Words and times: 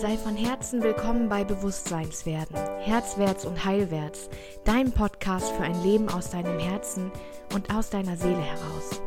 Sei 0.00 0.16
von 0.16 0.36
Herzen 0.36 0.80
willkommen 0.80 1.28
bei 1.28 1.42
Bewusstseinswerden, 1.42 2.54
Herzwärts 2.78 3.44
und 3.44 3.64
Heilwärts, 3.64 4.30
dein 4.64 4.92
Podcast 4.92 5.50
für 5.50 5.64
ein 5.64 5.82
Leben 5.82 6.08
aus 6.08 6.30
deinem 6.30 6.60
Herzen 6.60 7.10
und 7.52 7.74
aus 7.74 7.90
deiner 7.90 8.16
Seele 8.16 8.40
heraus. 8.40 9.02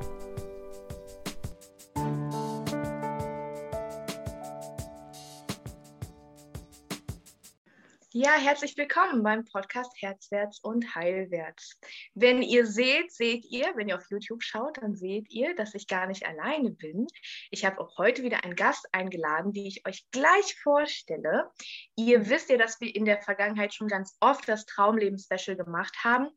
Ja, 8.12 8.34
herzlich 8.34 8.76
willkommen 8.76 9.24
beim 9.24 9.46
Podcast 9.46 9.94
Herzwärts 10.02 10.60
und 10.60 10.94
Heilwärts. 10.94 11.80
Wenn 12.14 12.42
ihr 12.42 12.66
seht, 12.66 13.12
seht 13.12 13.46
ihr, 13.46 13.72
wenn 13.76 13.88
ihr 13.88 13.98
auf 13.98 14.10
YouTube 14.10 14.44
schaut, 14.44 14.78
dann 14.82 14.96
seht 14.96 15.32
ihr, 15.32 15.56
dass 15.56 15.74
ich 15.74 15.88
gar 15.88 16.08
nicht 16.08 16.26
alleine 16.26 16.72
bin. 16.72 17.08
Ich 17.52 17.64
habe 17.64 17.80
auch 17.80 17.98
heute 17.98 18.24
wieder 18.24 18.44
einen 18.44 18.56
Gast 18.56 18.88
eingeladen, 18.92 19.54
die 19.54 19.68
ich 19.68 19.88
euch 19.88 20.06
gleich 20.12 20.60
vorstelle. 20.62 21.50
Ihr 21.96 22.30
wisst 22.30 22.50
ja, 22.50 22.58
dass 22.58 22.82
wir 22.82 22.94
in 22.94 23.06
der 23.06 23.22
Vergangenheit 23.22 23.74
schon 23.74 23.88
ganz 23.88 24.18
oft 24.20 24.48
das 24.50 24.66
Traumleben-Special 24.66 25.56
gemacht 25.56 25.96
haben. 26.04 26.30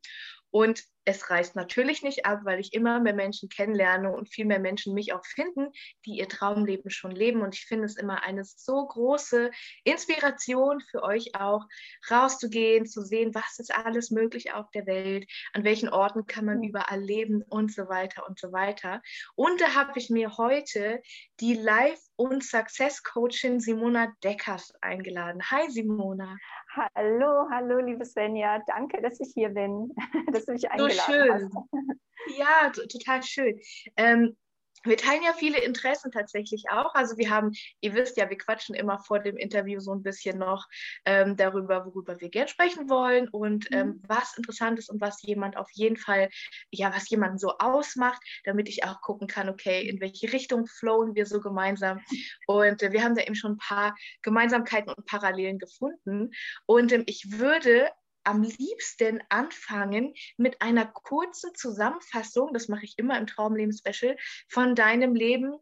Und 0.54 0.84
es 1.04 1.30
reißt 1.30 1.56
natürlich 1.56 2.04
nicht 2.04 2.26
ab, 2.26 2.42
weil 2.44 2.60
ich 2.60 2.72
immer 2.74 3.00
mehr 3.00 3.12
Menschen 3.12 3.48
kennenlerne 3.48 4.12
und 4.12 4.28
viel 4.28 4.44
mehr 4.46 4.60
Menschen 4.60 4.94
mich 4.94 5.12
auch 5.12 5.24
finden, 5.26 5.72
die 6.06 6.18
ihr 6.18 6.28
Traumleben 6.28 6.92
schon 6.92 7.10
leben. 7.10 7.42
Und 7.42 7.56
ich 7.56 7.66
finde 7.66 7.86
es 7.86 7.96
immer 7.96 8.22
eine 8.22 8.44
so 8.44 8.86
große 8.86 9.50
Inspiration 9.82 10.80
für 10.80 11.02
euch 11.02 11.34
auch, 11.34 11.64
rauszugehen, 12.08 12.86
zu 12.86 13.02
sehen, 13.02 13.34
was 13.34 13.58
ist 13.58 13.74
alles 13.74 14.12
möglich 14.12 14.52
auf 14.52 14.70
der 14.70 14.86
Welt, 14.86 15.28
an 15.54 15.64
welchen 15.64 15.88
Orten 15.88 16.24
kann 16.26 16.44
man 16.44 16.62
überall 16.62 17.00
leben 17.00 17.42
und 17.42 17.74
so 17.74 17.88
weiter 17.88 18.24
und 18.28 18.38
so 18.38 18.52
weiter. 18.52 19.02
Und 19.34 19.60
da 19.60 19.74
habe 19.74 19.98
ich 19.98 20.08
mir 20.08 20.38
heute 20.38 21.02
die 21.40 21.54
Life- 21.54 22.08
und 22.14 22.44
Success-Coachin 22.44 23.58
Simona 23.58 24.14
Deckers 24.22 24.72
eingeladen. 24.80 25.42
Hi 25.50 25.68
Simona. 25.68 26.36
Hallo, 26.76 27.48
hallo, 27.50 27.78
liebe 27.78 28.04
Svenja. 28.04 28.60
Danke, 28.66 29.00
dass 29.00 29.20
ich 29.20 29.30
hier 29.32 29.50
bin, 29.50 29.94
dass 30.32 30.44
du 30.44 30.52
mich 30.52 30.68
eingeladen 30.68 30.96
so 30.96 31.12
schön. 31.12 31.32
hast. 31.32 32.36
Ja, 32.36 32.70
total 32.70 33.22
schön. 33.22 33.60
Ähm, 33.96 34.36
wir 34.84 34.96
teilen 34.96 35.22
ja 35.22 35.32
viele 35.32 35.58
Interessen 35.62 36.10
tatsächlich 36.10 36.64
auch. 36.70 36.94
Also 36.94 37.16
wir 37.16 37.30
haben, 37.30 37.52
ihr 37.80 37.94
wisst 37.94 38.16
ja, 38.16 38.28
wir 38.28 38.38
quatschen 38.38 38.74
immer 38.74 38.98
vor 39.00 39.18
dem 39.18 39.36
Interview 39.36 39.80
so 39.80 39.92
ein 39.92 40.02
bisschen 40.02 40.38
noch 40.38 40.66
ähm, 41.04 41.36
darüber, 41.36 41.86
worüber 41.86 42.20
wir 42.20 42.28
gern 42.28 42.48
sprechen 42.48 42.88
wollen 42.88 43.28
und 43.28 43.68
ähm, 43.72 43.88
mhm. 43.88 44.02
was 44.06 44.36
interessant 44.36 44.78
ist 44.78 44.90
und 44.90 45.00
was 45.00 45.22
jemand 45.22 45.56
auf 45.56 45.70
jeden 45.72 45.96
Fall, 45.96 46.28
ja, 46.70 46.94
was 46.94 47.08
jemanden 47.08 47.38
so 47.38 47.58
ausmacht, 47.58 48.22
damit 48.44 48.68
ich 48.68 48.84
auch 48.84 49.00
gucken 49.00 49.26
kann, 49.26 49.48
okay, 49.48 49.88
in 49.88 50.00
welche 50.00 50.32
Richtung 50.32 50.66
flowen 50.66 51.14
wir 51.14 51.26
so 51.26 51.40
gemeinsam. 51.40 52.00
Und 52.46 52.82
äh, 52.82 52.92
wir 52.92 53.02
haben 53.02 53.14
da 53.14 53.22
eben 53.22 53.34
schon 53.34 53.52
ein 53.52 53.58
paar 53.58 53.94
Gemeinsamkeiten 54.22 54.92
und 54.92 55.06
Parallelen 55.06 55.58
gefunden. 55.58 56.30
Und 56.66 56.92
ähm, 56.92 57.04
ich 57.06 57.38
würde 57.38 57.88
am 58.24 58.42
liebsten 58.42 59.22
anfangen 59.28 60.14
mit 60.36 60.60
einer 60.60 60.86
kurzen 60.86 61.54
Zusammenfassung, 61.54 62.52
das 62.52 62.68
mache 62.68 62.84
ich 62.84 62.98
immer 62.98 63.18
im 63.18 63.26
Traumleben-Special, 63.26 64.16
von 64.48 64.74
deinem 64.74 65.14
Leben 65.14 65.54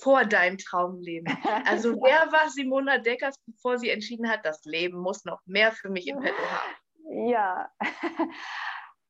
vor 0.00 0.24
deinem 0.24 0.58
Traumleben. 0.58 1.36
Also 1.64 1.90
wer 2.02 2.30
war 2.32 2.48
Simona 2.50 2.98
Deckers, 2.98 3.36
bevor 3.46 3.78
sie 3.78 3.90
entschieden 3.90 4.28
hat, 4.28 4.44
das 4.44 4.64
Leben 4.64 4.98
muss 4.98 5.24
noch 5.24 5.40
mehr 5.46 5.72
für 5.72 5.88
mich 5.88 6.06
im 6.08 6.20
petto 6.20 6.42
haben? 6.42 7.28
Ja, 7.28 7.70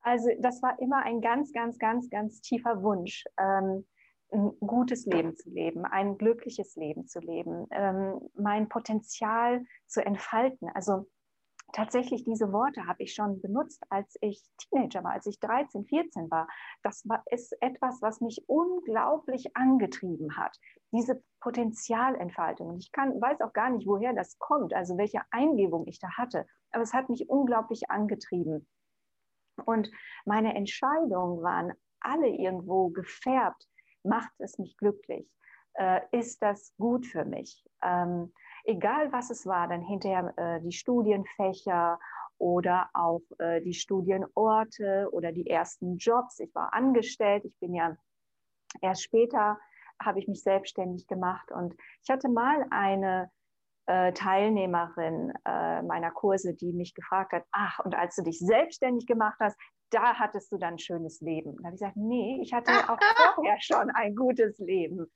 also 0.00 0.28
das 0.40 0.62
war 0.62 0.78
immer 0.80 1.02
ein 1.02 1.20
ganz, 1.20 1.52
ganz, 1.52 1.78
ganz, 1.78 2.08
ganz 2.10 2.40
tiefer 2.40 2.82
Wunsch. 2.82 3.24
Ähm, 3.38 3.86
ein 4.30 4.52
gutes 4.60 5.06
Leben 5.06 5.36
zu 5.36 5.50
leben, 5.50 5.84
ein 5.86 6.18
glückliches 6.18 6.76
Leben 6.76 7.06
zu 7.06 7.18
leben, 7.20 7.66
ähm, 7.70 8.20
mein 8.34 8.68
Potenzial 8.68 9.64
zu 9.86 10.04
entfalten. 10.04 10.68
Also 10.74 11.08
tatsächlich 11.72 12.24
diese 12.24 12.52
Worte 12.52 12.86
habe 12.86 13.02
ich 13.02 13.14
schon 13.14 13.40
benutzt, 13.40 13.82
als 13.90 14.16
ich 14.20 14.42
Teenager 14.58 15.04
war, 15.04 15.12
als 15.12 15.26
ich 15.26 15.38
13, 15.40 15.84
14 15.84 16.30
war. 16.30 16.48
Das 16.82 17.06
war, 17.08 17.22
ist 17.30 17.56
etwas, 17.60 18.00
was 18.02 18.20
mich 18.20 18.44
unglaublich 18.46 19.56
angetrieben 19.56 20.36
hat. 20.36 20.58
Diese 20.92 21.22
Potenzialentfaltung. 21.40 22.76
Ich 22.78 22.92
kann, 22.92 23.20
weiß 23.20 23.40
auch 23.42 23.52
gar 23.52 23.70
nicht, 23.70 23.86
woher 23.86 24.12
das 24.12 24.38
kommt, 24.38 24.74
also 24.74 24.96
welche 24.96 25.22
Eingebung 25.30 25.86
ich 25.86 25.98
da 25.98 26.08
hatte. 26.16 26.46
Aber 26.70 26.82
es 26.82 26.94
hat 26.94 27.08
mich 27.08 27.28
unglaublich 27.28 27.90
angetrieben. 27.90 28.66
Und 29.64 29.90
meine 30.24 30.54
Entscheidungen 30.54 31.42
waren 31.42 31.72
alle 32.00 32.28
irgendwo 32.28 32.90
gefärbt. 32.90 33.68
Macht 34.04 34.32
es 34.38 34.58
mich 34.58 34.76
glücklich? 34.76 35.28
Äh, 35.74 36.00
ist 36.12 36.42
das 36.42 36.74
gut 36.76 37.06
für 37.06 37.24
mich? 37.24 37.64
Ähm, 37.82 38.32
egal 38.68 39.10
was 39.12 39.30
es 39.30 39.46
war, 39.46 39.66
dann 39.66 39.80
hinterher 39.80 40.32
äh, 40.36 40.60
die 40.60 40.72
Studienfächer 40.72 41.98
oder 42.36 42.88
auch 42.92 43.22
äh, 43.38 43.60
die 43.62 43.74
Studienorte 43.74 45.08
oder 45.10 45.32
die 45.32 45.48
ersten 45.48 45.96
Jobs. 45.96 46.38
Ich 46.38 46.54
war 46.54 46.72
angestellt, 46.74 47.44
ich 47.44 47.58
bin 47.58 47.74
ja 47.74 47.96
erst 48.80 49.02
später 49.02 49.58
habe 50.00 50.20
ich 50.20 50.28
mich 50.28 50.42
selbstständig 50.42 51.08
gemacht 51.08 51.50
und 51.50 51.74
ich 52.04 52.10
hatte 52.10 52.28
mal 52.28 52.64
eine 52.70 53.32
äh, 53.86 54.12
Teilnehmerin 54.12 55.32
äh, 55.44 55.82
meiner 55.82 56.12
Kurse, 56.12 56.54
die 56.54 56.72
mich 56.72 56.94
gefragt 56.94 57.32
hat, 57.32 57.44
ach, 57.50 57.80
und 57.80 57.96
als 57.96 58.14
du 58.14 58.22
dich 58.22 58.38
selbstständig 58.38 59.06
gemacht 59.06 59.38
hast, 59.40 59.58
da 59.90 60.14
hattest 60.14 60.52
du 60.52 60.58
dann 60.58 60.74
ein 60.74 60.78
schönes 60.78 61.20
Leben. 61.20 61.56
Da 61.56 61.64
habe 61.64 61.74
ich 61.74 61.80
gesagt, 61.80 61.96
nee, 61.96 62.40
ich 62.42 62.52
hatte 62.52 62.70
auch 62.90 62.98
vorher 63.34 63.60
schon 63.60 63.90
ein 63.90 64.14
gutes 64.14 64.58
Leben. 64.58 65.06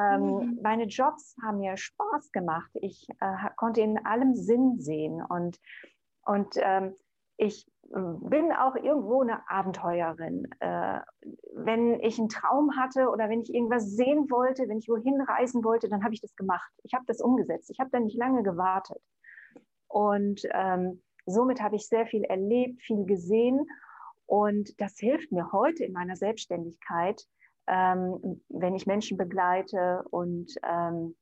Ähm, 0.00 0.22
mhm. 0.22 0.58
Meine 0.62 0.84
Jobs 0.84 1.36
haben 1.42 1.58
mir 1.58 1.76
Spaß 1.76 2.32
gemacht. 2.32 2.70
Ich 2.74 3.06
äh, 3.20 3.50
konnte 3.56 3.80
in 3.80 4.04
allem 4.04 4.34
Sinn 4.34 4.80
sehen 4.80 5.22
und, 5.22 5.58
und 6.24 6.54
ähm, 6.56 6.94
ich 7.36 7.66
bin 7.90 8.52
auch 8.52 8.74
irgendwo 8.74 9.22
eine 9.22 9.48
Abenteuerin. 9.48 10.46
Äh, 10.60 11.00
wenn 11.54 12.00
ich 12.00 12.18
einen 12.18 12.28
Traum 12.28 12.76
hatte 12.76 13.08
oder 13.08 13.30
wenn 13.30 13.40
ich 13.40 13.54
irgendwas 13.54 13.84
sehen 13.90 14.30
wollte, 14.30 14.68
wenn 14.68 14.78
ich 14.78 14.88
wohin 14.88 15.20
reisen 15.22 15.64
wollte, 15.64 15.88
dann 15.88 16.04
habe 16.04 16.12
ich 16.12 16.20
das 16.20 16.34
gemacht. 16.36 16.70
Ich 16.82 16.92
habe 16.94 17.04
das 17.06 17.20
umgesetzt. 17.20 17.70
Ich 17.70 17.80
habe 17.80 17.90
dann 17.90 18.04
nicht 18.04 18.18
lange 18.18 18.42
gewartet. 18.42 19.00
Und 19.86 20.42
ähm, 20.52 21.02
somit 21.24 21.62
habe 21.62 21.76
ich 21.76 21.86
sehr 21.86 22.06
viel 22.06 22.24
erlebt, 22.24 22.82
viel 22.82 23.06
gesehen. 23.06 23.66
Und 24.28 24.78
das 24.78 24.98
hilft 24.98 25.32
mir 25.32 25.52
heute 25.52 25.84
in 25.84 25.94
meiner 25.94 26.14
Selbstständigkeit, 26.14 27.24
ähm, 27.66 28.42
wenn 28.50 28.74
ich 28.74 28.86
Menschen 28.86 29.16
begleite 29.16 30.04
und 30.10 30.54
ähm, 30.62 31.16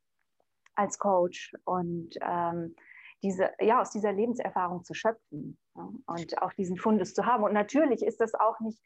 als 0.74 0.98
Coach 0.98 1.54
und 1.64 2.10
ähm, 2.20 2.74
diese, 3.22 3.50
ja, 3.60 3.80
aus 3.80 3.90
dieser 3.92 4.12
Lebenserfahrung 4.12 4.82
zu 4.82 4.92
schöpfen 4.92 5.56
ja, 5.76 5.88
und 6.06 6.42
auch 6.42 6.52
diesen 6.54 6.76
Fundus 6.76 7.14
zu 7.14 7.24
haben. 7.24 7.44
Und 7.44 7.52
natürlich 7.52 8.04
ist 8.04 8.20
das 8.20 8.34
auch 8.34 8.58
nicht, 8.58 8.82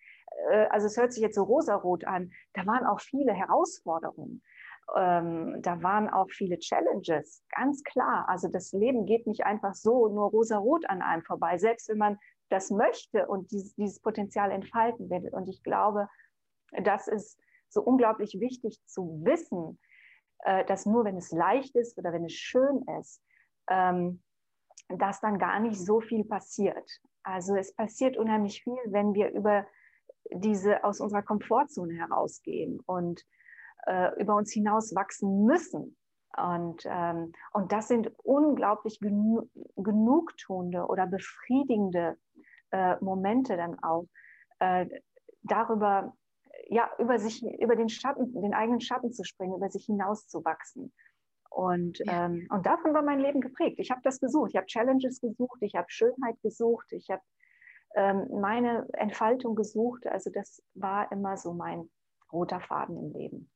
äh, 0.51 0.67
also 0.67 0.87
es 0.87 0.99
hört 0.99 1.15
sich 1.15 1.23
jetzt 1.23 1.35
so 1.37 1.45
rosarot 1.45 2.05
an, 2.05 2.31
da 2.53 2.67
waren 2.67 2.85
auch 2.85 3.01
viele 3.01 3.33
Herausforderungen. 3.33 4.43
Ähm, 4.95 5.63
da 5.63 5.83
waren 5.83 6.11
auch 6.11 6.29
viele 6.29 6.59
Challenges, 6.59 7.43
ganz 7.57 7.83
klar. 7.85 8.29
Also 8.29 8.49
das 8.49 8.73
Leben 8.73 9.07
geht 9.07 9.27
nicht 9.27 9.47
einfach 9.47 9.75
so 9.75 10.09
nur 10.09 10.29
rosarot 10.29 10.89
an 10.91 11.01
einem 11.01 11.23
vorbei, 11.23 11.57
selbst 11.57 11.89
wenn 11.89 11.99
man 11.99 12.19
das 12.51 12.71
möchte 12.71 13.27
und 13.27 13.51
dieses, 13.51 13.75
dieses 13.75 14.01
Potenzial 14.01 14.51
entfalten 14.51 15.09
will. 15.11 15.29
Und 15.33 15.49
ich 15.49 15.63
glaube, 15.63 16.09
das 16.83 17.09
ist 17.09 17.39
so 17.69 17.83
unglaublich 17.83 18.39
wichtig 18.41 18.81
zu 18.87 19.23
wissen, 19.25 19.79
äh, 20.41 20.65
dass 20.65 20.87
nur 20.87 21.05
wenn 21.05 21.17
es 21.17 21.31
leicht 21.31 21.75
ist 21.77 21.99
oder 21.99 22.13
wenn 22.13 22.25
es 22.25 22.33
schön 22.33 22.85
ist, 22.99 23.23
ähm, 23.69 24.23
dass 24.89 25.21
dann 25.21 25.39
gar 25.39 25.61
nicht 25.61 25.79
so 25.79 26.01
viel 26.01 26.25
passiert. 26.25 26.91
Also 27.23 27.55
es 27.55 27.75
passiert 27.75 28.17
unheimlich 28.17 28.63
viel, 28.63 28.81
wenn 28.87 29.15
wir 29.15 29.31
über 29.31 29.67
diese 30.33 30.85
aus 30.85 31.01
unserer 31.01 31.23
Komfortzone 31.23 31.95
herausgehen 31.95 32.81
und 32.87 33.25
äh, 33.87 34.21
über 34.21 34.35
uns 34.37 34.53
hinaus 34.53 34.95
wachsen 34.95 35.45
müssen. 35.45 35.97
Und, 36.37 36.85
ähm, 36.87 37.33
und 37.53 37.73
das 37.73 37.89
sind 37.89 38.13
unglaublich 38.23 39.01
genu 39.01 39.49
genugtuende 39.77 40.87
oder 40.87 41.07
befriedigende 41.07 42.17
äh, 42.71 42.97
Momente 43.01 43.57
dann 43.57 43.79
auch, 43.83 44.07
äh, 44.59 44.87
darüber, 45.43 46.15
ja, 46.69 46.91
über 46.99 47.19
sich, 47.19 47.43
über 47.61 47.77
den 47.77 47.89
Schatten, 47.89 48.33
den 48.41 48.55
eigenen 48.55 48.81
Schatten 48.81 49.13
zu 49.13 49.25
springen, 49.25 49.57
über 49.57 49.71
sich 49.71 49.87
hinaus 49.87 50.29
zu 50.29 50.45
wachsen. 50.45 50.93
Und, 51.51 51.99
ja. 51.99 52.27
ähm, 52.27 52.47
und 52.51 52.65
davon 52.65 52.95
war 52.95 53.03
mein 53.03 53.21
Leben 53.21 53.41
geprägt. 53.41 53.79
Ich 53.79 53.91
habe 53.91 54.01
das 54.05 54.21
gesucht. 54.21 54.51
Ich 54.51 54.57
habe 54.57 54.67
Challenges 54.67 55.21
gesucht, 55.21 55.59
ich 55.61 55.75
habe 55.75 55.87
Schönheit 55.91 56.41
gesucht, 56.43 56.87
ich 56.93 57.11
habe 57.11 57.23
ähm, 57.97 58.29
meine 58.41 58.87
Entfaltung 58.93 59.57
gesucht. 59.57 60.07
Also 60.07 60.31
das 60.31 60.63
war 60.75 61.11
immer 61.11 61.37
so 61.37 61.53
mein 61.53 61.91
roter 62.33 62.61
Faden 62.61 62.97
im 62.97 63.13
Leben. 63.13 63.51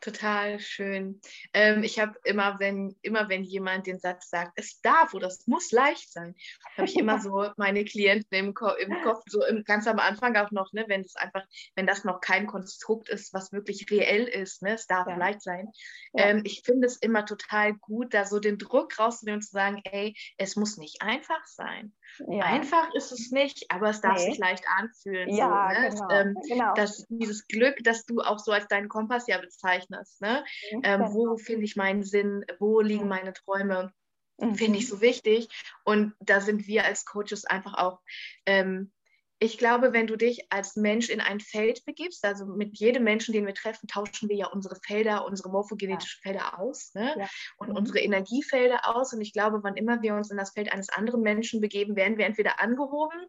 Total 0.00 0.60
schön. 0.60 1.20
Ähm, 1.52 1.82
ich 1.82 1.98
habe 1.98 2.18
immer, 2.24 2.58
wenn 2.60 2.96
immer 3.02 3.28
wenn 3.28 3.42
jemand 3.42 3.86
den 3.86 3.98
Satz 3.98 4.30
sagt, 4.30 4.52
es 4.56 4.80
darf 4.80 5.12
oder 5.12 5.26
es 5.26 5.46
muss 5.46 5.72
leicht 5.72 6.12
sein, 6.12 6.34
habe 6.76 6.86
ich 6.86 6.96
immer 6.96 7.18
so 7.20 7.50
meine 7.56 7.84
Klienten 7.84 8.28
im, 8.30 8.54
Ko 8.54 8.70
im 8.74 9.02
Kopf, 9.02 9.24
so 9.26 9.44
im, 9.44 9.64
ganz 9.64 9.86
am 9.86 9.98
Anfang 9.98 10.36
auch 10.36 10.50
noch, 10.52 10.72
ne, 10.72 10.84
wenn 10.88 11.02
es 11.02 11.16
einfach, 11.16 11.44
wenn 11.74 11.86
das 11.86 12.04
noch 12.04 12.20
kein 12.20 12.46
Konstrukt 12.46 13.08
ist, 13.08 13.34
was 13.34 13.52
wirklich 13.52 13.90
reell 13.90 14.24
ist, 14.24 14.62
ne, 14.62 14.74
es 14.74 14.86
darf 14.86 15.08
ja. 15.08 15.16
leicht 15.16 15.42
sein. 15.42 15.68
Ja. 16.12 16.26
Ähm, 16.26 16.42
ich 16.44 16.62
finde 16.64 16.86
es 16.86 16.96
immer 16.96 17.26
total 17.26 17.74
gut, 17.74 18.14
da 18.14 18.24
so 18.24 18.38
den 18.38 18.58
Druck 18.58 18.98
rauszunehmen 18.98 19.38
und 19.38 19.42
zu 19.42 19.50
sagen, 19.50 19.82
ey, 19.84 20.14
es 20.36 20.56
muss 20.56 20.76
nicht 20.76 21.02
einfach 21.02 21.44
sein. 21.46 21.92
Ja. 22.26 22.44
Einfach 22.44 22.92
ist 22.94 23.12
es 23.12 23.30
nicht, 23.30 23.66
aber 23.70 23.90
es 23.90 24.00
darf 24.00 24.18
nee. 24.18 24.30
sich 24.30 24.38
leicht 24.38 24.64
anfühlen. 24.76 25.28
Ja, 25.28 25.70
so, 25.72 25.80
ne? 25.80 25.88
genau. 25.90 26.10
Ähm, 26.10 26.36
genau. 26.48 26.74
Das, 26.74 27.06
dieses 27.08 27.46
Glück, 27.46 27.76
das 27.84 28.04
du 28.06 28.20
auch 28.20 28.38
so 28.38 28.52
als 28.52 28.66
deinen 28.68 28.88
Kompass 28.88 29.26
ja 29.26 29.38
bezeichnest. 29.38 30.20
Ne? 30.20 30.44
Mhm. 30.72 30.80
Ähm, 30.84 31.00
wo 31.10 31.24
genau. 31.24 31.36
finde 31.36 31.64
ich 31.64 31.76
meinen 31.76 32.02
Sinn? 32.02 32.44
Wo 32.58 32.80
liegen 32.80 33.04
mhm. 33.04 33.08
meine 33.10 33.32
Träume? 33.32 33.92
Mhm. 34.38 34.54
Finde 34.54 34.78
ich 34.78 34.88
so 34.88 35.00
wichtig. 35.00 35.48
Und 35.84 36.14
da 36.20 36.40
sind 36.40 36.66
wir 36.66 36.84
als 36.84 37.04
Coaches 37.04 37.44
einfach 37.44 37.74
auch 37.74 38.00
ähm, 38.46 38.92
ich 39.40 39.56
glaube, 39.56 39.92
wenn 39.92 40.08
du 40.08 40.16
dich 40.16 40.50
als 40.50 40.74
Mensch 40.74 41.08
in 41.08 41.20
ein 41.20 41.38
Feld 41.38 41.84
begibst, 41.84 42.24
also 42.24 42.44
mit 42.44 42.76
jedem 42.76 43.04
Menschen, 43.04 43.32
den 43.32 43.46
wir 43.46 43.54
treffen, 43.54 43.86
tauschen 43.86 44.28
wir 44.28 44.36
ja 44.36 44.46
unsere 44.48 44.76
Felder, 44.84 45.26
unsere 45.26 45.48
morphogenetischen 45.48 46.20
ja. 46.24 46.30
Felder 46.32 46.58
aus 46.58 46.92
ne? 46.94 47.14
Ja. 47.16 47.28
und 47.58 47.68
mhm. 47.68 47.76
unsere 47.76 48.00
Energiefelder 48.00 48.96
aus. 48.96 49.12
Und 49.12 49.20
ich 49.20 49.32
glaube, 49.32 49.62
wann 49.62 49.76
immer 49.76 50.02
wir 50.02 50.14
uns 50.14 50.30
in 50.30 50.36
das 50.36 50.52
Feld 50.52 50.72
eines 50.72 50.88
anderen 50.88 51.22
Menschen 51.22 51.60
begeben, 51.60 51.94
werden 51.94 52.18
wir 52.18 52.26
entweder 52.26 52.60
angehoben 52.60 53.26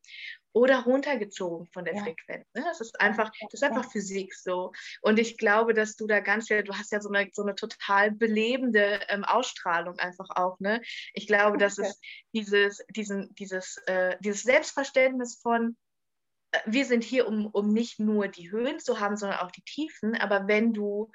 oder 0.51 0.83
runtergezogen 0.83 1.67
von 1.67 1.85
der 1.85 1.95
ja. 1.95 2.03
Frequenz. 2.03 2.47
Ne? 2.55 2.63
Das 2.65 2.81
ist 2.81 2.99
einfach, 2.99 3.31
das 3.43 3.61
ist 3.61 3.63
einfach 3.63 3.91
Physik 3.91 4.33
so. 4.33 4.71
Und 5.01 5.19
ich 5.19 5.37
glaube, 5.37 5.75
dass 5.75 5.95
du 5.95 6.07
da 6.07 6.21
ganz 6.21 6.47
viel, 6.47 6.63
du 6.63 6.73
hast 6.73 6.91
ja 6.91 7.01
so 7.01 7.09
eine, 7.09 7.29
so 7.33 7.43
eine 7.43 7.53
total 7.53 8.09
belebende 8.09 8.99
ähm, 9.09 9.23
Ausstrahlung 9.23 9.99
einfach 9.99 10.29
auch. 10.35 10.59
Ne? 10.59 10.81
Ich 11.13 11.27
glaube, 11.27 11.59
dass 11.59 11.77
es 11.77 11.99
dieses, 12.33 12.83
diesen, 12.89 13.35
dieses, 13.35 13.77
äh, 13.85 14.17
dieses 14.21 14.41
Selbstverständnis 14.41 15.39
von, 15.39 15.77
wir 16.65 16.85
sind 16.85 17.03
hier, 17.03 17.27
um, 17.27 17.47
um 17.47 17.71
nicht 17.71 17.99
nur 17.99 18.27
die 18.27 18.51
Höhen 18.51 18.79
zu 18.79 18.99
haben, 18.99 19.17
sondern 19.17 19.39
auch 19.39 19.51
die 19.51 19.63
Tiefen. 19.63 20.15
Aber 20.15 20.47
wenn 20.47 20.73
du 20.73 21.11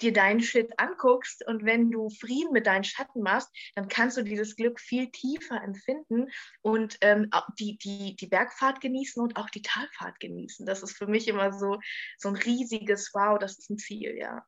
dir 0.00 0.12
deinen 0.12 0.40
Shit 0.40 0.72
anguckst 0.78 1.46
und 1.46 1.64
wenn 1.64 1.90
du 1.90 2.08
Frieden 2.08 2.52
mit 2.52 2.66
deinen 2.66 2.84
Schatten 2.84 3.22
machst, 3.22 3.50
dann 3.74 3.88
kannst 3.88 4.16
du 4.16 4.22
dieses 4.22 4.56
Glück 4.56 4.80
viel 4.80 5.10
tiefer 5.10 5.62
empfinden 5.62 6.28
und 6.62 6.96
ähm, 7.00 7.30
die, 7.58 7.76
die, 7.78 8.16
die 8.16 8.26
Bergfahrt 8.26 8.80
genießen 8.80 9.22
und 9.22 9.36
auch 9.36 9.50
die 9.50 9.62
Talfahrt 9.62 10.20
genießen. 10.20 10.64
Das 10.66 10.82
ist 10.82 10.96
für 10.96 11.06
mich 11.06 11.28
immer 11.28 11.52
so, 11.52 11.78
so 12.16 12.28
ein 12.28 12.36
riesiges 12.36 13.10
Wow, 13.12 13.38
das 13.38 13.58
ist 13.58 13.70
ein 13.70 13.78
Ziel, 13.78 14.16
ja. 14.16 14.44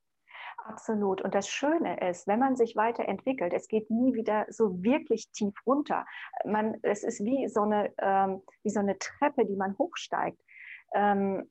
Absolut. 0.64 1.22
Und 1.22 1.34
das 1.34 1.48
Schöne 1.48 2.08
ist, 2.08 2.26
wenn 2.26 2.38
man 2.38 2.56
sich 2.56 2.76
weiterentwickelt, 2.76 3.52
es 3.52 3.68
geht 3.68 3.90
nie 3.90 4.14
wieder 4.14 4.46
so 4.50 4.82
wirklich 4.82 5.30
tief 5.32 5.54
runter. 5.66 6.06
Man, 6.44 6.76
es 6.82 7.02
ist 7.02 7.24
wie 7.24 7.48
so 7.48 7.62
eine, 7.62 7.92
ähm, 7.98 8.42
wie 8.62 8.70
so 8.70 8.80
eine 8.80 8.98
Treppe, 8.98 9.46
die 9.46 9.56
man 9.56 9.76
hochsteigt. 9.78 10.40
Ähm, 10.94 11.50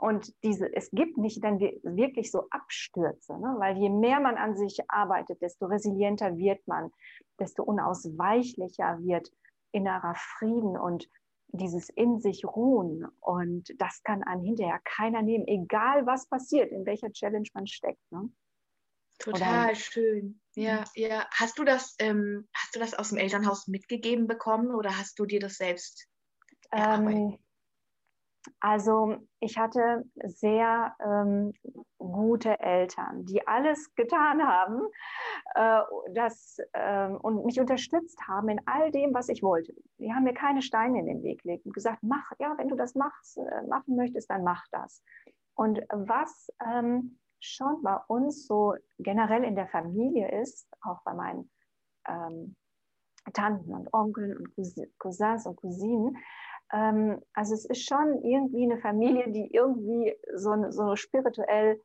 und 0.00 0.32
diese, 0.42 0.74
es 0.74 0.90
gibt 0.92 1.18
nicht 1.18 1.44
dann 1.44 1.60
wirklich 1.60 2.30
so 2.30 2.46
Abstürze, 2.50 3.38
ne? 3.38 3.54
weil 3.58 3.76
je 3.76 3.90
mehr 3.90 4.18
man 4.20 4.36
an 4.36 4.56
sich 4.56 4.78
arbeitet, 4.88 5.42
desto 5.42 5.66
resilienter 5.66 6.38
wird 6.38 6.66
man, 6.66 6.90
desto 7.38 7.62
unausweichlicher 7.64 8.98
wird 9.02 9.30
innerer 9.72 10.14
Frieden 10.16 10.78
und 10.78 11.08
dieses 11.52 11.88
in 11.90 12.20
sich 12.20 12.44
ruhen 12.44 13.06
und 13.20 13.74
das 13.78 14.02
kann 14.02 14.22
an 14.22 14.40
hinterher 14.40 14.80
keiner 14.84 15.22
nehmen, 15.22 15.46
egal 15.46 16.06
was 16.06 16.28
passiert, 16.28 16.70
in 16.70 16.86
welcher 16.86 17.12
Challenge 17.12 17.48
man 17.54 17.66
steckt. 17.66 18.00
Ne? 18.10 18.30
Total 19.18 19.66
oder, 19.66 19.74
schön. 19.74 20.40
Ja, 20.54 20.84
ja. 20.94 21.26
Hast 21.30 21.58
du 21.58 21.64
das, 21.64 21.94
ähm, 21.98 22.48
hast 22.54 22.74
du 22.74 22.80
das 22.80 22.94
aus 22.94 23.10
dem 23.10 23.18
Elternhaus 23.18 23.68
mitgegeben 23.68 24.26
bekommen 24.26 24.74
oder 24.74 24.96
hast 24.96 25.18
du 25.18 25.26
dir 25.26 25.40
das 25.40 25.56
selbst 25.56 26.08
ähm, 26.72 27.38
also 28.60 29.16
ich 29.40 29.58
hatte 29.58 30.04
sehr 30.24 30.94
ähm, 31.04 31.52
gute 31.98 32.58
Eltern, 32.60 33.24
die 33.26 33.46
alles 33.46 33.94
getan 33.94 34.42
haben 34.42 34.80
äh, 35.54 35.80
das, 36.14 36.58
äh, 36.72 37.08
und 37.08 37.44
mich 37.44 37.60
unterstützt 37.60 38.20
haben 38.26 38.48
in 38.48 38.60
all 38.66 38.90
dem, 38.90 39.12
was 39.12 39.28
ich 39.28 39.42
wollte. 39.42 39.74
Die 39.98 40.12
haben 40.12 40.24
mir 40.24 40.34
keine 40.34 40.62
Steine 40.62 41.00
in 41.00 41.06
den 41.06 41.22
Weg 41.22 41.42
gelegt 41.42 41.66
und 41.66 41.74
gesagt, 41.74 42.02
mach, 42.02 42.32
ja, 42.38 42.54
wenn 42.56 42.68
du 42.68 42.76
das 42.76 42.94
machst, 42.94 43.38
äh, 43.38 43.62
machen 43.68 43.96
möchtest, 43.96 44.30
dann 44.30 44.42
mach 44.42 44.64
das. 44.70 45.02
Und 45.54 45.80
was 45.90 46.48
ähm, 46.66 47.18
schon 47.40 47.82
bei 47.82 47.96
uns 48.08 48.46
so 48.46 48.74
generell 48.98 49.44
in 49.44 49.56
der 49.56 49.68
Familie 49.68 50.40
ist, 50.40 50.68
auch 50.82 51.02
bei 51.04 51.14
meinen 51.14 51.50
ähm, 52.08 52.56
Tanten 53.34 53.74
und 53.74 53.92
Onkeln 53.92 54.36
und 54.36 54.54
Cousins 54.98 55.46
und 55.46 55.56
Cousinen, 55.56 56.16
ähm, 56.72 57.20
also 57.32 57.54
es 57.54 57.64
ist 57.64 57.86
schon 57.86 58.22
irgendwie 58.22 58.64
eine 58.64 58.78
Familie, 58.78 59.30
die 59.30 59.52
irgendwie 59.52 60.14
so, 60.34 60.70
so 60.70 60.96
spirituell 60.96 61.80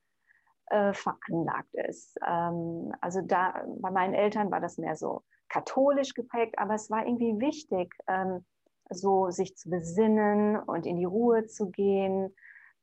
äh, 0.68 0.94
veranlagt 0.94 1.74
ist. 1.74 2.18
Ähm, 2.26 2.94
also 3.02 3.22
da 3.22 3.64
bei 3.80 3.92
meinen 3.92 4.14
Eltern 4.14 4.52
war 4.52 4.60
das 4.60 4.78
mehr 4.78 4.96
so 4.96 5.24
katholisch 5.50 6.14
geprägt, 6.14 6.56
aber 6.58 6.76
es 6.76 6.90
war 6.90 7.06
irgendwie 7.06 7.40
wichtig, 7.40 7.94
ähm, 8.08 8.46
so 8.90 9.32
sich 9.32 9.56
zu 9.58 9.70
besinnen 9.70 10.58
und 10.58 10.86
in 10.86 10.98
die 10.98 11.06
Ruhe 11.06 11.48
zu 11.48 11.70
gehen. 11.70 12.36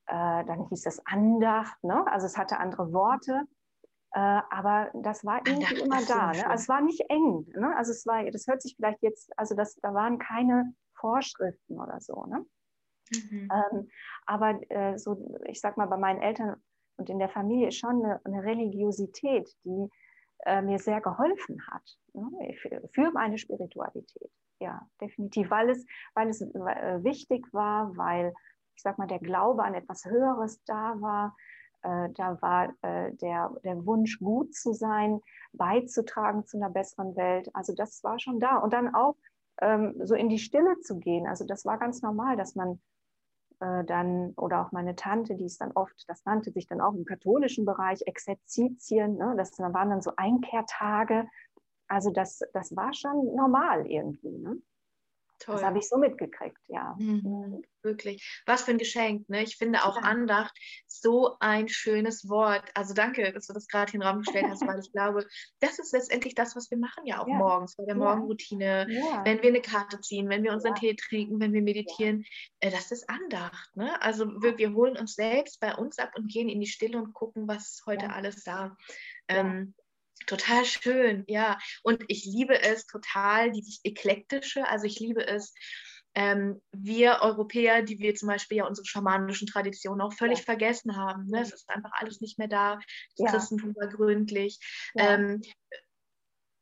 Äh, 0.07 0.43
dann 0.45 0.67
hieß 0.69 0.85
es 0.85 1.05
Andacht, 1.05 1.81
ne? 1.83 2.05
also 2.07 2.25
es 2.25 2.37
hatte 2.37 2.59
andere 2.59 2.91
Worte. 2.91 3.43
Äh, 4.11 4.41
aber 4.49 4.91
das 4.93 5.25
war 5.25 5.41
irgendwie 5.47 5.79
immer 5.81 6.03
da. 6.05 6.31
Ne? 6.33 6.45
Also 6.49 6.63
es 6.63 6.69
war 6.69 6.81
nicht 6.81 7.01
eng. 7.09 7.47
Ne? 7.55 7.75
Also 7.77 7.91
es 7.91 8.05
war, 8.05 8.23
das 8.29 8.47
hört 8.47 8.61
sich 8.61 8.75
vielleicht 8.75 9.01
jetzt, 9.01 9.31
also 9.37 9.55
das, 9.55 9.75
da 9.75 9.93
waren 9.93 10.19
keine 10.19 10.73
Vorschriften 11.03 11.81
oder 11.81 11.99
so. 11.99 12.25
Ne? 12.25 12.45
Mhm. 13.11 13.49
Ähm, 13.51 13.89
aber 14.25 14.59
äh, 14.71 14.97
so, 14.97 15.37
ich 15.47 15.59
sag 15.59 15.75
mal, 15.75 15.87
bei 15.87 15.97
meinen 15.97 16.21
Eltern 16.21 16.55
und 16.95 17.09
in 17.09 17.19
der 17.19 17.29
Familie 17.29 17.67
ist 17.67 17.77
schon 17.77 18.05
eine, 18.05 18.21
eine 18.23 18.43
Religiosität, 18.43 19.49
die 19.65 19.89
äh, 20.45 20.61
mir 20.61 20.79
sehr 20.79 21.01
geholfen 21.01 21.67
hat 21.67 21.83
ne? 22.13 22.55
für, 22.61 22.81
für, 22.93 23.11
meine 23.11 23.37
Spiritualität. 23.37 24.31
Ja, 24.59 24.87
definitiv, 25.01 25.49
weil 25.49 25.69
es, 25.69 25.85
weil 26.13 26.29
es 26.29 26.41
äh, 26.41 27.03
wichtig 27.03 27.53
war, 27.53 27.97
weil, 27.97 28.33
ich 28.75 28.81
sag 28.81 28.97
mal, 28.97 29.07
der 29.07 29.19
Glaube 29.19 29.63
an 29.63 29.73
etwas 29.73 30.05
Höheres 30.05 30.63
da 30.63 30.95
war. 31.01 31.35
Äh, 31.81 32.09
da 32.13 32.41
war 32.41 32.73
äh, 32.81 33.13
der, 33.15 33.51
der 33.65 33.85
Wunsch, 33.85 34.19
gut 34.19 34.55
zu 34.55 34.71
sein, 34.71 35.19
beizutragen 35.51 36.45
zu 36.45 36.57
einer 36.57 36.69
besseren 36.69 37.17
Welt. 37.17 37.49
Also 37.53 37.73
das 37.75 38.01
war 38.03 38.19
schon 38.19 38.39
da. 38.39 38.57
Und 38.57 38.71
dann 38.71 38.95
auch 38.95 39.17
so 40.03 40.15
in 40.15 40.29
die 40.29 40.39
Stille 40.39 40.79
zu 40.81 40.99
gehen. 40.99 41.27
Also 41.27 41.45
das 41.45 41.65
war 41.65 41.77
ganz 41.77 42.01
normal, 42.01 42.37
dass 42.37 42.55
man 42.55 42.81
äh, 43.59 43.83
dann, 43.85 44.33
oder 44.35 44.65
auch 44.65 44.71
meine 44.71 44.95
Tante, 44.95 45.35
die 45.35 45.45
ist 45.45 45.61
dann 45.61 45.71
oft, 45.73 46.03
das 46.07 46.25
nannte 46.25 46.51
sich 46.51 46.67
dann 46.67 46.81
auch 46.81 46.93
im 46.93 47.05
katholischen 47.05 47.65
Bereich 47.65 48.01
Exerzitien, 48.05 49.17
ne? 49.17 49.35
das 49.37 49.57
waren 49.59 49.89
dann 49.89 50.01
so 50.01 50.11
Einkehrtage. 50.17 51.27
Also 51.87 52.11
das, 52.11 52.41
das 52.53 52.75
war 52.75 52.93
schon 52.93 53.35
normal 53.35 53.85
irgendwie. 53.87 54.37
Ne? 54.37 54.57
Toll. 55.43 55.55
Das 55.55 55.63
habe 55.63 55.79
ich 55.79 55.89
so 55.89 55.97
mitgekriegt, 55.97 56.59
ja. 56.67 56.95
Mhm. 56.97 57.21
mhm. 57.23 57.63
Wirklich. 57.83 58.41
Was 58.45 58.63
für 58.63 58.71
ein 58.71 58.77
Geschenk. 58.77 59.27
Ne? 59.27 59.43
Ich 59.43 59.57
finde 59.57 59.83
auch 59.83 59.97
ja. 59.97 60.03
Andacht 60.03 60.57
so 60.87 61.35
ein 61.41 61.67
schönes 61.67 62.29
Wort. 62.29 62.63
Also 62.75 62.93
danke, 62.93 63.33
dass 63.33 63.47
du 63.47 63.53
das 63.53 63.67
gerade 63.67 63.91
in 63.91 63.99
den 63.99 64.07
Raum 64.07 64.19
gestellt 64.19 64.45
hast, 64.49 64.65
weil 64.65 64.79
ich 64.79 64.91
glaube, 64.93 65.27
das 65.59 65.79
ist 65.79 65.91
letztendlich 65.91 66.33
das, 66.33 66.55
was 66.55 66.71
wir 66.71 66.77
machen 66.77 67.05
ja 67.05 67.21
auch 67.21 67.27
ja. 67.27 67.35
morgens, 67.35 67.75
bei 67.75 67.83
der 67.83 67.95
Morgenroutine, 67.95 68.87
ja. 68.89 69.25
wenn 69.25 69.41
wir 69.41 69.49
eine 69.49 69.61
Karte 69.61 69.99
ziehen, 69.99 70.29
wenn 70.29 70.43
wir 70.43 70.53
unseren 70.53 70.75
Tee 70.75 70.95
trinken, 70.95 71.41
wenn 71.41 71.51
wir 71.51 71.61
meditieren. 71.61 72.23
Äh, 72.61 72.71
das 72.71 72.91
ist 72.91 73.09
Andacht. 73.09 73.75
Ne? 73.75 74.01
Also 74.01 74.27
wir, 74.41 74.57
wir, 74.57 74.73
holen 74.73 74.95
uns 74.95 75.15
selbst 75.15 75.59
bei 75.59 75.75
uns 75.75 75.99
ab 75.99 76.13
und 76.15 76.31
gehen 76.31 76.47
in 76.47 76.61
die 76.61 76.67
Stille 76.67 76.97
und 76.97 77.13
gucken, 77.13 77.49
was 77.49 77.83
heute 77.85 78.11
alles 78.11 78.45
da. 78.45 78.77
Ähm, 79.27 79.73
Total 80.25 80.65
schön, 80.65 81.23
ja. 81.27 81.57
Und 81.81 82.03
ich 82.07 82.25
liebe 82.25 82.61
es 82.61 82.85
total, 82.87 83.51
dieses 83.51 83.81
Eklektische. 83.83 84.67
Also 84.67 84.85
ich 84.85 84.99
liebe 84.99 85.25
es, 85.25 85.53
ähm, 86.15 86.61
wir 86.71 87.19
Europäer, 87.21 87.81
die 87.81 87.99
wir 87.99 88.15
zum 88.15 88.27
Beispiel 88.27 88.57
ja 88.57 88.67
unsere 88.67 88.85
schamanischen 88.85 89.47
Traditionen 89.47 90.01
auch 90.01 90.13
völlig 90.13 90.39
ja. 90.39 90.45
vergessen 90.45 90.95
haben. 90.95 91.27
Ne? 91.27 91.41
Es 91.41 91.51
ist 91.51 91.69
einfach 91.69 91.91
alles 91.93 92.21
nicht 92.21 92.37
mehr 92.37 92.47
da. 92.47 92.75
Das 92.75 93.25
ja. 93.25 93.31
Christentum 93.31 93.75
war 93.75 93.87
gründlich. 93.87 94.59
Ja. 94.93 95.15
Ähm, 95.15 95.41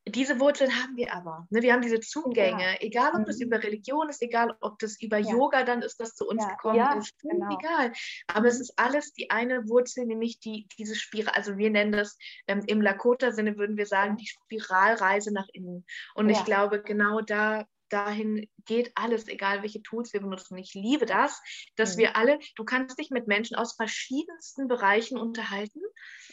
diese 0.07 0.39
Wurzeln 0.39 0.71
haben 0.71 0.95
wir 0.95 1.13
aber. 1.13 1.47
Ne? 1.51 1.61
Wir 1.61 1.73
haben 1.73 1.81
diese 1.81 1.99
Zugänge, 1.99 2.63
ja. 2.63 2.75
egal 2.79 3.11
ob 3.13 3.25
das 3.25 3.37
mhm. 3.37 3.45
über 3.45 3.63
Religion 3.63 4.09
ist, 4.09 4.21
egal 4.21 4.55
ob 4.59 4.79
das 4.79 4.99
über 4.99 5.17
ja. 5.17 5.31
Yoga 5.31 5.63
dann 5.63 5.83
ist, 5.83 5.99
das 5.99 6.15
zu 6.15 6.27
uns 6.27 6.43
ja. 6.43 6.49
gekommen 6.49 6.97
ist, 6.97 7.17
genau. 7.19 7.57
egal. 7.57 7.91
Aber 8.27 8.47
es 8.47 8.55
mhm. 8.55 8.61
ist 8.61 8.73
alles 8.77 9.13
die 9.13 9.29
eine 9.29 9.67
Wurzel, 9.69 10.05
nämlich 10.05 10.39
die, 10.39 10.67
diese 10.77 10.95
Spirale, 10.95 11.35
also 11.35 11.57
wir 11.57 11.69
nennen 11.69 11.91
das 11.91 12.17
ähm, 12.47 12.63
im 12.65 12.81
Lakota-Sinne, 12.81 13.57
würden 13.57 13.77
wir 13.77 13.85
sagen, 13.85 14.17
die 14.17 14.27
Spiralreise 14.27 15.31
nach 15.31 15.47
innen. 15.53 15.85
Und 16.15 16.29
ich 16.29 16.43
glaube, 16.45 16.81
genau 16.81 17.21
da 17.21 17.65
dahin 17.91 18.47
geht 18.65 18.91
alles, 18.95 19.27
egal 19.27 19.61
welche 19.61 19.81
Tools 19.81 20.13
wir 20.13 20.21
benutzen. 20.21 20.57
Ich 20.57 20.73
liebe 20.73 21.05
das, 21.05 21.41
dass 21.75 21.95
mhm. 21.95 21.99
wir 21.99 22.15
alle, 22.15 22.39
du 22.55 22.63
kannst 22.63 22.99
dich 22.99 23.09
mit 23.09 23.27
Menschen 23.27 23.55
aus 23.55 23.75
verschiedensten 23.75 24.67
Bereichen 24.67 25.17
unterhalten 25.17 25.81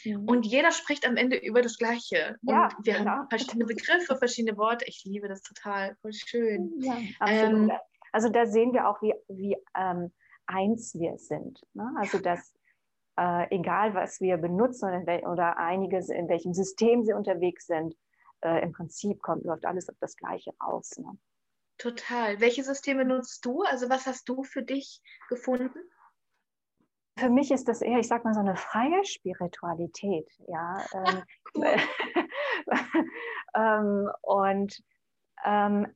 Mhm. 0.05 0.27
Und 0.27 0.45
jeder 0.45 0.71
spricht 0.71 1.07
am 1.07 1.15
Ende 1.15 1.37
über 1.37 1.61
das 1.61 1.77
Gleiche. 1.77 2.37
Ja, 2.41 2.69
und 2.77 2.85
wir 2.85 2.97
genau. 2.97 3.11
haben 3.11 3.29
verschiedene 3.29 3.65
Begriffe, 3.65 4.17
verschiedene 4.17 4.57
Worte. 4.57 4.85
Ich 4.87 5.03
liebe 5.05 5.27
das 5.27 5.41
total, 5.41 5.95
voll 6.01 6.13
schön. 6.13 6.73
Ja, 6.79 6.97
absolut. 7.19 7.71
Ähm, 7.71 7.77
also 8.11 8.29
da 8.29 8.45
sehen 8.45 8.73
wir 8.73 8.89
auch, 8.89 9.01
wie, 9.01 9.13
wie 9.27 9.57
ähm, 9.77 10.11
eins 10.47 10.93
wir 10.95 11.17
sind. 11.17 11.61
Ne? 11.73 11.91
Also 11.97 12.19
dass 12.19 12.53
äh, 13.17 13.55
egal, 13.55 13.93
was 13.93 14.19
wir 14.21 14.37
benutzen 14.37 15.03
oder 15.27 15.57
einiges, 15.57 16.09
in 16.09 16.27
welchem 16.27 16.53
System 16.53 17.03
sie 17.03 17.13
unterwegs 17.13 17.67
sind, 17.67 17.95
äh, 18.41 18.63
im 18.63 18.71
Prinzip 18.71 19.21
kommt, 19.21 19.43
läuft 19.43 19.65
alles 19.65 19.89
auf 19.89 19.97
das 19.99 20.15
Gleiche 20.15 20.53
raus. 20.61 20.97
Ne? 20.97 21.17
Total. 21.79 22.41
Welche 22.41 22.63
Systeme 22.63 23.05
nutzt 23.05 23.43
du? 23.45 23.63
Also 23.63 23.89
was 23.89 24.05
hast 24.05 24.27
du 24.27 24.43
für 24.43 24.61
dich 24.61 25.01
gefunden? 25.29 25.79
Für 27.17 27.29
mich 27.29 27.51
ist 27.51 27.67
das 27.67 27.81
eher, 27.81 27.99
ich 27.99 28.07
sag 28.07 28.23
mal, 28.25 28.33
so 28.33 28.41
eine 28.41 28.55
freie 28.55 29.03
Spiritualität. 29.03 30.29
Ja. 30.47 30.85
Ähm, 31.55 31.55
cool. 31.55 31.75
ähm, 33.55 34.09
und 34.21 34.83
ähm, 35.43 35.87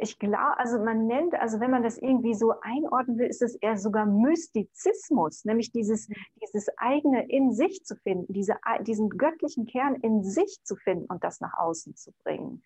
ich 0.00 0.18
glaube, 0.18 0.58
also 0.58 0.78
man 0.78 1.06
nennt, 1.06 1.34
also 1.34 1.60
wenn 1.60 1.70
man 1.70 1.82
das 1.82 1.96
irgendwie 1.98 2.34
so 2.34 2.54
einordnen 2.60 3.18
will, 3.18 3.28
ist 3.28 3.42
es 3.42 3.54
eher 3.56 3.76
sogar 3.76 4.04
Mystizismus, 4.04 5.44
nämlich 5.44 5.70
dieses, 5.70 6.08
dieses 6.42 6.68
eigene 6.76 7.28
in 7.30 7.52
sich 7.52 7.84
zu 7.84 7.94
finden, 7.96 8.32
diese, 8.32 8.56
diesen 8.80 9.10
göttlichen 9.10 9.66
Kern 9.66 9.94
in 9.94 10.24
sich 10.24 10.58
zu 10.64 10.76
finden 10.76 11.06
und 11.06 11.22
das 11.22 11.40
nach 11.40 11.54
außen 11.54 11.94
zu 11.94 12.12
bringen. 12.24 12.64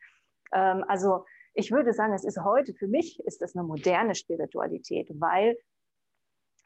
Ähm, 0.52 0.85
also 0.88 1.26
ich 1.54 1.71
würde 1.71 1.92
sagen, 1.92 2.12
es 2.12 2.25
ist 2.25 2.42
heute, 2.42 2.75
für 2.75 2.88
mich 2.88 3.21
ist 3.25 3.42
es 3.42 3.57
eine 3.57 3.66
moderne 3.66 4.14
Spiritualität, 4.14 5.09
weil 5.21 5.57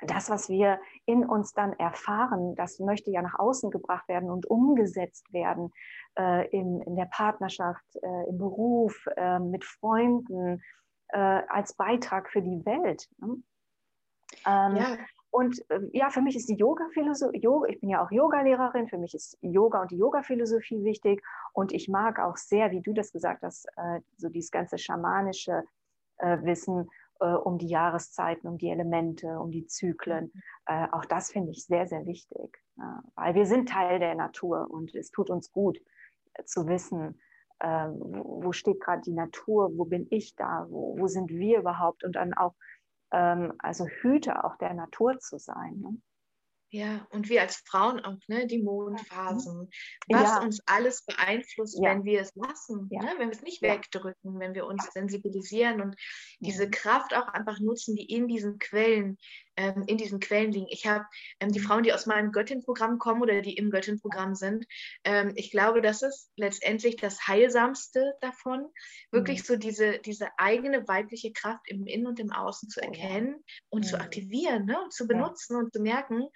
das, 0.01 0.29
was 0.29 0.49
wir 0.49 0.81
in 1.07 1.25
uns 1.25 1.53
dann 1.53 1.73
erfahren, 1.75 2.55
das 2.57 2.79
möchte 2.81 3.11
ja 3.11 3.23
nach 3.23 3.39
außen 3.39 3.71
gebracht 3.71 4.09
werden 4.09 4.31
und 4.31 4.47
umgesetzt 4.47 5.33
werden 5.33 5.73
äh, 6.19 6.49
in, 6.49 6.81
in 6.81 6.97
der 6.97 7.07
Partnerschaft, 7.07 7.85
äh, 8.03 8.29
im 8.29 8.39
Beruf, 8.39 9.07
äh, 9.17 9.39
mit 9.39 9.65
Freunden, 9.65 10.63
äh, 11.09 11.19
als 11.19 11.75
Beitrag 11.75 12.31
für 12.31 12.43
die 12.43 12.65
Welt. 12.67 13.09
Ne? 13.19 13.43
Ähm, 14.47 14.77
ja. 14.77 14.97
Und 15.35 15.69
äh, 15.69 15.81
ja, 15.93 16.11
für 16.11 16.23
mich 16.23 16.37
ist 16.37 16.49
die 16.49 16.55
Yoga-Philosophie, 16.55 17.41
Yoga, 17.41 17.69
ich 17.69 17.81
bin 17.81 17.91
ja 17.91 18.05
auch 18.05 18.11
Yoga-Lehrerin, 18.13 18.87
für 18.87 18.99
mich 18.99 19.15
ist 19.15 19.37
Yoga 19.41 19.83
und 19.83 19.91
die 19.91 19.97
Yoga-Philosophie 19.97 20.85
wichtig. 20.85 21.23
Und 21.53 21.73
ich 21.73 21.89
mag 21.89 22.21
auch 22.21 22.37
sehr, 22.37 22.71
wie 22.71 22.81
du 22.81 22.93
das 22.93 23.11
gesagt 23.11 23.43
hast, 23.43 23.67
äh, 23.77 24.01
so 24.17 24.29
dieses 24.29 24.51
ganze 24.51 24.79
schamanische 24.79 25.65
Wissen 26.21 26.89
äh, 27.21 27.27
um 27.27 27.59
die 27.59 27.69
Jahreszeiten, 27.69 28.49
um 28.49 28.59
die 28.59 28.69
Elemente, 28.69 29.39
um 29.39 29.51
die 29.51 29.67
Zyklen. 29.67 30.33
Äh, 30.67 30.87
auch 30.93 31.05
das 31.05 31.31
finde 31.31 31.51
ich 31.51 31.65
sehr, 31.65 31.87
sehr 31.87 32.07
wichtig, 32.07 32.59
ja, 32.77 33.03
weil 33.15 33.35
wir 33.35 33.47
sind 33.47 33.69
Teil 33.69 33.99
der 33.99 34.15
Natur 34.15 34.69
und 34.71 34.95
es 34.95 35.11
tut 35.11 35.31
uns 35.31 35.53
gut 35.53 35.79
äh, 36.35 36.45
zu 36.45 36.67
wissen, 36.67 37.21
äh, 37.61 37.89
wo, 37.89 38.45
wo, 38.45 38.53
steht 38.53 38.81
gerade 38.81 39.03
die 39.03 39.13
Natur, 39.13 39.71
wo 39.77 39.85
bin 39.85 40.07
ich 40.11 40.35
da, 40.37 40.67
wo, 40.69 40.99
wo 40.99 41.07
sind 41.07 41.31
wir 41.31 41.59
überhaupt 41.59 42.05
und 42.05 42.17
dann 42.17 42.35
auch 42.35 42.55
ähm, 43.15 43.53
also 43.59 43.87
Hüter 43.87 44.45
auch 44.45 44.57
der 44.59 44.75
Natur 44.75 45.19
zu 45.19 45.39
sein. 45.39 45.79
Ne? 45.81 45.97
Ja, 46.75 47.07
und 47.11 47.29
wir 47.29 47.41
als 47.41 47.63
Frauen 47.69 48.01
auch, 48.01 48.19
ne, 48.27 48.49
die 48.49 48.61
Mondphasen, 48.61 49.71
was 50.09 50.23
ja. 50.23 50.43
uns 50.43 50.61
alles 50.67 51.05
beeinflusst, 51.05 51.79
ja. 51.81 51.91
wenn 51.91 52.03
wir 52.03 52.21
es 52.21 52.35
lassen, 52.35 52.89
ja. 52.91 53.01
ne, 53.01 53.13
wenn 53.17 53.29
wir 53.29 53.37
es 53.37 53.43
nicht 53.43 53.63
wegdrücken, 53.63 54.41
wenn 54.41 54.55
wir 54.55 54.67
uns 54.67 54.85
sensibilisieren 54.93 55.81
und 55.81 55.95
diese 56.41 56.69
Kraft 56.69 57.15
auch 57.15 57.29
einfach 57.29 57.61
nutzen, 57.61 57.95
die 57.95 58.13
in 58.13 58.27
diesen 58.27 58.59
Quellen, 58.59 59.19
ähm, 59.57 59.85
in 59.87 59.97
diesen 59.97 60.21
Quellen 60.21 60.53
liegen. 60.53 60.67
Ich 60.69 60.87
habe 60.87 61.05
ähm, 61.41 61.53
die 61.53 61.61
mhm. 61.61 61.65
Frauen, 61.65 61.83
die 61.83 61.93
aus 61.93 62.07
meinem 62.07 62.33
Göttin-Programm 62.33 62.99
kommen 62.99 63.23
oder 63.23 63.41
die 63.41 63.57
im 63.57 63.71
Göttin-Programm 63.71 64.35
sind, 64.35 64.67
ähm, 65.05 65.33
ich 65.37 65.51
glaube, 65.51 65.83
das 65.83 66.03
ist 66.03 66.31
letztendlich 66.37 66.97
das 66.97 67.27
Heilsamste 67.27 68.15
davon, 68.21 68.67
wirklich 69.11 69.41
mhm. 69.41 69.45
so 69.45 69.57
diese, 69.57 69.99
diese 69.99 70.29
eigene 70.39 70.87
weibliche 70.89 71.33
Kraft 71.33 71.63
im 71.67 71.87
Innen 71.87 72.07
und 72.07 72.21
im 72.21 72.33
Außen 72.33 72.69
zu 72.69 72.81
oh 72.81 72.87
erkennen 72.87 73.45
und 73.69 73.85
mhm. 73.85 73.89
zu 73.89 74.01
aktivieren 74.01 74.67
ne, 74.67 74.81
und 74.83 74.93
zu 74.93 75.07
benutzen 75.07 75.57
und 75.57 75.73
zu 75.73 75.81
merken, 75.81 76.29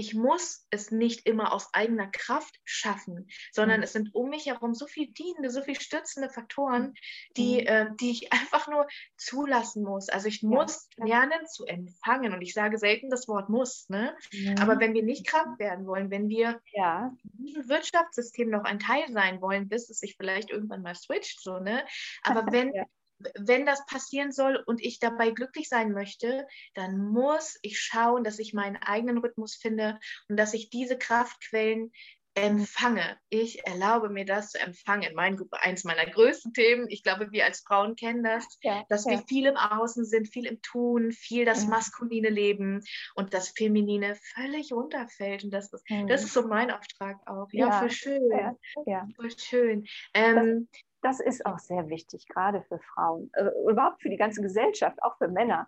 ich 0.00 0.14
muss 0.14 0.66
es 0.70 0.90
nicht 0.90 1.26
immer 1.26 1.52
aus 1.52 1.74
eigener 1.74 2.06
Kraft 2.10 2.58
schaffen, 2.64 3.28
sondern 3.52 3.80
mhm. 3.80 3.84
es 3.84 3.92
sind 3.92 4.14
um 4.14 4.30
mich 4.30 4.46
herum 4.46 4.72
so 4.72 4.86
viel 4.86 5.08
dienende, 5.08 5.50
so 5.50 5.60
viel 5.60 5.78
stützende 5.78 6.30
Faktoren, 6.30 6.94
die, 7.36 7.60
mhm. 7.60 7.66
äh, 7.66 7.86
die 8.00 8.10
ich 8.10 8.32
einfach 8.32 8.66
nur 8.66 8.86
zulassen 9.18 9.84
muss. 9.84 10.08
Also 10.08 10.28
ich 10.28 10.42
muss 10.42 10.88
ja. 10.96 11.04
lernen 11.04 11.46
zu 11.46 11.66
empfangen 11.66 12.32
und 12.32 12.40
ich 12.40 12.54
sage 12.54 12.78
selten 12.78 13.10
das 13.10 13.28
Wort 13.28 13.50
muss, 13.50 13.90
ne? 13.90 14.16
Mhm. 14.32 14.54
aber 14.58 14.80
wenn 14.80 14.94
wir 14.94 15.02
nicht 15.02 15.26
krank 15.26 15.58
werden 15.58 15.86
wollen, 15.86 16.10
wenn 16.10 16.30
wir 16.30 16.60
ja. 16.72 17.14
in 17.38 17.44
diesem 17.44 17.68
Wirtschaftssystem 17.68 18.48
noch 18.48 18.64
ein 18.64 18.78
Teil 18.78 19.04
sein 19.12 19.42
wollen, 19.42 19.68
bis 19.68 19.90
es 19.90 19.98
sich 19.98 20.16
vielleicht 20.16 20.48
irgendwann 20.48 20.80
mal 20.80 20.94
switcht, 20.94 21.42
so, 21.42 21.58
ne? 21.58 21.84
aber 22.22 22.46
wenn, 22.52 22.72
ja 22.72 22.86
wenn 23.38 23.66
das 23.66 23.84
passieren 23.86 24.32
soll 24.32 24.62
und 24.66 24.82
ich 24.82 24.98
dabei 24.98 25.30
glücklich 25.30 25.68
sein 25.68 25.92
möchte, 25.92 26.46
dann 26.74 26.98
muss 26.98 27.58
ich 27.62 27.80
schauen, 27.80 28.24
dass 28.24 28.38
ich 28.38 28.54
meinen 28.54 28.76
eigenen 28.76 29.18
Rhythmus 29.18 29.54
finde 29.54 29.98
und 30.28 30.36
dass 30.36 30.54
ich 30.54 30.70
diese 30.70 30.98
Kraftquellen 30.98 31.92
empfange. 32.34 33.18
Ich 33.28 33.66
erlaube 33.66 34.08
mir 34.08 34.24
das 34.24 34.50
zu 34.50 34.60
empfangen. 34.60 35.14
Mein, 35.14 35.38
eins 35.52 35.84
meiner 35.84 36.06
größten 36.06 36.52
Themen, 36.52 36.86
ich 36.88 37.02
glaube, 37.02 37.32
wir 37.32 37.44
als 37.44 37.60
Frauen 37.60 37.96
kennen 37.96 38.22
das, 38.22 38.46
ja, 38.62 38.84
dass 38.88 39.04
ja. 39.04 39.12
wir 39.12 39.18
viel 39.26 39.46
im 39.46 39.56
Außen 39.56 40.04
sind, 40.04 40.28
viel 40.28 40.46
im 40.46 40.60
Tun, 40.62 41.12
viel 41.12 41.44
das 41.44 41.64
mhm. 41.64 41.70
maskuline 41.70 42.28
Leben 42.28 42.82
und 43.14 43.34
das 43.34 43.50
Feminine 43.50 44.16
völlig 44.34 44.72
runterfällt. 44.72 45.44
Und 45.44 45.50
das 45.50 45.72
ist, 45.72 45.84
das 46.08 46.24
ist 46.24 46.32
so 46.32 46.46
mein 46.46 46.70
Auftrag 46.70 47.18
auch. 47.26 47.48
Ja, 47.52 47.68
ja 47.68 47.78
voll 47.78 47.90
schön. 47.90 48.30
Ja, 48.30 48.54
ja. 48.86 49.08
Voll 49.16 49.30
schön. 49.36 49.86
Ähm, 50.14 50.68
das 51.02 51.20
ist 51.20 51.46
auch 51.46 51.58
sehr 51.58 51.88
wichtig, 51.88 52.26
gerade 52.26 52.62
für 52.68 52.78
Frauen, 52.78 53.30
äh, 53.32 53.48
überhaupt 53.70 54.02
für 54.02 54.10
die 54.10 54.18
ganze 54.18 54.42
Gesellschaft, 54.42 55.02
auch 55.02 55.16
für 55.16 55.28
Männer, 55.28 55.66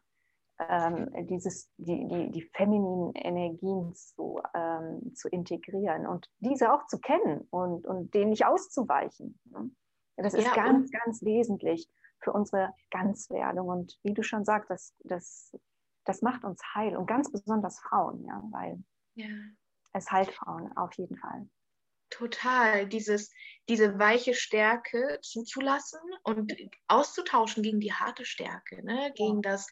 ähm, 0.58 1.10
dieses, 1.26 1.70
die, 1.76 2.06
die, 2.06 2.30
die 2.30 2.42
femininen 2.54 3.12
Energien 3.14 3.94
zu, 3.94 4.40
ähm, 4.54 5.14
zu 5.14 5.28
integrieren 5.28 6.06
und 6.06 6.30
diese 6.40 6.72
auch 6.72 6.86
zu 6.86 6.98
kennen 6.98 7.46
und, 7.50 7.86
und 7.86 8.14
denen 8.14 8.30
nicht 8.30 8.46
auszuweichen. 8.46 9.38
Ne? 9.44 9.70
Das 10.16 10.34
ist 10.34 10.46
ja, 10.46 10.54
ganz, 10.54 10.90
ganz 10.90 11.22
wesentlich 11.22 11.88
für 12.20 12.32
unsere 12.32 12.72
Ganzwerdung. 12.90 13.68
Und 13.68 13.98
wie 14.02 14.14
du 14.14 14.22
schon 14.22 14.44
sagst, 14.44 14.70
das, 14.70 14.94
das, 15.00 15.52
das 16.04 16.22
macht 16.22 16.44
uns 16.44 16.62
heil 16.74 16.96
und 16.96 17.06
ganz 17.06 17.30
besonders 17.32 17.80
Frauen, 17.80 18.24
ja, 18.24 18.42
weil 18.50 18.82
ja. 19.14 19.26
es 19.92 20.10
heilt 20.10 20.30
Frauen 20.32 20.76
auf 20.76 20.92
jeden 20.94 21.16
Fall. 21.16 21.48
Total, 22.12 22.86
dieses, 22.86 23.30
diese 23.68 23.98
weiche 23.98 24.34
Stärke 24.34 25.18
zuzulassen 25.22 26.00
und 26.24 26.52
auszutauschen 26.88 27.62
gegen 27.62 27.80
die 27.80 27.92
harte 27.92 28.24
Stärke, 28.24 28.84
ne? 28.84 29.12
gegen 29.16 29.36
ja. 29.42 29.50
das, 29.50 29.66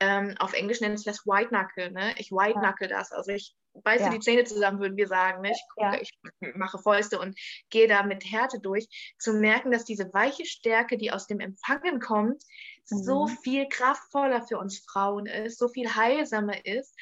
ähm, 0.00 0.34
auf 0.38 0.52
Englisch 0.52 0.80
nennt 0.80 0.98
es 0.98 1.04
das 1.04 1.26
White 1.26 1.48
Knuckle, 1.48 1.92
ne? 1.92 2.14
ich 2.18 2.32
White 2.32 2.58
Knuckle 2.58 2.88
ja. 2.90 2.98
das, 2.98 3.12
also 3.12 3.30
ich 3.30 3.54
beiße 3.84 4.04
ja. 4.04 4.10
die 4.10 4.20
Zähne 4.20 4.44
zusammen, 4.44 4.80
würden 4.80 4.96
wir 4.96 5.06
sagen, 5.06 5.42
ne? 5.42 5.52
ich, 5.52 5.62
gucke, 5.74 6.00
ich 6.00 6.10
mache 6.56 6.78
Fäuste 6.78 7.20
und 7.20 7.38
gehe 7.70 7.86
da 7.86 8.02
mit 8.02 8.24
Härte 8.24 8.58
durch, 8.58 8.88
zu 9.18 9.34
merken, 9.34 9.70
dass 9.70 9.84
diese 9.84 10.12
weiche 10.12 10.44
Stärke, 10.44 10.96
die 10.96 11.12
aus 11.12 11.26
dem 11.26 11.40
Empfangen 11.40 12.00
kommt, 12.00 12.42
mhm. 12.90 13.02
so 13.02 13.26
viel 13.26 13.68
kraftvoller 13.68 14.42
für 14.42 14.58
uns 14.58 14.84
Frauen 14.90 15.26
ist, 15.26 15.58
so 15.58 15.68
viel 15.68 15.94
heilsamer 15.94 16.64
ist 16.64 16.94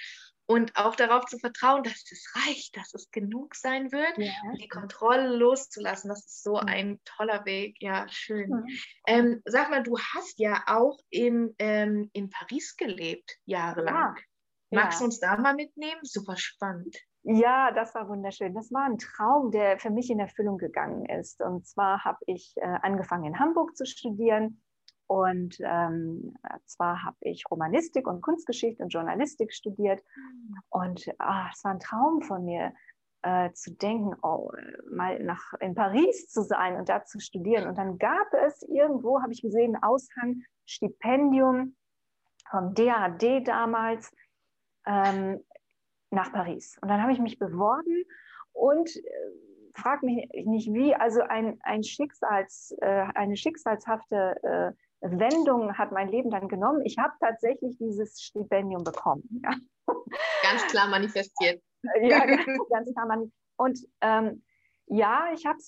und 0.46 0.76
auch 0.76 0.94
darauf 0.94 1.24
zu 1.26 1.38
vertrauen, 1.38 1.82
dass 1.82 2.04
es 2.10 2.32
reicht, 2.34 2.76
dass 2.76 2.92
es 2.94 3.10
genug 3.10 3.54
sein 3.54 3.92
wird, 3.92 4.18
ja. 4.18 4.32
die 4.60 4.68
Kontrolle 4.68 5.36
loszulassen. 5.36 6.08
Das 6.08 6.26
ist 6.26 6.42
so 6.42 6.56
ein 6.56 7.00
toller 7.04 7.44
Weg. 7.44 7.76
Ja, 7.80 8.06
schön. 8.08 8.50
Mhm. 8.50 8.66
Ähm, 9.06 9.42
sag 9.46 9.70
mal, 9.70 9.82
du 9.82 9.98
hast 9.98 10.38
ja 10.38 10.62
auch 10.66 10.98
in, 11.10 11.54
ähm, 11.58 12.10
in 12.12 12.28
Paris 12.30 12.76
gelebt, 12.76 13.38
jahrelang. 13.46 13.94
Ja. 13.94 14.14
Magst 14.70 15.00
du 15.00 15.04
uns 15.04 15.20
da 15.20 15.36
mal 15.36 15.54
mitnehmen? 15.54 16.00
Super 16.02 16.36
spannend. 16.36 16.96
Ja, 17.22 17.70
das 17.72 17.94
war 17.94 18.08
wunderschön. 18.08 18.54
Das 18.54 18.70
war 18.70 18.84
ein 18.84 18.98
Traum, 18.98 19.50
der 19.50 19.78
für 19.78 19.90
mich 19.90 20.10
in 20.10 20.20
Erfüllung 20.20 20.58
gegangen 20.58 21.06
ist. 21.06 21.40
Und 21.40 21.66
zwar 21.66 22.04
habe 22.04 22.18
ich 22.26 22.52
äh, 22.56 22.66
angefangen 22.82 23.24
in 23.24 23.38
Hamburg 23.38 23.76
zu 23.76 23.86
studieren 23.86 24.62
und 25.06 25.56
ähm, 25.60 26.34
zwar 26.64 27.04
habe 27.04 27.16
ich 27.20 27.44
Romanistik 27.50 28.06
und 28.06 28.22
Kunstgeschichte 28.22 28.82
und 28.82 28.88
Journalistik 28.88 29.52
studiert. 29.52 30.02
Mhm. 30.16 30.58
Und 30.70 31.14
ah, 31.18 31.48
es 31.52 31.62
war 31.64 31.72
ein 31.72 31.80
Traum 31.80 32.22
von 32.22 32.44
mir, 32.44 32.72
äh, 33.24 33.52
zu 33.52 33.72
denken, 33.72 34.14
oh, 34.22 34.50
mal 34.90 35.18
nach, 35.22 35.54
in 35.60 35.74
Paris 35.74 36.28
zu 36.28 36.42
sein 36.42 36.76
und 36.76 36.88
da 36.88 37.04
zu 37.04 37.20
studieren. 37.20 37.66
Und 37.66 37.78
dann 37.78 37.98
gab 37.98 38.32
es 38.46 38.62
irgendwo, 38.62 39.20
habe 39.22 39.32
ich 39.32 39.40
gesehen, 39.40 39.76
ein 39.76 39.82
Aushang, 39.82 40.42
Stipendium 40.66 41.74
vom 42.50 42.74
DAD 42.74 43.46
damals 43.46 44.12
ähm, 44.86 45.42
nach 46.10 46.32
Paris. 46.32 46.76
Und 46.82 46.88
dann 46.88 47.02
habe 47.02 47.12
ich 47.12 47.18
mich 47.18 47.38
beworben 47.38 48.04
und 48.52 48.94
äh, 48.94 49.00
frag 49.74 50.02
mich 50.02 50.28
nicht 50.44 50.72
wie, 50.72 50.94
also 50.94 51.22
ein, 51.22 51.58
ein 51.62 51.82
Schicksals, 51.82 52.74
äh, 52.80 53.06
eine 53.14 53.36
schicksalshafte 53.36 54.76
äh, 55.00 55.10
Wendung 55.10 55.76
hat 55.76 55.92
mein 55.92 56.08
Leben 56.08 56.30
dann 56.30 56.48
genommen. 56.48 56.82
Ich 56.84 56.98
habe 56.98 57.14
tatsächlich 57.20 57.76
dieses 57.78 58.20
Stipendium 58.22 58.84
bekommen. 58.84 59.42
Ja. 59.42 59.54
Ganz 60.42 60.66
klar 60.68 60.88
manifestiert. 60.88 61.62
Ja, 62.00 62.24
ganz, 62.24 62.46
klar 62.94 63.06
manifestiert. 63.06 63.38
Und 63.56 63.78
ähm, 64.00 64.42
ja, 64.86 65.28
ich 65.34 65.44
habe 65.44 65.58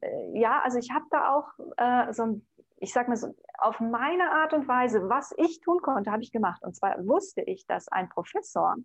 äh, 0.00 0.38
ja, 0.38 0.60
also 0.62 0.78
ich 0.78 0.92
habe 0.92 1.04
da 1.10 1.34
auch 1.34 1.48
äh, 1.76 2.12
so 2.12 2.22
ein, 2.22 2.48
ich 2.78 2.92
sag 2.92 3.08
mal 3.08 3.16
so, 3.16 3.34
auf 3.58 3.80
meine 3.80 4.30
Art 4.30 4.52
und 4.52 4.68
Weise, 4.68 5.08
was 5.08 5.34
ich 5.36 5.60
tun 5.60 5.80
konnte, 5.82 6.12
habe 6.12 6.22
ich 6.22 6.30
gemacht. 6.30 6.62
Und 6.62 6.76
zwar 6.76 6.96
wusste 7.06 7.42
ich, 7.42 7.66
dass 7.66 7.88
ein 7.88 8.08
Professor 8.08 8.76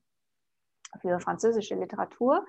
für 1.02 1.20
französische 1.20 1.76
Literatur 1.76 2.44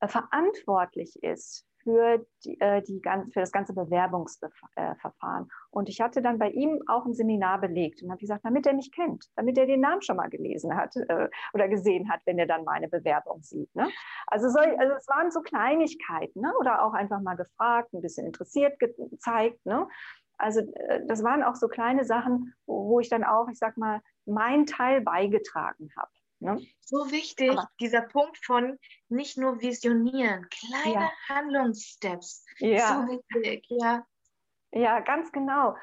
äh, 0.00 0.08
verantwortlich 0.08 1.22
ist 1.22 1.66
für, 1.86 2.26
die, 2.44 2.60
äh, 2.60 2.82
die, 2.82 3.00
für 3.32 3.40
das 3.40 3.52
ganze 3.52 3.72
Bewerbungsverfahren. 3.72 5.48
Und 5.70 5.88
ich 5.88 6.00
hatte 6.00 6.20
dann 6.20 6.38
bei 6.38 6.50
ihm 6.50 6.82
auch 6.88 7.06
ein 7.06 7.14
Seminar 7.14 7.60
belegt 7.60 8.02
und 8.02 8.10
habe 8.10 8.18
gesagt, 8.18 8.44
damit 8.44 8.66
er 8.66 8.74
mich 8.74 8.90
kennt, 8.90 9.26
damit 9.36 9.56
er 9.56 9.66
den 9.66 9.80
Namen 9.80 10.02
schon 10.02 10.16
mal 10.16 10.28
gelesen 10.28 10.76
hat 10.76 10.96
äh, 10.96 11.28
oder 11.54 11.68
gesehen 11.68 12.10
hat, 12.10 12.20
wenn 12.24 12.40
er 12.40 12.46
dann 12.46 12.64
meine 12.64 12.88
Bewerbung 12.88 13.40
sieht. 13.42 13.72
Ne? 13.76 13.88
Also, 14.26 14.48
soll, 14.48 14.74
also 14.78 14.94
es 14.94 15.06
waren 15.06 15.30
so 15.30 15.40
Kleinigkeiten 15.42 16.40
ne? 16.40 16.52
oder 16.58 16.82
auch 16.82 16.92
einfach 16.92 17.20
mal 17.20 17.36
gefragt, 17.36 17.94
ein 17.94 18.02
bisschen 18.02 18.26
interessiert 18.26 18.80
gezeigt. 18.80 19.64
Ne? 19.64 19.86
Also 20.38 20.60
äh, 20.60 21.06
das 21.06 21.22
waren 21.22 21.44
auch 21.44 21.54
so 21.54 21.68
kleine 21.68 22.04
Sachen, 22.04 22.52
wo, 22.66 22.88
wo 22.88 23.00
ich 23.00 23.08
dann 23.08 23.22
auch, 23.22 23.48
ich 23.48 23.58
sag 23.58 23.76
mal, 23.76 24.00
meinen 24.24 24.66
Teil 24.66 25.02
beigetragen 25.02 25.90
habe. 25.96 26.10
Ne? 26.38 26.60
So 26.80 27.10
wichtig, 27.10 27.50
Aber, 27.50 27.68
dieser 27.80 28.02
Punkt 28.02 28.38
von 28.44 28.78
nicht 29.08 29.38
nur 29.38 29.60
visionieren, 29.60 30.46
kleine 30.50 30.94
ja. 30.94 31.10
Handlungssteps. 31.28 32.44
Ja. 32.58 33.06
So 33.06 33.12
wichtig, 33.12 33.64
ja. 33.68 34.04
Ja, 34.72 35.00
ganz 35.00 35.32
genau. 35.32 35.76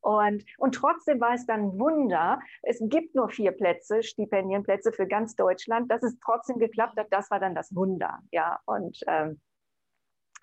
Und, 0.00 0.44
und 0.58 0.74
trotzdem 0.74 1.20
war 1.20 1.34
es 1.34 1.46
dann 1.46 1.60
ein 1.60 1.78
Wunder. 1.78 2.40
Es 2.62 2.78
gibt 2.82 3.14
nur 3.14 3.28
vier 3.28 3.52
Plätze, 3.52 4.02
Stipendienplätze 4.02 4.92
für 4.92 5.06
ganz 5.06 5.36
Deutschland, 5.36 5.90
dass 5.90 6.02
es 6.02 6.18
trotzdem 6.20 6.58
geklappt 6.58 6.98
hat. 6.98 7.08
Das 7.10 7.30
war 7.30 7.38
dann 7.38 7.54
das 7.54 7.74
Wunder. 7.74 8.18
Ja, 8.32 8.58
und 8.64 8.98
ähm, 9.06 9.40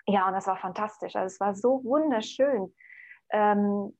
ja, 0.06 0.26
und 0.26 0.32
das 0.32 0.46
war 0.46 0.56
fantastisch. 0.56 1.16
Also 1.16 1.34
es 1.34 1.40
war 1.40 1.54
so 1.54 1.82
wunderschön, 1.84 2.74
ähm, 3.30 3.96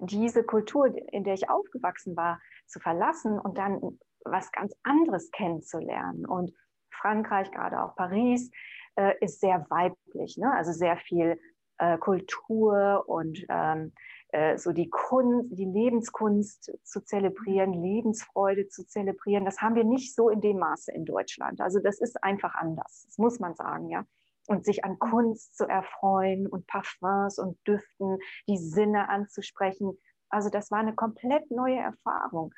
diese 0.00 0.42
Kultur, 0.42 0.86
in 1.12 1.22
der 1.22 1.34
ich 1.34 1.48
aufgewachsen 1.48 2.16
war, 2.16 2.40
zu 2.66 2.80
verlassen 2.80 3.38
und 3.38 3.58
dann 3.58 4.00
was 4.24 4.50
ganz 4.52 4.74
anderes 4.82 5.30
kennenzulernen. 5.30 6.26
Und 6.26 6.52
Frankreich, 6.90 7.50
gerade 7.50 7.82
auch 7.82 7.94
Paris, 7.96 8.50
äh, 8.96 9.14
ist 9.20 9.40
sehr 9.40 9.66
weiblich, 9.70 10.36
ne? 10.38 10.52
also 10.52 10.72
sehr 10.72 10.96
viel 10.96 11.38
äh, 11.78 11.98
Kultur 11.98 13.04
und 13.06 13.44
ähm, 13.48 13.92
äh, 14.28 14.58
so 14.58 14.72
die 14.72 14.88
Kunst, 14.90 15.50
die 15.56 15.64
Lebenskunst 15.64 16.72
zu 16.82 17.04
zelebrieren, 17.04 17.72
Lebensfreude 17.72 18.68
zu 18.68 18.86
zelebrieren. 18.86 19.44
Das 19.44 19.60
haben 19.60 19.74
wir 19.74 19.84
nicht 19.84 20.14
so 20.14 20.28
in 20.28 20.40
dem 20.40 20.58
Maße 20.58 20.92
in 20.92 21.04
Deutschland. 21.04 21.60
Also 21.60 21.80
das 21.80 22.00
ist 22.00 22.22
einfach 22.22 22.54
anders, 22.54 23.04
das 23.06 23.18
muss 23.18 23.38
man 23.38 23.54
sagen, 23.54 23.88
ja. 23.90 24.04
Und 24.46 24.66
sich 24.66 24.84
an 24.84 24.98
Kunst 24.98 25.56
zu 25.56 25.66
erfreuen 25.66 26.46
und 26.46 26.66
Parfums 26.66 27.38
und 27.38 27.56
Düften, 27.66 28.18
die 28.46 28.58
Sinne 28.58 29.08
anzusprechen. 29.08 29.96
Also 30.28 30.50
das 30.50 30.70
war 30.70 30.80
eine 30.80 30.94
komplett 30.94 31.50
neue 31.50 31.78
Erfahrung. 31.78 32.52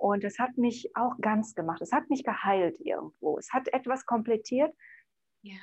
Und 0.00 0.24
es 0.24 0.38
hat 0.38 0.56
mich 0.56 0.90
auch 0.94 1.12
ganz 1.20 1.54
gemacht. 1.54 1.82
Es 1.82 1.92
hat 1.92 2.08
mich 2.08 2.24
geheilt 2.24 2.80
irgendwo. 2.80 3.36
Es 3.36 3.52
hat 3.52 3.68
etwas 3.68 4.06
komplettiert, 4.06 4.74
ja. 5.42 5.56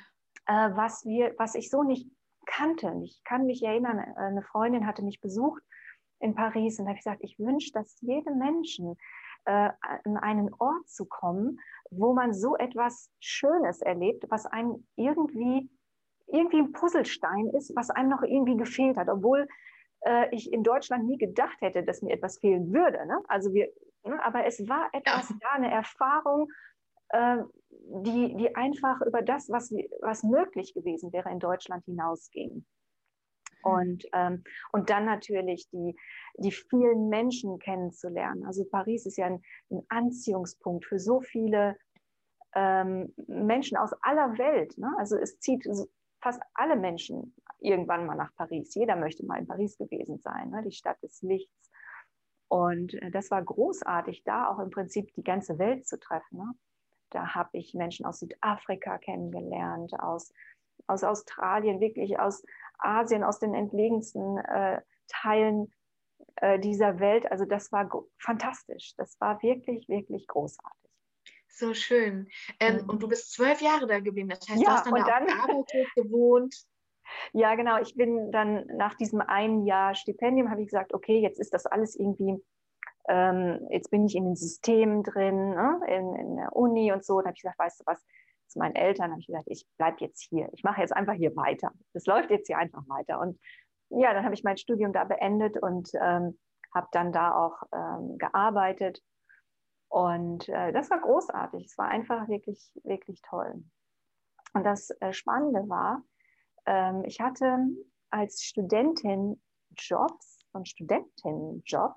äh, 0.46 0.76
was, 0.76 1.04
wir, 1.04 1.34
was 1.38 1.56
ich 1.56 1.70
so 1.70 1.82
nicht 1.82 2.08
kannte. 2.46 2.94
Ich 3.02 3.20
kann 3.24 3.46
mich 3.46 3.64
erinnern, 3.64 3.98
eine 3.98 4.42
Freundin 4.42 4.86
hatte 4.86 5.02
mich 5.02 5.20
besucht 5.20 5.60
in 6.20 6.36
Paris 6.36 6.78
und 6.78 6.86
habe 6.86 6.98
gesagt, 6.98 7.24
ich 7.24 7.36
wünsche, 7.40 7.72
dass 7.72 8.00
jedem 8.00 8.38
Menschen 8.38 8.96
äh, 9.44 9.70
an 9.82 10.16
einen 10.18 10.54
Ort 10.60 10.88
zu 10.88 11.04
kommen, 11.06 11.58
wo 11.90 12.12
man 12.12 12.32
so 12.32 12.56
etwas 12.56 13.10
Schönes 13.18 13.82
erlebt, 13.82 14.24
was 14.28 14.46
einem 14.46 14.86
irgendwie 14.94 15.68
irgendwie 16.28 16.58
ein 16.58 16.72
Puzzlestein 16.72 17.48
ist, 17.56 17.74
was 17.74 17.90
einem 17.90 18.10
noch 18.10 18.22
irgendwie 18.22 18.56
gefehlt 18.56 18.96
hat, 18.98 19.08
obwohl 19.08 19.48
äh, 20.02 20.32
ich 20.32 20.52
in 20.52 20.62
Deutschland 20.62 21.06
nie 21.06 21.18
gedacht 21.18 21.60
hätte, 21.60 21.82
dass 21.82 22.02
mir 22.02 22.12
etwas 22.12 22.38
fehlen 22.38 22.72
würde. 22.72 23.04
Ne? 23.06 23.18
Also 23.26 23.52
wir, 23.52 23.68
ne? 24.08 24.24
aber 24.24 24.46
es 24.46 24.68
war 24.68 24.88
etwas 24.92 25.30
ja. 25.30 25.36
da, 25.40 25.48
eine 25.52 25.70
Erfahrung, 25.70 26.48
äh, 27.10 27.38
die, 27.70 28.36
die 28.36 28.56
einfach 28.56 29.00
über 29.02 29.22
das, 29.22 29.48
was, 29.50 29.70
was 30.00 30.22
möglich 30.22 30.74
gewesen 30.74 31.12
wäre, 31.12 31.30
in 31.30 31.38
Deutschland 31.38 31.84
hinausging. 31.84 32.66
Und, 33.62 34.04
ähm, 34.12 34.44
und 34.72 34.88
dann 34.90 35.04
natürlich 35.04 35.68
die, 35.70 35.96
die 36.36 36.52
vielen 36.52 37.08
Menschen 37.08 37.58
kennenzulernen. 37.58 38.44
Also 38.46 38.64
Paris 38.64 39.04
ist 39.06 39.18
ja 39.18 39.26
ein, 39.26 39.42
ein 39.70 39.82
Anziehungspunkt 39.88 40.84
für 40.84 40.98
so 40.98 41.20
viele 41.20 41.76
ähm, 42.54 43.12
Menschen 43.26 43.76
aus 43.76 43.92
aller 44.02 44.38
Welt. 44.38 44.76
Ne? 44.78 44.90
Also 44.98 45.16
es 45.16 45.38
zieht 45.40 45.68
fast 46.20 46.40
alle 46.54 46.76
Menschen 46.76 47.34
irgendwann 47.60 48.06
mal 48.06 48.14
nach 48.14 48.34
Paris. 48.36 48.74
Jeder 48.74 48.96
möchte 48.96 49.26
mal 49.26 49.38
in 49.38 49.46
Paris 49.46 49.76
gewesen 49.76 50.18
sein, 50.18 50.50
ne? 50.50 50.62
die 50.62 50.72
Stadt 50.72 51.02
des 51.02 51.22
Lichts. 51.22 51.70
Und 52.48 52.94
äh, 52.94 53.10
das 53.10 53.30
war 53.30 53.42
großartig, 53.42 54.24
da 54.24 54.48
auch 54.48 54.58
im 54.58 54.70
Prinzip 54.70 55.12
die 55.14 55.24
ganze 55.24 55.58
Welt 55.58 55.86
zu 55.86 55.98
treffen. 55.98 56.38
Ne? 56.38 56.52
Da 57.10 57.34
habe 57.34 57.50
ich 57.52 57.74
Menschen 57.74 58.06
aus 58.06 58.20
Südafrika 58.20 58.98
kennengelernt, 58.98 59.98
aus, 60.00 60.32
aus 60.86 61.04
Australien, 61.04 61.80
wirklich 61.80 62.18
aus 62.18 62.42
Asien, 62.78 63.24
aus 63.24 63.38
den 63.38 63.54
entlegensten 63.54 64.38
äh, 64.38 64.80
Teilen 65.08 65.72
äh, 66.36 66.58
dieser 66.58 67.00
Welt. 67.00 67.30
Also 67.30 67.44
das 67.44 67.72
war 67.72 67.88
fantastisch. 68.18 68.94
Das 68.96 69.20
war 69.20 69.42
wirklich, 69.42 69.88
wirklich 69.88 70.26
großartig. 70.26 70.90
So 71.48 71.74
schön. 71.74 72.28
Ähm, 72.60 72.82
mhm. 72.82 72.90
Und 72.90 73.02
du 73.02 73.08
bist 73.08 73.32
zwölf 73.32 73.60
Jahre 73.60 73.86
da 73.86 73.98
geblieben. 73.98 74.28
Das 74.28 74.48
heißt, 74.48 74.62
ja, 74.62 74.70
du 74.70 74.70
hast 74.70 74.86
dann, 74.86 75.26
da 75.26 75.46
dann 75.46 75.64
gewohnt. 75.96 76.54
Ja, 77.32 77.54
genau. 77.54 77.78
Ich 77.80 77.94
bin 77.94 78.30
dann 78.32 78.66
nach 78.66 78.94
diesem 78.94 79.20
einen 79.20 79.64
Jahr 79.64 79.94
Stipendium, 79.94 80.50
habe 80.50 80.60
ich 80.60 80.68
gesagt, 80.68 80.94
okay, 80.94 81.20
jetzt 81.20 81.38
ist 81.40 81.54
das 81.54 81.66
alles 81.66 81.96
irgendwie, 81.96 82.42
ähm, 83.08 83.66
jetzt 83.70 83.90
bin 83.90 84.06
ich 84.06 84.14
in 84.14 84.24
den 84.24 84.36
Systemen 84.36 85.02
drin, 85.02 85.50
ne, 85.50 85.80
in, 85.86 86.14
in, 86.14 86.36
der 86.36 86.54
Uni 86.54 86.92
und 86.92 87.04
so. 87.04 87.16
Und 87.16 87.26
habe 87.26 87.34
ich 87.34 87.42
gesagt, 87.42 87.58
weißt 87.58 87.80
du 87.80 87.84
was, 87.86 88.04
zu 88.48 88.58
meinen 88.58 88.76
Eltern 88.76 89.10
habe 89.10 89.20
ich 89.20 89.26
gesagt, 89.26 89.46
ich 89.48 89.66
bleibe 89.76 89.96
jetzt 90.00 90.22
hier. 90.22 90.48
Ich 90.52 90.64
mache 90.64 90.80
jetzt 90.80 90.96
einfach 90.96 91.14
hier 91.14 91.36
weiter. 91.36 91.72
Das 91.92 92.06
läuft 92.06 92.30
jetzt 92.30 92.46
hier 92.46 92.58
einfach 92.58 92.82
weiter. 92.88 93.20
Und 93.20 93.38
ja, 93.90 94.12
dann 94.14 94.24
habe 94.24 94.34
ich 94.34 94.44
mein 94.44 94.56
Studium 94.56 94.92
da 94.92 95.04
beendet 95.04 95.62
und 95.62 95.90
ähm, 95.94 96.38
habe 96.74 96.88
dann 96.92 97.12
da 97.12 97.34
auch 97.34 97.62
ähm, 97.72 98.18
gearbeitet 98.18 99.02
und 99.88 100.48
äh, 100.48 100.72
das 100.72 100.90
war 100.90 101.00
großartig. 101.00 101.64
Es 101.64 101.78
war 101.78 101.88
einfach 101.88 102.28
wirklich, 102.28 102.70
wirklich 102.84 103.22
toll. 103.22 103.64
Und 104.52 104.64
das 104.64 104.90
äh, 105.00 105.12
Spannende 105.12 105.68
war, 105.68 106.02
ähm, 106.66 107.04
ich 107.04 107.20
hatte 107.20 107.58
als 108.10 108.42
Studentin 108.42 109.40
Jobs, 109.76 110.38
einen 110.52 110.66
Studentinnenjob 110.66 111.94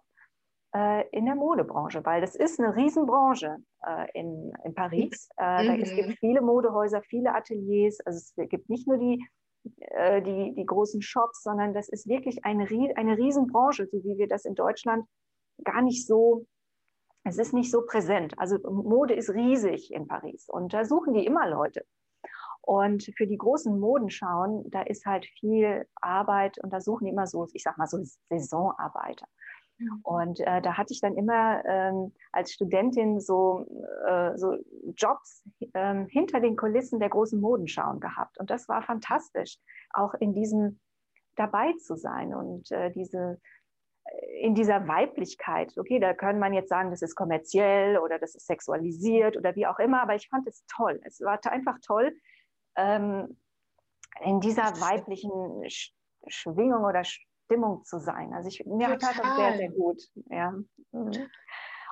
äh, 0.75 1.07
in 1.09 1.25
der 1.25 1.35
Modebranche, 1.35 2.05
weil 2.05 2.21
das 2.21 2.35
ist 2.35 2.59
eine 2.59 2.75
Riesenbranche 2.75 3.57
äh, 3.85 4.19
in, 4.19 4.53
in 4.63 4.73
Paris. 4.73 5.29
Äh, 5.37 5.77
mhm. 5.77 5.81
Es 5.81 5.95
gibt 5.95 6.19
viele 6.19 6.41
Modehäuser, 6.41 7.01
viele 7.01 7.33
Ateliers. 7.33 7.99
Also 8.01 8.17
es 8.17 8.49
gibt 8.49 8.69
nicht 8.69 8.87
nur 8.87 8.97
die, 8.97 9.25
äh, 9.77 10.21
die, 10.21 10.53
die 10.53 10.65
großen 10.65 11.01
Shops, 11.01 11.43
sondern 11.43 11.73
das 11.73 11.89
ist 11.89 12.07
wirklich 12.07 12.45
eine, 12.45 12.67
eine 12.95 13.17
Riesenbranche, 13.17 13.87
so 13.87 14.03
wie 14.03 14.17
wir 14.17 14.27
das 14.27 14.45
in 14.45 14.55
Deutschland 14.55 15.05
gar 15.63 15.81
nicht 15.81 16.05
so 16.05 16.45
es 17.23 17.37
ist 17.37 17.53
nicht 17.53 17.71
so 17.71 17.83
präsent. 17.85 18.33
Also 18.37 18.57
Mode 18.69 19.13
ist 19.13 19.29
riesig 19.29 19.93
in 19.93 20.07
Paris 20.07 20.49
und 20.49 20.73
da 20.73 20.85
suchen 20.85 21.13
die 21.13 21.25
immer 21.25 21.47
Leute. 21.47 21.85
Und 22.61 23.11
für 23.17 23.27
die 23.27 23.37
großen 23.37 23.79
Modenschauen, 23.79 24.69
da 24.69 24.81
ist 24.81 25.05
halt 25.05 25.25
viel 25.39 25.87
Arbeit 25.95 26.57
und 26.63 26.71
da 26.71 26.79
suchen 26.79 27.05
die 27.05 27.11
immer 27.11 27.27
so, 27.27 27.47
ich 27.53 27.63
sag 27.63 27.77
mal 27.77 27.87
so 27.87 27.97
Saisonarbeiter. 28.29 29.27
Und 30.03 30.39
äh, 30.41 30.61
da 30.61 30.77
hatte 30.77 30.93
ich 30.93 31.01
dann 31.01 31.17
immer 31.17 31.63
ähm, 31.65 32.13
als 32.31 32.53
Studentin 32.53 33.19
so, 33.19 33.65
äh, 34.05 34.37
so 34.37 34.57
Jobs 34.95 35.43
äh, 35.73 36.05
hinter 36.07 36.39
den 36.39 36.55
Kulissen 36.55 36.99
der 36.99 37.09
großen 37.09 37.39
Modenschauen 37.39 37.99
gehabt. 37.99 38.39
Und 38.39 38.49
das 38.49 38.69
war 38.69 38.81
fantastisch, 38.83 39.57
auch 39.91 40.13
in 40.15 40.33
diesem 40.33 40.79
dabei 41.35 41.73
zu 41.83 41.95
sein 41.95 42.33
und 42.33 42.71
äh, 42.71 42.91
diese 42.91 43.39
in 44.41 44.55
dieser 44.55 44.87
Weiblichkeit. 44.87 45.77
Okay, 45.77 45.99
da 45.99 46.13
kann 46.13 46.39
man 46.39 46.53
jetzt 46.53 46.69
sagen, 46.69 46.89
das 46.89 47.01
ist 47.01 47.15
kommerziell 47.15 47.97
oder 47.97 48.19
das 48.19 48.35
ist 48.35 48.47
sexualisiert 48.47 49.37
oder 49.37 49.55
wie 49.55 49.67
auch 49.67 49.79
immer, 49.79 50.01
aber 50.01 50.15
ich 50.15 50.27
fand 50.27 50.47
es 50.47 50.65
toll. 50.65 50.99
Es 51.03 51.21
war 51.21 51.39
einfach 51.45 51.77
toll, 51.81 52.13
ähm, 52.75 53.37
in 54.23 54.39
dieser 54.39 54.79
weiblichen 54.79 55.69
Sch 55.69 55.93
Schwingung 56.27 56.83
oder 56.83 57.03
Stimmung 57.03 57.83
zu 57.83 57.99
sein. 57.99 58.33
Also 58.33 58.49
ich, 58.49 58.63
mir 58.65 58.89
Total. 58.89 59.15
hat 59.15 59.23
das 59.25 59.35
sehr, 59.35 59.57
sehr 59.57 59.71
gut. 59.71 60.01
Ja. 60.29 60.51
Mhm. 60.91 61.29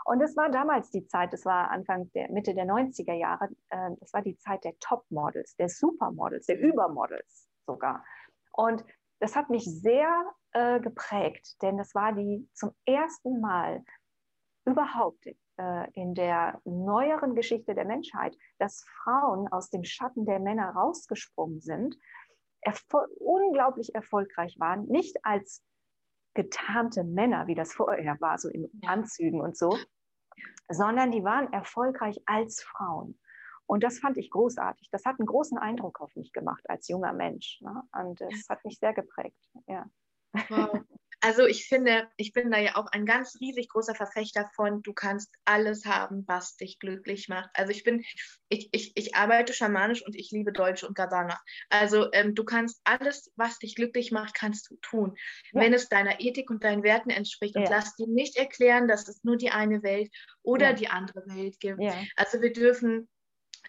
Und 0.05 0.21
es 0.21 0.35
war 0.37 0.49
damals 0.49 0.91
die 0.91 1.05
Zeit, 1.05 1.33
das 1.33 1.45
war 1.45 1.69
Anfang 1.71 2.11
der 2.13 2.31
Mitte 2.31 2.53
der 2.53 2.65
90er 2.65 3.13
Jahre, 3.13 3.49
äh, 3.69 3.91
das 3.99 4.13
war 4.13 4.21
die 4.21 4.37
Zeit 4.37 4.63
der 4.63 4.77
Topmodels, 4.79 5.55
der 5.55 5.69
Supermodels, 5.69 6.45
der 6.45 6.59
Übermodels 6.59 7.49
sogar. 7.65 8.03
Und 8.53 8.83
das 9.19 9.35
hat 9.35 9.49
mich 9.49 9.65
sehr 9.65 10.31
äh, 10.53 10.79
geprägt, 10.79 11.61
denn 11.61 11.77
das 11.77 11.93
war 11.93 12.13
die 12.13 12.49
zum 12.53 12.71
ersten 12.85 13.39
Mal 13.39 13.83
überhaupt 14.65 15.27
äh, 15.59 15.91
in 15.93 16.15
der 16.15 16.61
neueren 16.63 17.35
Geschichte 17.35 17.75
der 17.75 17.85
Menschheit, 17.85 18.37
dass 18.59 18.85
Frauen 19.03 19.47
aus 19.49 19.69
dem 19.69 19.83
Schatten 19.83 20.25
der 20.25 20.39
Männer 20.39 20.69
rausgesprungen 20.69 21.59
sind, 21.59 21.97
erfol 22.61 23.07
unglaublich 23.19 23.93
erfolgreich 23.93 24.57
waren, 24.59 24.85
nicht 24.85 25.17
als 25.25 25.63
getarnte 26.33 27.03
Männer, 27.03 27.47
wie 27.47 27.55
das 27.55 27.73
vorher 27.73 28.19
war, 28.21 28.37
so 28.37 28.47
in 28.47 28.69
Anzügen 28.85 29.41
und 29.41 29.57
so, 29.57 29.77
sondern 30.69 31.11
die 31.11 31.23
waren 31.23 31.51
erfolgreich 31.51 32.21
als 32.25 32.63
Frauen. 32.63 33.19
Und 33.65 33.83
das 33.83 33.99
fand 33.99 34.17
ich 34.17 34.31
großartig. 34.31 34.89
Das 34.91 35.05
hat 35.05 35.19
einen 35.19 35.27
großen 35.27 35.57
Eindruck 35.57 35.99
auf 35.99 36.15
mich 36.15 36.31
gemacht 36.31 36.63
als 36.69 36.87
junger 36.87 37.13
Mensch. 37.13 37.59
Ne? 37.61 37.83
Und 37.91 38.21
es 38.21 38.47
hat 38.49 38.63
mich 38.63 38.79
sehr 38.79 38.93
geprägt. 38.93 39.37
Ja. 39.67 39.85
Wow. 40.49 40.79
Also 41.21 41.45
ich 41.45 41.67
finde, 41.67 42.07
ich 42.15 42.33
bin 42.33 42.49
da 42.49 42.59
ja 42.59 42.75
auch 42.75 42.87
ein 42.91 43.05
ganz 43.05 43.35
riesig 43.41 43.69
großer 43.69 43.95
Verfechter 43.95 44.49
von, 44.55 44.81
du 44.81 44.93
kannst 44.93 45.29
alles 45.45 45.85
haben, 45.85 46.23
was 46.27 46.55
dich 46.55 46.79
glücklich 46.79 47.27
macht. 47.27 47.49
Also 47.53 47.71
ich 47.71 47.83
bin, 47.83 48.03
ich, 48.47 48.69
ich, 48.71 48.93
ich 48.95 49.15
arbeite 49.15 49.53
schamanisch 49.53 50.05
und 50.05 50.15
ich 50.15 50.31
liebe 50.31 50.53
Deutsch 50.53 50.83
und 50.83 50.95
Gabana. 50.95 51.39
Also 51.69 52.07
ähm, 52.13 52.35
du 52.35 52.43
kannst 52.45 52.79
alles, 52.85 53.31
was 53.35 53.59
dich 53.59 53.75
glücklich 53.75 54.11
macht, 54.11 54.33
kannst 54.33 54.69
du 54.69 54.77
tun, 54.81 55.15
ja. 55.51 55.61
wenn 55.61 55.73
es 55.73 55.89
deiner 55.89 56.21
Ethik 56.21 56.49
und 56.49 56.63
deinen 56.63 56.83
Werten 56.83 57.09
entspricht. 57.09 57.55
Ja. 57.55 57.61
Und 57.61 57.69
lass 57.69 57.95
dir 57.95 58.07
nicht 58.07 58.37
erklären, 58.37 58.87
dass 58.87 59.07
es 59.07 59.23
nur 59.23 59.35
die 59.35 59.51
eine 59.51 59.83
Welt 59.83 60.09
oder 60.41 60.67
ja. 60.67 60.73
die 60.73 60.87
andere 60.87 61.23
Welt 61.27 61.59
gibt. 61.59 61.81
Also 62.15 62.41
wir 62.41 62.53
dürfen 62.53 63.09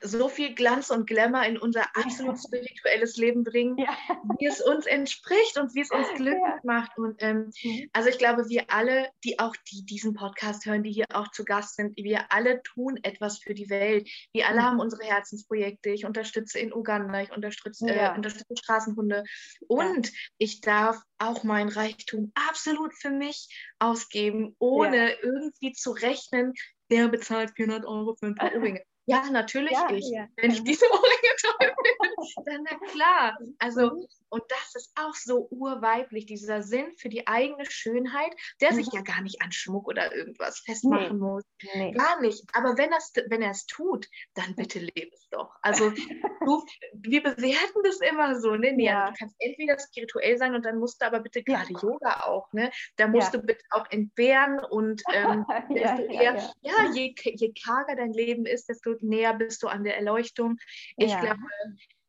so 0.03 0.29
viel 0.29 0.55
Glanz 0.55 0.91
und 0.91 1.07
Glamour 1.07 1.45
in 1.45 1.59
unser 1.59 1.85
absolut 1.95 2.39
spirituelles 2.39 3.17
Leben 3.17 3.45
bringen, 3.45 3.77
ja. 3.79 3.97
wie 4.39 4.47
es 4.47 4.61
uns 4.61 4.87
entspricht 4.87 5.59
und 5.59 5.75
wie 5.75 5.81
es 5.81 5.91
uns 5.91 6.09
glücklich 6.15 6.41
ja. 6.43 6.61
macht. 6.63 6.97
Und 6.97 7.23
ähm, 7.23 7.51
mhm. 7.63 7.91
also 7.93 8.09
ich 8.09 8.19
glaube, 8.19 8.49
wir 8.49 8.71
alle, 8.71 9.09
die 9.25 9.39
auch 9.39 9.55
die 9.71 9.85
diesen 9.85 10.15
Podcast 10.15 10.67
hören, 10.67 10.83
die 10.83 10.93
hier 10.93 11.07
auch 11.13 11.31
zu 11.31 11.45
Gast 11.45 11.77
sind, 11.77 11.97
wir 11.97 12.33
alle 12.33 12.63
tun 12.63 12.99
etwas 13.03 13.39
für 13.39 13.55
die 13.55 13.69
Welt. 13.71 14.09
Wir 14.33 14.49
alle 14.49 14.61
mhm. 14.61 14.65
haben 14.65 14.81
unsere 14.81 15.05
Herzensprojekte. 15.05 15.91
Ich 15.91 16.05
unterstütze 16.05 16.59
in 16.59 16.73
Uganda, 16.73 17.23
ich 17.23 17.33
unterstütze, 17.33 17.89
äh, 17.89 17.97
ja. 17.97 18.13
äh, 18.13 18.17
unterstütze 18.17 18.57
Straßenhunde 18.57 19.25
und 19.69 20.13
ich 20.39 20.61
darf 20.61 21.01
auch 21.19 21.45
mein 21.45 21.69
Reichtum 21.69 22.33
absolut 22.35 22.95
für 22.95 23.11
mich 23.11 23.49
ausgeben, 23.79 24.57
ohne 24.59 25.13
irgendwie 25.23 25.73
zu 25.73 25.91
rechnen, 25.93 26.55
der 26.91 27.09
bezahlt 27.09 27.53
400 27.57 27.87
Euro 27.87 28.17
für 28.17 28.27
ein 28.27 28.35
paar 28.35 28.53
Ohrringe. 28.57 28.83
Ja, 29.07 29.29
natürlich 29.31 29.73
ja, 29.73 29.91
ich. 29.91 30.09
Ja. 30.11 30.29
Wenn 30.37 30.51
ich 30.51 30.63
diese 30.63 30.87
Ohrringe 30.91 31.35
toll 31.41 31.75
finde, 31.91 32.45
dann 32.47 32.67
na 32.71 32.79
klar. 32.93 33.39
Also, 33.59 33.91
mhm. 33.91 34.07
und 34.29 34.43
das 34.49 34.75
ist 34.77 34.93
auch 34.95 35.15
so 35.15 35.49
urweiblich, 35.51 36.27
dieser 36.27 36.63
Sinn 36.63 36.93
für 36.97 37.09
die 37.09 37.27
eigene 37.27 37.65
Schönheit, 37.69 38.33
der 38.61 38.73
sich 38.73 38.87
mhm. 38.87 38.99
ja 38.99 39.03
gar 39.03 39.23
nicht 39.23 39.43
an 39.43 39.53
Schmuck 39.53 39.89
oder 39.89 40.15
irgendwas 40.15 40.61
festmachen 40.61 41.19
nee. 41.19 41.25
muss. 41.25 41.45
Nee. 41.75 41.93
Gar 41.93 42.21
nicht. 42.21 42.45
Aber 42.53 42.77
wenn, 42.79 42.91
das, 42.91 43.13
wenn 43.29 43.43
er 43.43 43.51
es 43.51 43.67
tut, 43.67 44.07
dann 44.35 44.55
bitte 44.55 44.79
lebe 44.79 45.11
es 45.13 45.29
doch. 45.31 45.57
Also, 45.63 45.91
du, 45.91 46.65
wir 46.93 47.23
bewerten 47.23 47.83
das 47.83 48.01
immer 48.01 48.39
so. 48.39 48.55
Ne? 48.55 48.73
Nee, 48.73 48.87
ja. 48.87 49.01
also 49.01 49.13
du 49.13 49.19
kannst 49.19 49.37
entweder 49.39 49.79
spirituell 49.79 50.39
sein 50.39 50.55
und 50.55 50.65
dann 50.65 50.79
musst 50.79 51.03
du 51.03 51.07
aber 51.07 51.21
bitte 51.21 51.43
gerade 51.43 51.73
Yoga 51.73 52.25
auch. 52.27 52.53
Ne? 52.53 52.71
Da 52.97 53.09
musst 53.09 53.35
du 53.35 53.41
bitte 53.41 53.65
auch 53.71 53.87
entbehren 53.91 54.61
und 54.71 55.03
ähm, 55.13 55.45
desto 55.71 56.03
eher, 56.03 56.37
ja, 56.61 56.91
je, 56.93 57.15
je 57.17 57.53
karger 57.65 57.97
dein 57.97 58.13
Leben 58.13 58.47
ist, 58.47 58.69
desto 58.69 59.00
näher 59.03 59.35
bist 59.35 59.63
du 59.63 59.69
an 59.69 59.85
der 59.85 59.97
Erleuchtung. 59.97 60.59
Ich 60.97 61.11
ja. 61.11 61.21
glaube, 61.21 61.43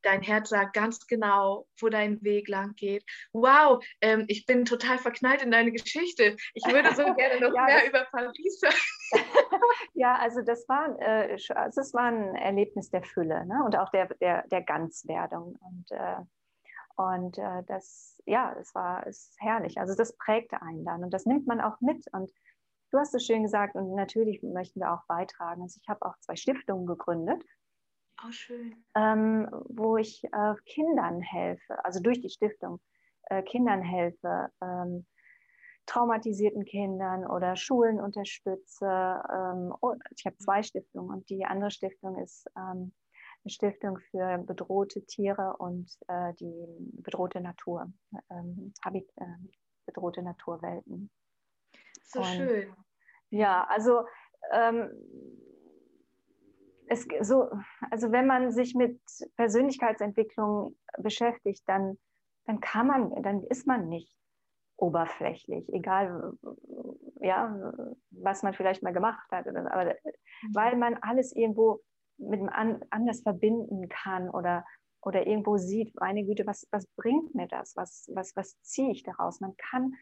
dein 0.01 0.21
Herz 0.21 0.49
sagt 0.49 0.73
ganz 0.73 1.05
genau, 1.07 1.67
wo 1.79 1.89
dein 1.89 2.21
Weg 2.23 2.47
lang 2.47 2.73
geht. 2.75 3.03
Wow, 3.33 3.83
ähm, 4.01 4.25
ich 4.27 4.45
bin 4.45 4.65
total 4.65 4.97
verknallt 4.97 5.41
in 5.41 5.51
deine 5.51 5.71
Geschichte. 5.71 6.35
Ich 6.53 6.65
würde 6.65 6.93
so 6.95 7.03
gerne 7.15 7.39
noch 7.39 7.55
ja, 7.55 7.65
mehr 7.65 7.87
über 7.87 8.05
Paris 8.11 8.59
sagen. 8.59 8.75
ja, 9.93 10.15
also 10.15 10.41
das 10.41 10.67
war, 10.67 10.99
äh, 10.99 11.37
also 11.55 11.81
das 11.81 11.93
war 11.93 12.05
ein 12.05 12.35
Erlebnis 12.35 12.89
der 12.89 13.03
Fülle 13.03 13.45
ne? 13.45 13.63
und 13.65 13.77
auch 13.77 13.89
der, 13.91 14.07
der, 14.15 14.47
der 14.47 14.61
Ganzwerdung. 14.61 15.57
Und, 15.61 15.91
äh, 15.91 16.17
und 16.95 17.37
äh, 17.37 17.63
das, 17.67 18.17
ja, 18.25 18.55
es 18.59 18.73
war 18.75 19.05
ist 19.07 19.35
herrlich. 19.39 19.79
Also 19.79 19.95
das 19.95 20.15
prägte 20.17 20.61
einen 20.61 20.85
dann 20.85 21.03
und 21.03 21.13
das 21.13 21.25
nimmt 21.25 21.47
man 21.47 21.61
auch 21.61 21.79
mit. 21.81 22.05
Und 22.11 22.31
Du 22.91 22.99
hast 22.99 23.15
es 23.15 23.25
schön 23.25 23.43
gesagt 23.43 23.75
und 23.75 23.95
natürlich 23.95 24.43
möchten 24.43 24.81
wir 24.81 24.93
auch 24.93 25.05
beitragen. 25.07 25.61
Also 25.61 25.79
ich 25.81 25.87
habe 25.87 26.05
auch 26.05 26.17
zwei 26.19 26.35
Stiftungen 26.35 26.85
gegründet. 26.85 27.41
Oh, 28.23 28.31
schön. 28.31 28.75
Ähm, 28.95 29.47
wo 29.69 29.97
ich 29.97 30.23
äh, 30.25 30.53
Kindern 30.65 31.21
helfe, 31.21 31.83
also 31.85 32.01
durch 32.01 32.19
die 32.21 32.29
Stiftung 32.29 32.79
äh, 33.23 33.41
Kindern 33.43 33.81
helfe, 33.81 34.51
ähm, 34.61 35.05
traumatisierten 35.85 36.65
Kindern 36.65 37.25
oder 37.25 37.55
Schulen 37.55 37.99
unterstütze. 37.99 38.85
Ähm, 38.85 39.73
ich 40.15 40.25
habe 40.25 40.37
zwei 40.37 40.61
Stiftungen 40.61 41.09
und 41.11 41.29
die 41.29 41.45
andere 41.45 41.71
Stiftung 41.71 42.17
ist 42.17 42.45
ähm, 42.57 42.91
eine 43.43 43.49
Stiftung 43.49 43.97
für 44.11 44.37
bedrohte 44.39 45.03
Tiere 45.05 45.55
und 45.57 45.97
äh, 46.07 46.33
die 46.39 46.65
bedrohte 47.01 47.41
Natur, 47.41 47.91
ähm, 48.29 48.73
äh, 48.85 49.01
bedrohte 49.85 50.21
Naturwelten. 50.21 51.09
So 52.03 52.19
und, 52.19 52.27
schön. 52.27 52.73
Ja, 53.29 53.65
also 53.69 54.03
ähm, 54.51 54.89
es, 56.87 57.07
so, 57.21 57.49
also 57.89 58.11
wenn 58.11 58.27
man 58.27 58.51
sich 58.51 58.75
mit 58.75 58.99
Persönlichkeitsentwicklung 59.37 60.75
beschäftigt, 60.97 61.63
dann, 61.67 61.97
dann 62.45 62.59
kann 62.59 62.87
man, 62.87 63.23
dann 63.23 63.43
ist 63.43 63.65
man 63.65 63.87
nicht 63.87 64.13
oberflächlich, 64.75 65.71
egal 65.73 66.33
ja, 67.21 67.73
was 68.09 68.43
man 68.43 68.53
vielleicht 68.53 68.83
mal 68.83 68.93
gemacht 68.93 69.31
hat, 69.31 69.47
aber 69.47 69.85
mhm. 69.85 70.55
weil 70.55 70.75
man 70.75 70.95
alles 71.01 71.33
irgendwo 71.35 71.81
mit 72.17 72.39
dem 72.39 72.49
anders 72.49 73.21
verbinden 73.21 73.87
kann 73.89 74.29
oder, 74.29 74.65
oder 75.01 75.25
irgendwo 75.25 75.57
sieht, 75.57 75.93
meine 75.99 76.25
Güte, 76.25 76.45
was, 76.45 76.67
was 76.71 76.85
bringt 76.95 77.33
mir 77.33 77.47
das? 77.47 77.75
Was, 77.75 78.09
was, 78.13 78.35
was 78.35 78.59
ziehe 78.61 78.91
ich 78.91 79.03
daraus? 79.03 79.39
Man 79.39 79.55
kann 79.57 79.93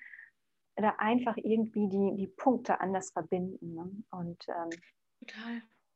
da 0.82 0.96
einfach 0.98 1.38
irgendwie 1.38 1.88
die, 1.88 2.16
die 2.16 2.28
Punkte 2.28 2.80
anders 2.80 3.12
verbinden 3.12 3.74
ne? 3.74 3.92
und, 4.12 4.46
ähm, 4.48 4.70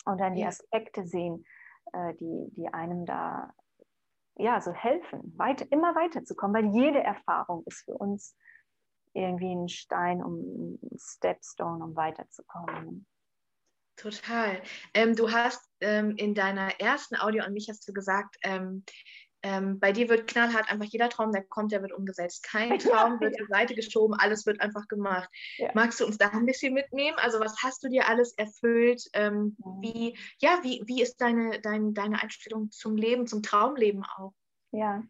und 0.06 0.20
dann 0.20 0.36
die 0.36 0.46
Aspekte 0.46 1.06
sehen, 1.06 1.46
äh, 1.94 2.14
die, 2.16 2.50
die 2.56 2.68
einem 2.68 3.06
da 3.06 3.54
ja, 4.36 4.60
so 4.62 4.74
helfen, 4.74 5.34
weiter, 5.38 5.66
immer 5.72 5.96
weiterzukommen, 5.96 6.56
weil 6.56 6.74
jede 6.74 7.02
Erfahrung 7.04 7.64
ist 7.66 7.84
für 7.86 7.94
uns 7.94 8.36
irgendwie 9.14 9.54
ein 9.54 9.70
Stein, 9.70 10.24
um 10.24 10.80
ein 10.82 10.98
Stepstone, 10.98 11.84
um 11.84 11.96
weiterzukommen. 11.96 13.06
Total. 13.96 14.62
Ähm, 14.96 15.16
du 15.16 15.32
hast 15.32 15.70
ähm, 15.82 16.16
in 16.18 16.34
deiner 16.34 16.80
ersten 16.80 17.16
Audio 17.16 17.44
an 17.44 17.54
mich 17.54 17.70
hast 17.70 17.88
du 17.88 17.94
gesagt, 17.94 18.38
ähm, 18.42 18.84
ähm, 19.44 19.80
bei 19.80 19.92
dir 19.92 20.08
wird 20.10 20.28
knallhart 20.28 20.72
einfach 20.72 20.86
jeder 20.86 21.10
Traum, 21.10 21.34
der 21.34 21.44
kommt, 21.44 21.74
der 21.74 21.82
wird 21.82 21.92
umgesetzt. 21.92 22.44
Kein 22.44 22.80
Traum 22.80 23.20
wird 23.20 23.36
zur 23.36 23.48
Seite 23.48 23.76
geschoben, 23.76 24.16
alles 24.18 24.46
wird 24.46 24.62
einfach 24.62 24.88
gemacht. 24.88 25.30
Ja. 25.58 25.70
Magst 25.74 26.00
du 26.00 26.06
uns 26.06 26.18
da 26.18 26.30
ein 26.30 26.46
bisschen 26.46 26.74
mitnehmen? 26.74 27.18
Also 27.22 27.40
was 27.40 27.56
hast 27.62 27.84
du 27.84 27.90
dir 27.90 28.08
alles 28.08 28.34
erfüllt? 28.38 29.04
Ähm, 29.14 29.58
wie, 29.82 30.18
ja, 30.40 30.60
wie, 30.64 30.82
wie 30.86 31.02
ist 31.02 31.18
deine, 31.18 31.60
dein, 31.60 31.94
deine 31.94 32.22
Einstellung 32.24 32.72
zum 32.72 32.96
Leben, 32.96 33.28
zum 33.28 33.44
Traumleben 33.44 34.04
auch? 34.18 34.34
Ja, 34.72 35.04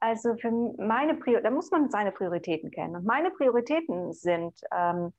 also 0.00 0.36
für 0.36 0.50
meine 0.50 1.14
Prior 1.14 1.40
da 1.40 1.50
muss 1.50 1.70
man 1.70 1.90
seine 1.90 2.10
Prioritäten 2.10 2.70
kennen. 2.70 2.96
Und 2.96 3.04
meine 3.04 3.30
Prioritäten 3.30 4.12
sind 4.12 4.60
ähm, 4.74 5.12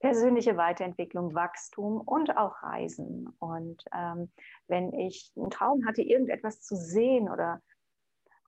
persönliche 0.00 0.56
Weiterentwicklung, 0.56 1.34
Wachstum 1.34 2.00
und 2.00 2.36
auch 2.36 2.62
Reisen. 2.62 3.28
Und 3.38 3.84
ähm, 3.94 4.30
wenn 4.66 4.92
ich 4.92 5.32
einen 5.36 5.50
Traum 5.50 5.86
hatte, 5.86 6.02
irgendetwas 6.02 6.62
zu 6.62 6.76
sehen 6.76 7.28
oder 7.28 7.60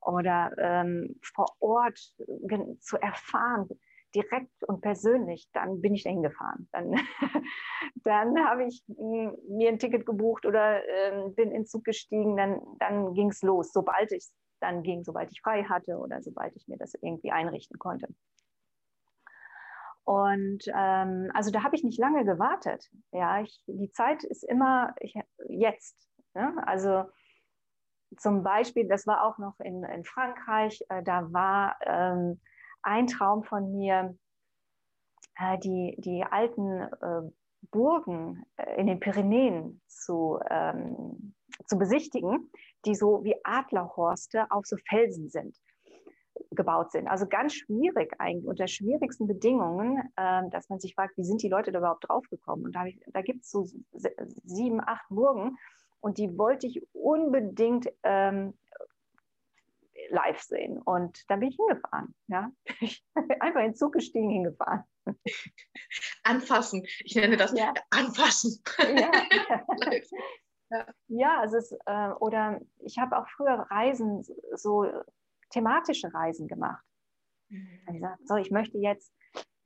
oder 0.02 0.52
ähm, 0.58 1.18
vor 1.22 1.46
Ort 1.60 1.98
zu 2.80 2.96
erfahren, 2.96 3.68
direkt 4.14 4.64
und 4.66 4.80
persönlich, 4.80 5.48
dann 5.52 5.80
bin 5.80 5.94
ich 5.94 6.04
da 6.04 6.10
hingefahren. 6.10 6.68
Dann, 6.72 6.92
dann 8.04 8.44
habe 8.44 8.64
ich 8.64 8.82
mir 8.88 9.68
ein 9.68 9.78
Ticket 9.78 10.06
gebucht 10.06 10.46
oder 10.46 10.82
äh, 10.84 11.28
bin 11.30 11.52
in 11.52 11.66
Zug 11.66 11.84
gestiegen, 11.84 12.36
dann, 12.36 12.60
dann 12.78 13.14
ging 13.14 13.30
es 13.30 13.42
los, 13.42 13.72
sobald 13.72 14.12
ich 14.12 14.26
dann 14.60 14.82
ging, 14.82 15.04
sobald 15.04 15.30
ich 15.32 15.40
frei 15.40 15.64
hatte 15.64 15.96
oder 15.96 16.22
sobald 16.22 16.54
ich 16.56 16.68
mir 16.68 16.76
das 16.76 16.94
irgendwie 16.94 17.30
einrichten 17.30 17.78
konnte. 17.78 18.08
Und 20.04 20.64
ähm, 20.74 21.30
also 21.34 21.50
da 21.50 21.62
habe 21.62 21.76
ich 21.76 21.84
nicht 21.84 21.98
lange 21.98 22.24
gewartet. 22.24 22.90
Ja, 23.12 23.40
ich, 23.42 23.62
die 23.66 23.90
Zeit 23.92 24.24
ist 24.24 24.42
immer 24.42 24.94
ich, 25.00 25.14
jetzt. 25.48 25.96
Ne? 26.34 26.54
Also 26.66 27.04
zum 28.16 28.42
Beispiel, 28.42 28.88
das 28.88 29.06
war 29.06 29.24
auch 29.24 29.38
noch 29.38 29.58
in, 29.60 29.84
in 29.84 30.04
Frankreich, 30.04 30.82
äh, 30.88 31.02
da 31.02 31.32
war 31.32 31.76
ähm, 31.84 32.40
ein 32.82 33.06
Traum 33.06 33.44
von 33.44 33.72
mir, 33.72 34.16
äh, 35.36 35.58
die, 35.58 35.96
die 35.98 36.24
alten 36.24 36.80
äh, 36.80 37.30
Burgen 37.70 38.44
äh, 38.56 38.80
in 38.80 38.86
den 38.86 39.00
Pyrenäen 39.00 39.80
zu, 39.86 40.40
ähm, 40.48 41.34
zu 41.66 41.78
besichtigen, 41.78 42.50
die 42.84 42.94
so 42.94 43.22
wie 43.24 43.36
Adlerhorste 43.44 44.50
auf 44.50 44.66
so 44.66 44.76
Felsen 44.88 45.28
sind 45.28 45.56
gebaut 46.52 46.90
sind. 46.90 47.06
Also 47.06 47.26
ganz 47.26 47.54
schwierig 47.54 48.14
eigentlich, 48.18 48.46
unter 48.46 48.66
schwierigsten 48.66 49.26
Bedingungen, 49.26 49.98
äh, 50.16 50.48
dass 50.50 50.68
man 50.68 50.80
sich 50.80 50.94
fragt, 50.94 51.16
wie 51.16 51.24
sind 51.24 51.42
die 51.42 51.48
Leute 51.48 51.70
da 51.70 51.78
überhaupt 51.78 52.08
draufgekommen? 52.08 52.66
Und 52.66 52.74
da, 52.74 52.86
da 53.08 53.22
gibt 53.22 53.44
es 53.44 53.50
so 53.50 53.66
sieben, 54.44 54.80
acht 54.80 55.06
Burgen 55.10 55.56
und 56.00 56.18
die 56.18 56.36
wollte 56.36 56.66
ich 56.66 56.82
unbedingt 56.92 57.88
ähm, 58.02 58.54
live 60.10 60.40
sehen. 60.40 60.80
Und 60.80 61.28
da 61.28 61.36
bin 61.36 61.48
ich 61.48 61.56
hingefahren. 61.56 62.14
Ja? 62.28 62.50
Einfach 63.40 63.60
in 63.60 63.68
den 63.68 63.74
Zug 63.74 63.92
gestiegen, 63.92 64.30
hingefahren. 64.30 64.84
Anfassen. 66.24 66.84
Ich 67.04 67.14
nenne 67.14 67.36
das 67.36 67.52
ja. 67.52 67.72
Anfassen. 67.90 68.62
Ja. 68.78 69.10
ja. 70.70 70.86
ja, 71.08 71.40
also 71.40 71.56
es, 71.56 71.72
äh, 71.86 72.10
oder 72.20 72.60
ich 72.78 72.98
habe 72.98 73.18
auch 73.18 73.28
früher 73.28 73.66
Reisen, 73.70 74.24
so 74.54 74.86
thematische 75.50 76.12
Reisen 76.12 76.48
gemacht. 76.48 76.84
Mhm. 77.48 77.80
Ich 77.88 77.94
gesagt, 77.94 78.28
so, 78.28 78.36
ich 78.36 78.50
möchte 78.50 78.78
jetzt 78.78 79.12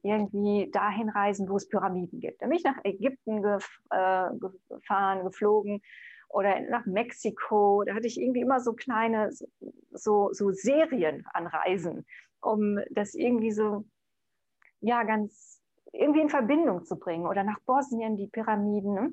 irgendwie 0.03 0.71
dahin 0.71 1.09
reisen, 1.09 1.49
wo 1.49 1.57
es 1.57 1.69
Pyramiden 1.69 2.21
gibt. 2.21 2.43
Dann 2.43 2.51
bin 2.51 2.59
ich 2.59 2.65
nach 2.65 2.79
Ägypten 2.85 3.43
gef 3.43 3.81
äh, 3.91 4.29
gefahren, 4.69 5.25
geflogen 5.25 5.81
oder 6.35 6.61
nach 6.63 6.85
Mexiko. 6.85 7.85
Da 7.87 7.95
hatte 7.95 8.09
ich 8.09 8.21
irgendwie 8.21 8.41
immer 8.41 8.61
so 8.61 8.73
kleine, 8.73 9.31
so, 9.93 10.33
so 10.33 10.51
Serien 10.51 11.25
an 11.33 11.47
Reisen, 11.47 12.05
um 12.41 12.81
das 12.91 13.15
irgendwie 13.15 13.53
so, 13.53 13.85
ja, 14.81 15.05
ganz 15.05 15.61
irgendwie 15.93 16.23
in 16.23 16.29
Verbindung 16.29 16.85
zu 16.85 16.97
bringen. 16.97 17.29
Oder 17.29 17.45
nach 17.45 17.61
Bosnien, 17.67 18.17
die 18.17 18.27
Pyramiden. 18.27 18.95
Ne? 18.95 19.13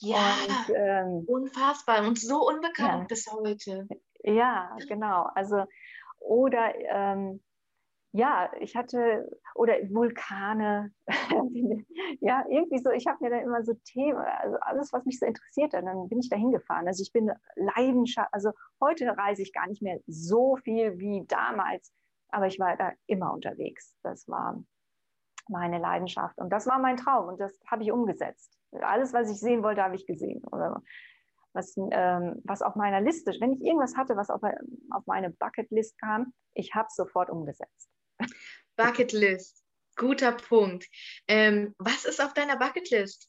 Ja, 0.00 0.34
und, 0.46 0.74
ähm, 0.76 1.24
unfassbar 1.26 2.06
und 2.06 2.18
so 2.18 2.46
unbekannt 2.46 3.02
ja. 3.02 3.06
bis 3.08 3.32
heute. 3.32 3.88
Ja, 4.22 4.76
genau. 4.86 5.28
Also, 5.34 5.64
oder 6.18 6.74
ähm, 6.76 7.40
ja, 8.12 8.50
ich 8.58 8.74
hatte, 8.74 9.30
oder 9.54 9.74
Vulkane, 9.88 10.92
ja, 12.20 12.44
irgendwie 12.48 12.78
so, 12.78 12.90
ich 12.90 13.06
habe 13.06 13.18
mir 13.20 13.30
dann 13.30 13.44
immer 13.44 13.62
so 13.62 13.74
Themen, 13.84 14.18
also 14.18 14.56
alles, 14.60 14.92
was 14.92 15.04
mich 15.04 15.18
so 15.18 15.26
interessiert, 15.26 15.74
hat, 15.74 15.84
dann 15.84 16.08
bin 16.08 16.18
ich 16.18 16.28
da 16.28 16.36
hingefahren. 16.36 16.88
Also 16.88 17.02
ich 17.02 17.12
bin 17.12 17.30
Leidenschaft, 17.54 18.28
also 18.32 18.50
heute 18.80 19.16
reise 19.16 19.42
ich 19.42 19.52
gar 19.52 19.68
nicht 19.68 19.82
mehr 19.82 20.00
so 20.06 20.56
viel 20.56 20.98
wie 20.98 21.24
damals, 21.28 21.92
aber 22.30 22.48
ich 22.48 22.58
war 22.58 22.76
da 22.76 22.92
immer 23.06 23.32
unterwegs. 23.32 23.94
Das 24.02 24.26
war 24.28 24.60
meine 25.48 25.78
Leidenschaft 25.78 26.38
und 26.38 26.50
das 26.50 26.66
war 26.66 26.80
mein 26.80 26.96
Traum 26.96 27.28
und 27.28 27.40
das 27.40 27.60
habe 27.68 27.84
ich 27.84 27.92
umgesetzt. 27.92 28.56
Alles, 28.72 29.12
was 29.12 29.30
ich 29.30 29.38
sehen 29.38 29.62
wollte, 29.62 29.82
habe 29.82 29.94
ich 29.94 30.06
gesehen. 30.06 30.42
Oder 30.50 30.82
was, 31.52 31.76
ähm, 31.76 32.40
was 32.44 32.62
auf 32.62 32.76
meiner 32.76 33.00
Liste, 33.00 33.32
wenn 33.40 33.52
ich 33.52 33.62
irgendwas 33.62 33.96
hatte, 33.96 34.16
was 34.16 34.30
auf, 34.30 34.42
auf 34.90 35.06
meine 35.06 35.30
Bucketlist 35.30 35.98
kam, 36.00 36.32
ich 36.54 36.74
habe 36.74 36.86
es 36.88 36.96
sofort 36.96 37.30
umgesetzt. 37.30 37.90
Bucketlist, 38.76 39.64
guter 39.96 40.32
Punkt. 40.32 40.86
Ähm, 41.28 41.74
was 41.78 42.04
ist 42.04 42.22
auf 42.22 42.34
deiner 42.34 42.56
Bucketlist 42.56 43.28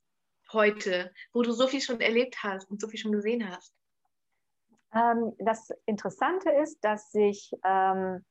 heute, 0.51 1.11
wo 1.33 1.41
du 1.41 1.51
so 1.51 1.67
viel 1.67 1.81
schon 1.81 2.01
erlebt 2.01 2.43
hast 2.43 2.69
und 2.69 2.79
so 2.79 2.87
viel 2.87 2.99
schon 2.99 3.11
gesehen 3.11 3.49
hast? 3.49 3.73
Ähm, 4.93 5.33
das 5.39 5.69
Interessante 5.85 6.51
ist, 6.51 6.79
dass 6.83 7.11
sich 7.11 7.51
ähm, 7.63 8.25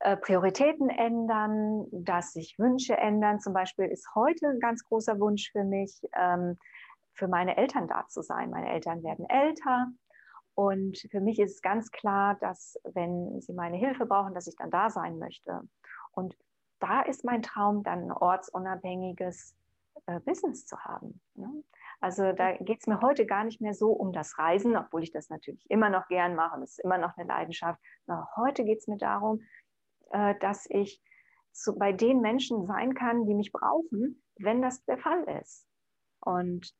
äh, 0.00 0.16
Prioritäten 0.16 0.88
ändern, 0.88 1.86
dass 1.92 2.32
sich 2.32 2.58
Wünsche 2.58 2.96
ändern. 2.96 3.40
Zum 3.40 3.52
Beispiel 3.52 3.86
ist 3.86 4.08
heute 4.14 4.48
ein 4.48 4.60
ganz 4.60 4.84
großer 4.84 5.20
Wunsch 5.20 5.50
für 5.52 5.64
mich, 5.64 6.00
ähm, 6.16 6.58
für 7.12 7.28
meine 7.28 7.56
Eltern 7.58 7.86
da 7.86 8.06
zu 8.08 8.22
sein. 8.22 8.50
Meine 8.50 8.70
Eltern 8.70 9.02
werden 9.02 9.28
älter 9.28 9.88
und 10.54 10.98
für 11.10 11.20
mich 11.20 11.38
ist 11.38 11.54
es 11.54 11.62
ganz 11.62 11.90
klar, 11.90 12.36
dass 12.40 12.78
wenn 12.84 13.40
sie 13.40 13.52
meine 13.52 13.76
Hilfe 13.76 14.06
brauchen, 14.06 14.34
dass 14.34 14.46
ich 14.46 14.56
dann 14.56 14.70
da 14.70 14.90
sein 14.90 15.18
möchte. 15.18 15.60
Und 16.12 16.36
da 16.80 17.02
ist 17.02 17.24
mein 17.24 17.42
Traum, 17.42 17.82
dann 17.82 18.04
ein 18.04 18.12
ortsunabhängiges 18.12 19.54
äh, 20.06 20.20
Business 20.20 20.66
zu 20.66 20.78
haben. 20.80 21.20
Ne? 21.34 21.62
Also 22.00 22.32
da 22.32 22.56
geht 22.56 22.80
es 22.80 22.86
mir 22.86 23.00
heute 23.00 23.26
gar 23.26 23.44
nicht 23.44 23.60
mehr 23.60 23.74
so 23.74 23.92
um 23.92 24.12
das 24.12 24.38
Reisen, 24.38 24.76
obwohl 24.76 25.02
ich 25.02 25.12
das 25.12 25.28
natürlich 25.28 25.70
immer 25.70 25.90
noch 25.90 26.08
gern 26.08 26.34
mache 26.34 26.56
und 26.56 26.62
es 26.62 26.72
ist 26.72 26.84
immer 26.84 26.98
noch 26.98 27.16
eine 27.16 27.28
Leidenschaft. 27.28 27.80
Aber 28.06 28.28
heute 28.36 28.64
geht 28.64 28.78
es 28.78 28.86
mir 28.86 28.96
darum, 28.98 29.42
äh, 30.10 30.34
dass 30.40 30.66
ich 30.68 31.02
zu, 31.52 31.76
bei 31.76 31.92
den 31.92 32.20
Menschen 32.20 32.66
sein 32.66 32.94
kann, 32.94 33.26
die 33.26 33.34
mich 33.34 33.52
brauchen, 33.52 34.22
wenn 34.36 34.62
das 34.62 34.84
der 34.84 34.98
Fall 34.98 35.24
ist. 35.40 35.66
Und 36.20 36.74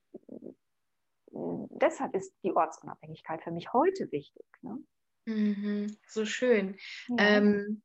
deshalb 1.33 2.15
ist 2.15 2.33
die 2.43 2.53
Ortsunabhängigkeit 2.53 3.43
für 3.43 3.51
mich 3.51 3.73
heute 3.73 4.11
wichtig. 4.13 4.45
Ne? 4.63 4.79
Mhm, 5.27 5.97
so 6.07 6.25
schön. 6.25 6.77
Ja. 7.09 7.17
Ähm, 7.19 7.83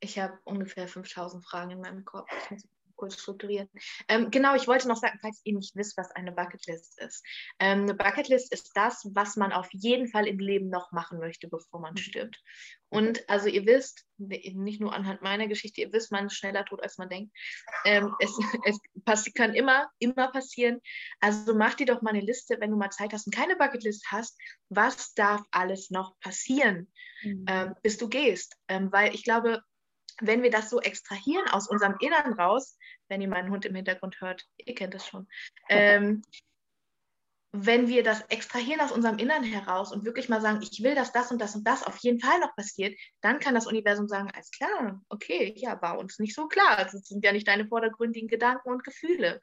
ich 0.00 0.18
habe 0.18 0.38
ungefähr 0.44 0.88
5000 0.88 1.44
Fragen 1.44 1.70
in 1.70 1.80
meinem 1.80 2.04
Kopf. 2.04 2.28
Ich 2.50 2.50
muss 2.50 2.64
kurz 2.96 3.20
strukturieren. 3.20 3.68
Ähm, 4.08 4.30
genau, 4.30 4.54
ich 4.54 4.66
wollte 4.66 4.88
noch 4.88 4.96
sagen, 4.96 5.18
falls 5.20 5.40
ihr 5.44 5.54
nicht 5.54 5.76
wisst, 5.76 5.96
was 5.96 6.10
eine 6.12 6.32
Bucketlist 6.32 7.00
ist. 7.00 7.24
Ähm, 7.58 7.82
eine 7.82 7.94
Bucketlist 7.94 8.52
ist 8.52 8.72
das, 8.74 9.08
was 9.14 9.36
man 9.36 9.52
auf 9.52 9.68
jeden 9.72 10.08
Fall 10.08 10.26
im 10.26 10.38
Leben 10.38 10.68
noch 10.68 10.92
machen 10.92 11.18
möchte, 11.18 11.48
bevor 11.48 11.80
man 11.80 11.96
stirbt. 11.96 12.42
Und 12.88 13.28
also 13.28 13.48
ihr 13.48 13.66
wisst, 13.66 14.06
nicht 14.18 14.80
nur 14.80 14.94
anhand 14.94 15.20
meiner 15.20 15.48
Geschichte, 15.48 15.80
ihr 15.80 15.92
wisst, 15.92 16.12
man 16.12 16.26
ist 16.26 16.36
schneller 16.36 16.64
tot, 16.64 16.82
als 16.82 16.98
man 16.98 17.08
denkt. 17.08 17.36
Ähm, 17.84 18.14
es, 18.20 18.30
es 19.04 19.34
kann 19.34 19.54
immer, 19.54 19.90
immer 19.98 20.28
passieren. 20.28 20.80
Also 21.20 21.54
mach 21.54 21.74
dir 21.74 21.86
doch 21.86 22.02
mal 22.02 22.10
eine 22.10 22.20
Liste, 22.20 22.56
wenn 22.60 22.70
du 22.70 22.76
mal 22.76 22.90
Zeit 22.90 23.12
hast 23.12 23.26
und 23.26 23.34
keine 23.34 23.56
Bucketlist 23.56 24.06
hast, 24.10 24.38
was 24.68 25.14
darf 25.14 25.42
alles 25.50 25.90
noch 25.90 26.18
passieren, 26.20 26.90
mhm. 27.22 27.44
ähm, 27.48 27.74
bis 27.82 27.98
du 27.98 28.08
gehst. 28.08 28.56
Ähm, 28.68 28.90
weil 28.92 29.14
ich 29.14 29.24
glaube, 29.24 29.62
wenn 30.20 30.42
wir 30.42 30.50
das 30.50 30.70
so 30.70 30.80
extrahieren 30.80 31.48
aus 31.50 31.68
unserem 31.68 31.96
Innern 32.00 32.32
raus, 32.34 32.78
wenn 33.08 33.20
ihr 33.20 33.28
meinen 33.28 33.50
Hund 33.50 33.64
im 33.64 33.74
Hintergrund 33.74 34.20
hört, 34.20 34.44
ihr 34.56 34.74
kennt 34.74 34.94
das 34.94 35.06
schon, 35.06 35.28
ähm, 35.68 36.22
wenn 37.64 37.88
wir 37.88 38.02
das 38.02 38.22
extrahieren 38.22 38.80
aus 38.80 38.92
unserem 38.92 39.18
Innern 39.18 39.42
heraus 39.42 39.92
und 39.92 40.04
wirklich 40.04 40.28
mal 40.28 40.40
sagen, 40.40 40.60
ich 40.62 40.82
will, 40.82 40.94
dass 40.94 41.12
das 41.12 41.30
und 41.30 41.40
das 41.40 41.54
und 41.54 41.66
das 41.66 41.84
auf 41.84 41.96
jeden 41.98 42.20
Fall 42.20 42.38
noch 42.40 42.54
passiert, 42.54 42.98
dann 43.20 43.38
kann 43.38 43.54
das 43.54 43.66
Universum 43.66 44.08
sagen, 44.08 44.30
alles 44.34 44.50
klar, 44.50 45.00
okay, 45.08 45.54
ja, 45.56 45.80
war 45.80 45.98
uns 45.98 46.18
nicht 46.18 46.34
so 46.34 46.48
klar. 46.48 46.76
Das 46.76 46.92
sind 46.92 47.24
ja 47.24 47.32
nicht 47.32 47.48
deine 47.48 47.66
vordergründigen 47.66 48.28
Gedanken 48.28 48.70
und 48.70 48.84
Gefühle. 48.84 49.40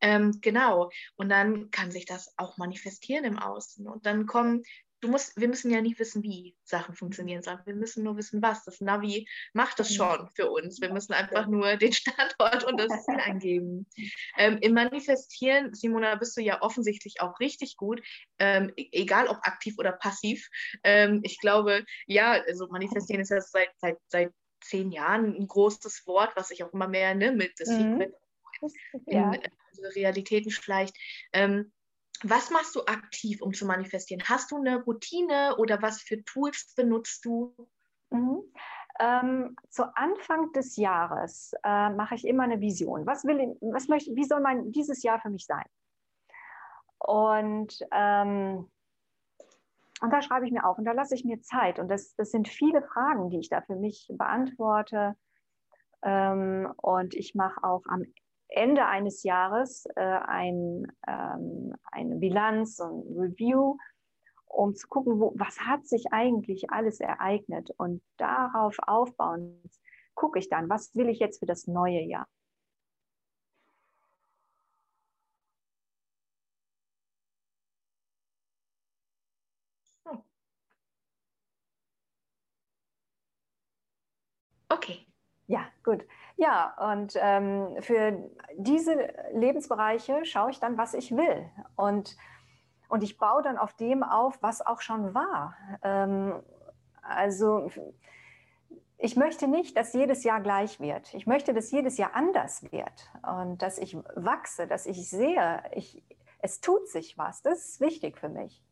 Ähm, 0.00 0.38
genau. 0.42 0.90
Und 1.16 1.30
dann 1.30 1.70
kann 1.70 1.90
sich 1.90 2.04
das 2.04 2.34
auch 2.36 2.58
manifestieren 2.58 3.24
im 3.24 3.38
Außen. 3.38 3.88
Und 3.88 4.04
dann 4.04 4.26
kommen 4.26 4.62
du 5.00 5.08
musst, 5.08 5.38
wir 5.38 5.48
müssen 5.48 5.70
ja 5.70 5.80
nicht 5.80 5.98
wissen, 5.98 6.22
wie 6.22 6.56
Sachen 6.64 6.94
funktionieren, 6.94 7.42
sondern 7.42 7.66
wir 7.66 7.74
müssen 7.74 8.04
nur 8.04 8.16
wissen, 8.16 8.42
was. 8.42 8.64
Das 8.64 8.80
Navi 8.80 9.28
macht 9.52 9.78
das 9.78 9.94
schon 9.94 10.28
für 10.34 10.50
uns. 10.50 10.80
Wir 10.80 10.92
müssen 10.92 11.12
einfach 11.12 11.46
nur 11.46 11.76
den 11.76 11.92
Standort 11.92 12.64
und 12.64 12.78
das 12.78 13.04
Ziel 13.04 13.16
eingeben. 13.24 13.86
Ähm, 14.36 14.58
Im 14.60 14.74
Manifestieren, 14.74 15.74
Simona, 15.74 16.14
bist 16.16 16.36
du 16.36 16.40
ja 16.40 16.62
offensichtlich 16.62 17.20
auch 17.20 17.38
richtig 17.40 17.76
gut, 17.76 18.02
ähm, 18.38 18.72
e-, 18.76 18.88
egal 18.92 19.28
ob 19.28 19.38
aktiv 19.42 19.74
oder 19.78 19.92
passiv. 19.92 20.48
Ähm, 20.82 21.20
ich 21.22 21.38
glaube, 21.40 21.84
ja, 22.06 22.32
also 22.32 22.66
Manifestieren 22.68 23.20
ist 23.20 23.30
ja 23.30 23.40
seit, 23.40 23.70
seit, 23.78 23.98
seit 24.08 24.32
zehn 24.62 24.90
Jahren 24.90 25.36
ein 25.36 25.46
großes 25.46 26.06
Wort, 26.06 26.34
was 26.36 26.48
sich 26.48 26.64
auch 26.64 26.72
immer 26.72 26.88
mehr 26.88 27.14
ne, 27.14 27.32
mit 27.32 27.52
The 27.58 27.72
mhm. 27.72 28.00
In, 28.00 28.12
ja. 29.06 29.32
in 29.32 29.42
äh, 29.42 29.86
Realitäten 29.94 30.50
schleicht. 30.50 30.96
Ähm, 31.32 31.72
was 32.22 32.50
machst 32.50 32.74
du 32.74 32.80
aktiv, 32.86 33.42
um 33.42 33.52
zu 33.52 33.66
manifestieren? 33.66 34.22
Hast 34.28 34.50
du 34.50 34.56
eine 34.56 34.82
Routine 34.82 35.56
oder 35.58 35.82
was 35.82 36.00
für 36.00 36.22
Tools 36.24 36.74
benutzt 36.74 37.24
du? 37.24 37.54
Mhm. 38.10 38.42
Ähm, 38.98 39.56
zu 39.68 39.84
Anfang 39.96 40.52
des 40.52 40.76
Jahres 40.76 41.52
äh, 41.64 41.90
mache 41.90 42.14
ich 42.14 42.26
immer 42.26 42.44
eine 42.44 42.60
Vision. 42.60 43.06
Was 43.06 43.24
will, 43.24 43.56
was 43.60 43.88
möchte, 43.88 44.14
wie 44.14 44.24
soll 44.24 44.40
mein 44.40 44.72
dieses 44.72 45.02
Jahr 45.02 45.20
für 45.20 45.28
mich 45.28 45.44
sein? 45.44 45.64
Und, 46.98 47.78
ähm, 47.92 48.70
und 50.00 50.12
da 50.12 50.22
schreibe 50.22 50.46
ich 50.46 50.52
mir 50.52 50.64
auf 50.64 50.78
und 50.78 50.84
da 50.84 50.92
lasse 50.92 51.14
ich 51.14 51.24
mir 51.24 51.40
Zeit. 51.42 51.78
Und 51.78 51.88
das, 51.88 52.14
das 52.16 52.30
sind 52.30 52.48
viele 52.48 52.82
Fragen, 52.82 53.30
die 53.30 53.38
ich 53.38 53.48
da 53.48 53.60
für 53.60 53.76
mich 53.76 54.10
beantworte. 54.10 55.16
Ähm, 56.02 56.72
und 56.76 57.14
ich 57.14 57.34
mache 57.34 57.62
auch 57.64 57.82
am 57.86 58.04
Ende 58.48 58.86
eines 58.86 59.22
Jahres 59.22 59.86
äh, 59.96 60.00
ein, 60.00 60.86
ähm, 61.06 61.74
eine 61.92 62.16
Bilanz 62.16 62.80
und 62.80 63.16
Review, 63.18 63.76
um 64.46 64.74
zu 64.74 64.88
gucken, 64.88 65.20
wo, 65.20 65.32
was 65.36 65.60
hat 65.60 65.86
sich 65.86 66.12
eigentlich 66.12 66.70
alles 66.70 67.00
ereignet. 67.00 67.70
Und 67.78 68.02
darauf 68.16 68.76
aufbauen, 68.86 69.62
gucke 70.14 70.38
ich 70.38 70.48
dann, 70.48 70.68
was 70.68 70.94
will 70.94 71.08
ich 71.08 71.18
jetzt 71.18 71.40
für 71.40 71.46
das 71.46 71.66
neue 71.66 72.00
Jahr. 72.02 72.26
Okay. 84.70 85.06
Ja, 85.46 85.66
gut. 85.84 86.04
Ja, 86.36 86.74
und 86.92 87.14
ähm, 87.16 87.76
für 87.80 88.30
diese 88.56 89.08
Lebensbereiche 89.32 90.24
schaue 90.24 90.50
ich 90.50 90.60
dann, 90.60 90.76
was 90.76 90.92
ich 90.92 91.16
will. 91.16 91.50
Und, 91.76 92.16
und 92.88 93.02
ich 93.02 93.16
baue 93.16 93.42
dann 93.42 93.56
auf 93.56 93.72
dem 93.74 94.02
auf, 94.02 94.42
was 94.42 94.64
auch 94.64 94.82
schon 94.82 95.14
war. 95.14 95.56
Ähm, 95.82 96.42
also 97.02 97.70
ich 98.98 99.16
möchte 99.16 99.48
nicht, 99.48 99.76
dass 99.76 99.92
jedes 99.92 100.24
Jahr 100.24 100.40
gleich 100.40 100.80
wird. 100.80 101.12
Ich 101.14 101.26
möchte, 101.26 101.54
dass 101.54 101.70
jedes 101.70 101.96
Jahr 101.96 102.14
anders 102.14 102.70
wird 102.70 103.10
und 103.22 103.62
dass 103.62 103.78
ich 103.78 103.96
wachse, 104.14 104.66
dass 104.66 104.86
ich 104.86 105.08
sehe, 105.08 105.62
ich, 105.72 106.02
es 106.38 106.60
tut 106.60 106.88
sich 106.88 107.16
was. 107.18 107.42
Das 107.42 107.58
ist 107.66 107.80
wichtig 107.80 108.18
für 108.18 108.28
mich. 108.28 108.62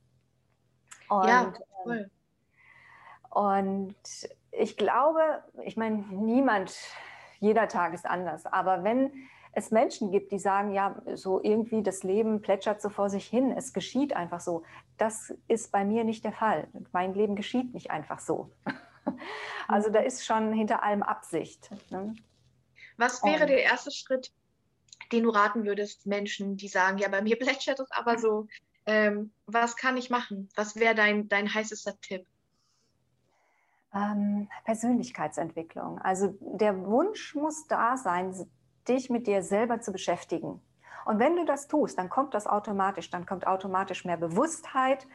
Und, 1.09 1.29
ja, 1.29 1.53
cool. 1.85 2.11
Und 3.31 3.97
ich 4.51 4.77
glaube, 4.77 5.43
ich 5.63 5.77
meine, 5.77 5.97
niemand, 6.11 6.75
jeder 7.41 7.69
Tag 7.69 7.95
ist 7.95 8.07
anders, 8.07 8.47
aber 8.47 8.85
wenn 8.85 9.11
es 9.57 9.71
Menschen 9.71 10.11
gibt, 10.11 10.33
die 10.33 10.39
sagen, 10.39 10.73
ja, 10.73 11.01
so 11.15 11.43
irgendwie 11.43 11.83
das 11.83 12.03
Leben 12.03 12.41
plätschert 12.41 12.83
so 12.83 12.89
vor 12.89 13.09
sich 13.09 13.27
hin, 13.27 13.53
es 13.53 13.73
geschieht 13.73 14.15
einfach 14.15 14.41
so. 14.41 14.65
Das 14.99 15.33
ist 15.49 15.71
bei 15.71 15.85
mir 15.85 16.05
nicht 16.05 16.25
der 16.25 16.33
Fall. 16.33 16.69
Mein 16.93 17.15
Leben 17.15 17.37
geschieht 17.37 17.73
nicht 17.75 17.91
einfach 17.91 18.21
so. 18.21 18.51
Also 19.69 19.91
da 19.91 20.01
ist 20.01 20.25
schon 20.25 20.53
hinter 20.53 20.83
allem 20.83 21.03
Absicht. 21.03 21.71
Ne? 21.91 22.15
Was 22.97 23.23
wäre 23.23 23.47
der 23.47 23.63
erste 23.63 23.91
Schritt, 23.91 24.33
den 25.13 25.25
du 25.25 25.31
raten 25.31 25.65
würdest, 25.65 26.07
Menschen, 26.07 26.57
die 26.57 26.69
sagen, 26.69 26.99
ja, 26.99 27.09
bei 27.09 27.23
mir 27.23 27.37
plätschert 27.39 27.81
es 27.81 27.91
aber 27.91 28.19
so, 28.19 28.47
ähm, 28.87 29.33
was 29.47 29.77
kann 29.77 29.97
ich 29.97 30.11
machen? 30.11 30.49
Was 30.55 30.77
wäre 30.77 30.95
dein, 30.95 31.29
dein 31.29 31.53
heißester 31.53 31.99
Tipp? 32.01 32.27
Ähm, 33.95 34.49
Persönlichkeitsentwicklung. 34.65 35.99
Also 36.01 36.35
der 36.41 36.85
Wunsch 36.85 37.35
muss 37.35 37.67
da 37.69 37.97
sein, 37.97 38.35
dich 38.89 39.09
mit 39.09 39.27
dir 39.27 39.43
selber 39.43 39.81
zu 39.81 39.93
beschäftigen. 39.93 40.61
Und 41.05 41.19
wenn 41.19 41.37
du 41.37 41.45
das 41.45 41.69
tust, 41.69 41.99
dann 41.99 42.09
kommt 42.09 42.35
das 42.35 42.47
automatisch, 42.47 43.11
dann 43.11 43.27
kommt 43.27 43.47
automatisch 43.47 44.05
mehr 44.05 44.17
Bewusstheit, 44.17 45.07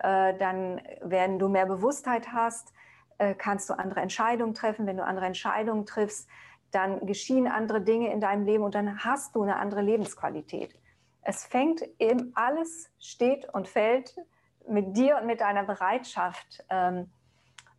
äh, 0.00 0.36
dann, 0.38 0.80
wenn 1.02 1.38
du 1.38 1.48
mehr 1.48 1.66
Bewusstheit 1.66 2.32
hast, 2.32 2.72
äh, 3.18 3.34
kannst 3.34 3.68
du 3.70 3.74
andere 3.74 4.00
Entscheidungen 4.00 4.54
treffen. 4.54 4.86
Wenn 4.86 4.96
du 4.96 5.04
andere 5.04 5.26
Entscheidungen 5.26 5.86
triffst, 5.86 6.28
dann 6.70 7.06
geschehen 7.06 7.46
andere 7.46 7.80
Dinge 7.80 8.12
in 8.12 8.20
deinem 8.20 8.44
Leben 8.44 8.64
und 8.64 8.74
dann 8.74 9.04
hast 9.04 9.34
du 9.34 9.42
eine 9.42 9.56
andere 9.56 9.82
Lebensqualität. 9.82 10.78
Es 11.22 11.44
fängt 11.44 11.82
eben, 11.98 12.32
alles 12.34 12.90
steht 12.98 13.52
und 13.52 13.68
fällt 13.68 14.16
mit 14.68 14.96
dir 14.96 15.18
und 15.18 15.26
mit 15.26 15.40
deiner 15.40 15.64
Bereitschaft, 15.64 16.64
ähm, 16.70 17.10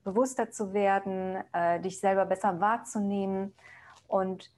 bewusster 0.07 0.49
zu 0.51 0.73
werden, 0.73 1.43
äh, 1.51 1.81
dich 1.81 1.99
selber 1.99 2.25
besser 2.25 2.61
wahrzunehmen. 2.61 3.53
Und 4.07 4.51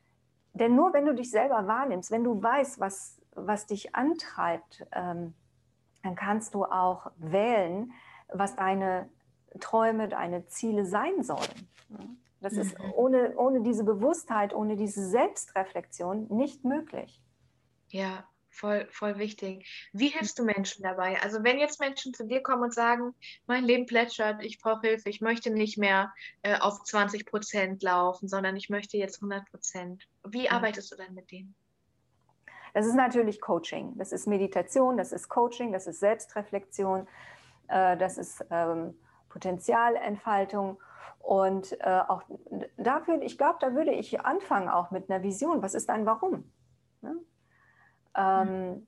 denn 0.53 0.75
nur 0.75 0.93
wenn 0.93 1.05
du 1.05 1.15
dich 1.15 1.31
selber 1.31 1.67
wahrnimmst, 1.67 2.11
wenn 2.11 2.23
du 2.23 2.41
weißt, 2.41 2.79
was, 2.79 3.19
was 3.33 3.65
dich 3.65 3.95
antreibt, 3.95 4.85
ähm, 4.91 5.33
dann 6.03 6.15
kannst 6.15 6.53
du 6.53 6.65
auch 6.65 7.11
wählen, 7.17 7.91
was 8.31 8.55
deine 8.55 9.09
Träume, 9.59 10.07
deine 10.07 10.45
Ziele 10.47 10.85
sein 10.85 11.23
sollen. 11.23 11.67
Das 12.41 12.53
ist 12.53 12.77
mhm. 12.77 12.93
ohne, 12.95 13.35
ohne 13.35 13.61
diese 13.61 13.83
Bewusstheit, 13.83 14.53
ohne 14.53 14.75
diese 14.75 15.05
Selbstreflexion 15.09 16.27
nicht 16.29 16.63
möglich. 16.63 17.21
Ja, 17.87 18.23
voll, 18.49 18.87
voll 18.91 19.17
wichtig. 19.17 19.89
Wie 19.93 20.09
hilfst 20.09 20.37
du 20.39 20.43
Menschen 20.43 20.83
dabei? 20.83 21.21
Also 21.21 21.43
wenn 21.43 21.59
jetzt 21.59 21.79
Menschen 21.79 22.13
zu 22.13 22.25
dir 22.25 22.41
kommen 22.41 22.63
und 22.63 22.73
sagen, 22.73 23.15
mein 23.47 23.63
Leben 23.63 23.85
plätschert, 23.85 24.43
ich 24.43 24.59
brauche 24.59 24.87
Hilfe, 24.87 25.09
ich 25.09 25.21
möchte 25.21 25.51
nicht 25.51 25.77
mehr 25.77 26.13
äh, 26.41 26.57
auf 26.59 26.83
20 26.83 27.25
Prozent 27.25 27.83
laufen, 27.83 28.27
sondern 28.27 28.55
ich 28.55 28.69
möchte 28.69 28.97
jetzt 28.97 29.17
100 29.17 29.49
Prozent. 29.49 30.07
Wie 30.27 30.47
mhm. 30.47 30.53
arbeitest 30.53 30.91
du 30.91 30.95
dann 30.95 31.13
mit 31.13 31.31
denen? 31.31 31.55
Das 32.73 32.85
ist 32.85 32.95
natürlich 32.95 33.41
Coaching. 33.41 33.97
Das 33.97 34.11
ist 34.11 34.27
Meditation, 34.27 34.97
das 34.97 35.11
ist 35.11 35.27
Coaching, 35.29 35.71
das 35.71 35.87
ist 35.87 35.99
Selbstreflexion, 35.99 37.07
äh, 37.67 37.97
das 37.97 38.17
ist 38.17 38.45
ähm, 38.51 38.95
Potenzialentfaltung. 39.29 40.79
Und 41.19 41.79
äh, 41.81 42.01
auch 42.07 42.23
dafür, 42.77 43.21
ich 43.21 43.37
glaube, 43.37 43.57
da 43.59 43.73
würde 43.73 43.91
ich 43.91 44.21
anfangen 44.21 44.69
auch 44.69 44.91
mit 44.91 45.09
einer 45.09 45.23
Vision. 45.23 45.61
Was 45.61 45.73
ist 45.73 45.89
dein 45.89 46.05
Warum? 46.05 46.51
Ne? 47.01 47.15
Ähm, 48.15 48.87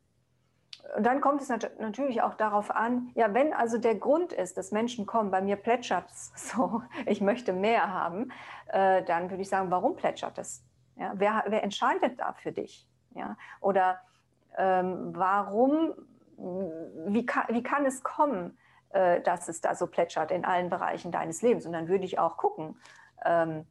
und 0.95 1.05
dann 1.05 1.21
kommt 1.21 1.41
es 1.41 1.49
nat 1.49 1.79
natürlich 1.79 2.21
auch 2.21 2.33
darauf 2.33 2.71
an, 2.71 3.11
ja, 3.13 3.33
wenn 3.33 3.53
also 3.53 3.77
der 3.77 3.95
Grund 3.95 4.33
ist, 4.33 4.57
dass 4.57 4.71
Menschen 4.71 5.05
kommen, 5.05 5.31
bei 5.31 5.41
mir 5.41 5.55
plätschert 5.55 6.09
es 6.09 6.31
so, 6.51 6.81
ich 7.05 7.21
möchte 7.21 7.53
mehr 7.53 7.93
haben, 7.93 8.31
äh, 8.67 9.03
dann 9.03 9.29
würde 9.29 9.41
ich 9.41 9.49
sagen, 9.49 9.71
warum 9.71 9.95
plätschert 9.95 10.37
es? 10.37 10.63
Ja, 10.95 11.13
wer, 11.15 11.43
wer 11.47 11.63
entscheidet 11.63 12.19
da 12.19 12.33
für 12.33 12.51
dich? 12.51 12.87
Ja? 13.15 13.37
Oder 13.61 14.01
ähm, 14.57 15.15
warum, 15.15 15.93
wie 16.37 17.25
kann, 17.25 17.45
wie 17.49 17.63
kann 17.63 17.85
es 17.85 18.03
kommen, 18.03 18.57
äh, 18.89 19.21
dass 19.21 19.47
es 19.47 19.61
da 19.61 19.75
so 19.75 19.87
plätschert 19.87 20.31
in 20.31 20.43
allen 20.43 20.69
Bereichen 20.69 21.11
deines 21.11 21.41
Lebens? 21.41 21.65
Und 21.65 21.73
dann 21.73 21.87
würde 21.87 22.03
ich 22.03 22.19
auch 22.19 22.37
gucken, 22.37 22.77
ähm, 23.23 23.65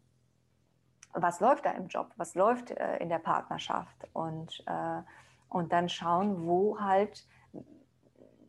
was 1.13 1.41
läuft 1.41 1.67
da 1.67 1.73
im 1.73 1.89
Job, 1.89 2.11
was 2.17 2.35
läuft 2.35 2.71
äh, 2.71 2.97
in 2.99 3.09
der 3.09 3.19
Partnerschaft 3.19 4.09
und 4.13 4.63
äh, 4.67 5.03
und 5.51 5.73
dann 5.73 5.89
schauen, 5.89 6.47
wo 6.47 6.81
halt, 6.81 7.27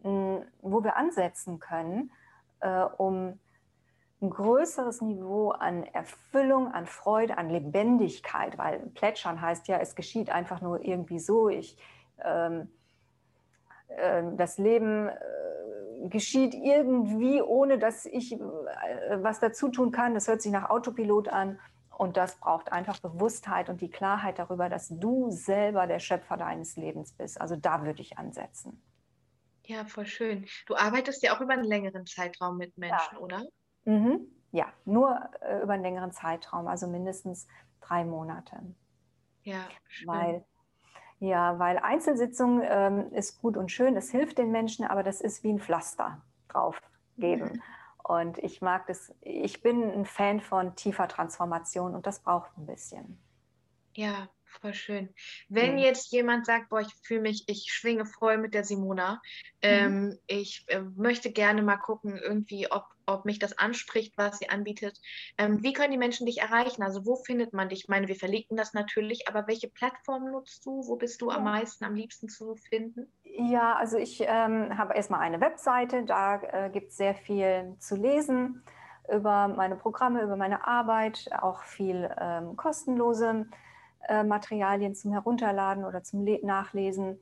wo 0.04 0.84
wir 0.84 0.96
ansetzen 0.96 1.60
können, 1.60 2.12
äh, 2.62 2.84
um 2.98 3.40
ein 4.22 4.30
größeres 4.30 5.02
Niveau 5.02 5.50
an 5.50 5.84
Erfüllung, 5.84 6.72
an 6.72 6.86
Freude, 6.86 7.38
an 7.38 7.50
Lebendigkeit, 7.50 8.58
weil 8.58 8.80
Plätschern 8.94 9.42
heißt 9.42 9.68
ja, 9.68 9.78
es 9.80 9.96
geschieht 9.96 10.30
einfach 10.30 10.62
nur 10.62 10.86
irgendwie 10.86 11.20
so. 11.20 11.50
Ich, 11.50 11.78
ähm, 12.24 12.70
äh, 13.88 14.24
das 14.36 14.60
Leben 14.60 15.10
äh, 15.10 16.08
geschieht 16.10 16.54
irgendwie, 16.54 17.42
ohne 17.42 17.80
dass 17.80 18.06
ich 18.06 18.34
äh, 18.34 18.38
was 19.16 19.40
dazu 19.40 19.70
tun 19.70 19.92
kann. 19.92 20.14
Das 20.14 20.28
hört 20.28 20.42
sich 20.44 20.52
nach 20.52 20.70
Autopilot 20.70 21.30
an. 21.30 21.60
Und 22.02 22.18
das 22.18 22.38
braucht 22.38 22.72
einfach 22.72 23.00
Bewusstheit 23.00 23.70
und 23.70 23.80
die 23.80 23.92
Klarheit 23.92 24.40
darüber, 24.40 24.70
dass 24.70 24.88
du 24.90 25.30
selber 25.30 25.86
der 25.86 26.00
Schöpfer 26.00 26.36
deines 26.36 26.76
Lebens 26.76 27.14
bist. 27.14 27.40
Also 27.40 27.56
da 27.56 27.86
würde 27.86 28.02
ich 28.02 28.18
ansetzen. 28.18 28.82
Ja, 29.68 29.86
voll 29.86 30.08
schön. 30.08 30.48
Du 30.66 30.76
arbeitest 30.76 31.22
ja 31.22 31.36
auch 31.36 31.42
über 31.42 31.54
einen 31.54 31.64
längeren 31.64 32.08
Zeitraum 32.08 32.58
mit 32.58 32.76
Menschen, 32.76 33.14
ja. 33.14 33.20
oder? 33.20 33.44
Mhm. 33.86 34.22
Ja, 34.52 34.74
nur 34.84 35.30
äh, 35.42 35.62
über 35.62 35.74
einen 35.74 35.84
längeren 35.84 36.12
Zeitraum, 36.12 36.66
also 36.66 36.88
mindestens 36.88 37.46
drei 37.82 38.04
Monate. 38.04 38.64
Ja, 39.44 39.68
schön. 39.88 40.08
Weil, 40.08 40.46
ja, 41.20 41.60
weil 41.60 41.78
Einzelsitzung 41.78 42.64
ähm, 42.64 43.14
ist 43.14 43.40
gut 43.40 43.58
und 43.58 43.72
schön, 43.72 43.96
es 43.96 44.10
hilft 44.10 44.40
den 44.40 44.50
Menschen, 44.50 44.86
aber 44.86 45.04
das 45.04 45.22
ist 45.22 45.44
wie 45.44 45.54
ein 45.54 45.60
Pflaster 45.60 46.20
draufgeben. 46.48 47.54
Mhm. 47.54 47.62
Und 48.12 48.40
ich 48.40 48.62
mag 48.62 48.88
das, 48.88 49.16
ich 49.22 49.62
bin 49.62 49.90
ein 49.90 50.04
Fan 50.04 50.42
von 50.42 50.76
tiefer 50.76 51.08
Transformation 51.08 51.96
und 51.96 52.06
das 52.06 52.20
braucht 52.20 52.52
ein 52.58 52.66
bisschen. 52.66 53.18
Ja, 53.96 54.28
voll 54.60 54.74
schön. 54.74 55.10
Wenn 55.50 55.74
mhm. 55.74 55.80
jetzt 55.80 56.12
jemand 56.12 56.46
sagt, 56.46 56.70
boah, 56.70 56.82
ich 56.82 56.94
fühle 57.04 57.22
mich, 57.22 57.44
ich 57.48 57.72
schwinge 57.72 58.06
voll 58.06 58.38
mit 58.38 58.54
der 58.54 58.64
Simona, 58.64 59.14
mhm. 59.14 59.20
ähm, 59.62 60.20
ich 60.28 60.66
äh, 60.68 60.82
möchte 60.96 61.32
gerne 61.32 61.62
mal 61.62 61.78
gucken, 61.78 62.18
irgendwie, 62.18 62.72
ob, 62.72 62.86
ob 63.06 63.26
mich 63.26 63.40
das 63.40 63.58
anspricht, 63.58 64.18
was 64.18 64.40
sie 64.40 64.50
anbietet. 64.50 65.00
Ähm, 65.38 65.64
wie 65.64 65.74
können 65.74 65.92
die 65.92 65.98
Menschen 65.98 66.26
dich 66.26 66.40
erreichen? 66.40 66.84
Also 66.84 67.06
wo 67.06 67.16
findet 67.16 67.54
man 67.54 67.70
dich? 67.70 67.82
Ich 67.84 67.90
meine, 67.90 68.08
wir 68.08 68.16
verlinken 68.16 68.58
das 68.58 68.74
natürlich, 68.74 69.28
aber 69.28 69.48
welche 69.48 69.70
Plattform 69.70 70.32
nutzt 70.32 70.66
du? 70.66 70.88
Wo 70.88 70.96
bist 70.96 71.22
du 71.22 71.30
ja. 71.30 71.38
am 71.38 71.44
meisten, 71.44 71.86
am 71.86 71.96
liebsten 71.96 72.30
zu 72.30 72.56
finden? 72.56 73.12
Ja, 73.24 73.76
also 73.76 73.98
ich 73.98 74.22
ähm, 74.22 74.78
habe 74.78 74.94
erstmal 74.94 75.22
eine 75.22 75.40
Webseite, 75.40 76.04
da 76.04 76.42
äh, 76.42 76.70
gibt 76.70 76.90
es 76.90 76.98
sehr 76.98 77.16
viel 77.16 77.76
zu 77.80 77.96
lesen 77.96 78.64
über 79.12 79.48
meine 79.48 79.76
Programme, 79.76 80.22
über 80.22 80.36
meine 80.36 80.66
Arbeit, 80.68 81.30
auch 81.40 81.64
viel 81.64 82.10
ähm, 82.20 82.56
kostenlose 82.56 83.48
äh, 84.08 84.24
Materialien 84.24 84.96
zum 84.96 85.12
Herunterladen 85.12 85.86
oder 85.86 86.04
zum 86.04 86.26
Le 86.26 86.40
Nachlesen. 86.44 87.20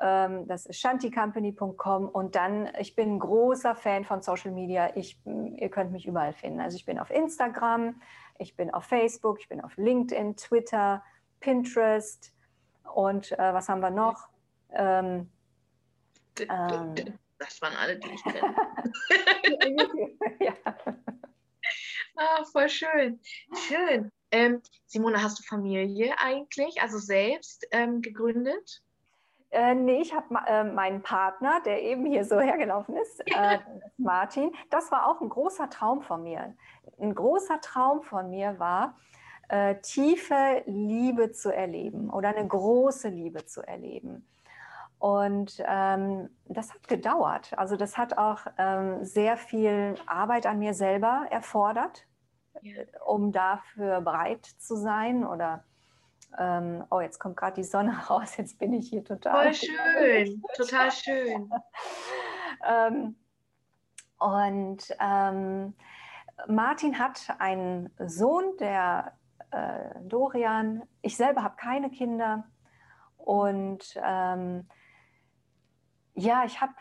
Ähm, 0.00 0.46
das 0.48 0.66
ist 0.66 0.80
shanticompany.com 0.80 2.08
und 2.08 2.34
dann, 2.34 2.68
ich 2.78 2.94
bin 2.94 3.16
ein 3.16 3.18
großer 3.18 3.74
Fan 3.74 4.04
von 4.04 4.20
Social 4.22 4.50
Media. 4.50 4.96
Ich, 4.96 5.18
ihr 5.24 5.68
könnt 5.70 5.92
mich 5.92 6.06
überall 6.06 6.32
finden. 6.32 6.60
Also 6.60 6.76
ich 6.76 6.84
bin 6.84 6.98
auf 6.98 7.10
Instagram, 7.10 8.00
ich 8.38 8.56
bin 8.56 8.72
auf 8.72 8.84
Facebook, 8.84 9.40
ich 9.40 9.48
bin 9.48 9.60
auf 9.60 9.76
LinkedIn, 9.76 10.36
Twitter, 10.36 11.04
Pinterest 11.40 12.32
und 12.94 13.32
äh, 13.32 13.54
was 13.54 13.68
haben 13.68 13.80
wir 13.80 13.90
noch? 13.90 14.28
Ähm, 14.70 15.30
ähm, 16.40 16.94
das 17.38 17.60
waren 17.60 17.76
alle, 17.76 17.98
die 17.98 18.10
ich 18.10 18.24
kenne. 18.24 18.54
ja. 20.40 20.54
Ah, 22.16 22.44
voll 22.44 22.68
schön. 22.68 23.20
Schön. 23.68 24.10
Ähm, 24.32 24.62
Simone, 24.86 25.22
hast 25.22 25.38
du 25.38 25.42
Familie 25.42 26.14
eigentlich, 26.18 26.80
also 26.80 26.98
selbst 26.98 27.66
ähm, 27.70 28.00
gegründet? 28.00 28.82
Äh, 29.50 29.74
nee, 29.74 30.00
ich 30.00 30.14
habe 30.14 30.34
äh, 30.46 30.64
meinen 30.64 31.02
Partner, 31.02 31.60
der 31.66 31.82
eben 31.82 32.06
hier 32.06 32.24
so 32.24 32.40
hergelaufen 32.40 32.96
ist, 32.96 33.20
äh, 33.26 33.58
Martin. 33.98 34.50
Das 34.70 34.90
war 34.90 35.06
auch 35.06 35.20
ein 35.20 35.28
großer 35.28 35.68
Traum 35.68 36.00
von 36.00 36.22
mir. 36.22 36.54
Ein 36.98 37.14
großer 37.14 37.60
Traum 37.60 38.02
von 38.02 38.30
mir 38.30 38.58
war, 38.58 38.96
äh, 39.48 39.74
tiefe 39.82 40.62
Liebe 40.64 41.32
zu 41.32 41.54
erleben 41.54 42.08
oder 42.08 42.30
eine 42.30 42.48
große 42.48 43.10
Liebe 43.10 43.44
zu 43.44 43.60
erleben. 43.60 44.26
Und 44.98 45.62
ähm, 45.66 46.30
das 46.46 46.72
hat 46.72 46.88
gedauert. 46.88 47.52
Also 47.58 47.76
das 47.76 47.98
hat 47.98 48.16
auch 48.16 48.46
ähm, 48.56 49.04
sehr 49.04 49.36
viel 49.36 49.96
Arbeit 50.06 50.46
an 50.46 50.60
mir 50.60 50.72
selber 50.72 51.26
erfordert, 51.28 52.06
ja. 52.60 52.82
um 53.06 53.32
dafür 53.32 54.00
bereit 54.00 54.44
zu 54.44 54.76
sein 54.76 55.24
oder 55.24 55.64
ähm, 56.38 56.84
oh, 56.90 57.00
jetzt 57.00 57.18
kommt 57.18 57.36
gerade 57.36 57.54
die 57.54 57.64
Sonne 57.64 57.96
raus, 58.10 58.36
jetzt 58.36 58.58
bin 58.58 58.72
ich 58.72 58.88
hier 58.88 59.04
total. 59.04 59.52
Voll 59.52 59.68
schön, 59.68 60.42
total 60.56 60.90
schön. 60.90 61.50
ähm, 62.66 63.16
und 64.18 64.96
ähm, 65.00 65.74
Martin 66.46 66.98
hat 66.98 67.34
einen 67.38 67.90
Sohn, 67.98 68.56
der 68.58 69.12
äh, 69.50 70.00
Dorian. 70.02 70.82
Ich 71.02 71.16
selber 71.16 71.42
habe 71.42 71.56
keine 71.56 71.90
Kinder. 71.90 72.44
Und 73.16 73.98
ähm, 74.02 74.68
ja, 76.14 76.44
ich 76.44 76.60
habe 76.60 76.72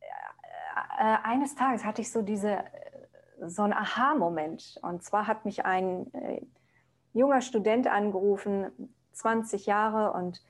äh, 0.00 1.04
äh, 1.04 1.16
eines 1.24 1.54
Tages 1.54 1.84
hatte 1.84 2.02
ich 2.02 2.12
so 2.12 2.22
diese 2.22 2.64
so 3.46 3.62
einen 3.62 3.72
Aha-Moment. 3.72 4.78
Und 4.82 5.02
zwar 5.02 5.26
hat 5.26 5.44
mich 5.44 5.64
ein 5.64 6.12
äh, 6.14 6.42
junger 7.12 7.40
Student 7.40 7.86
angerufen, 7.86 8.70
20 9.12 9.66
Jahre 9.66 10.12
und 10.12 10.42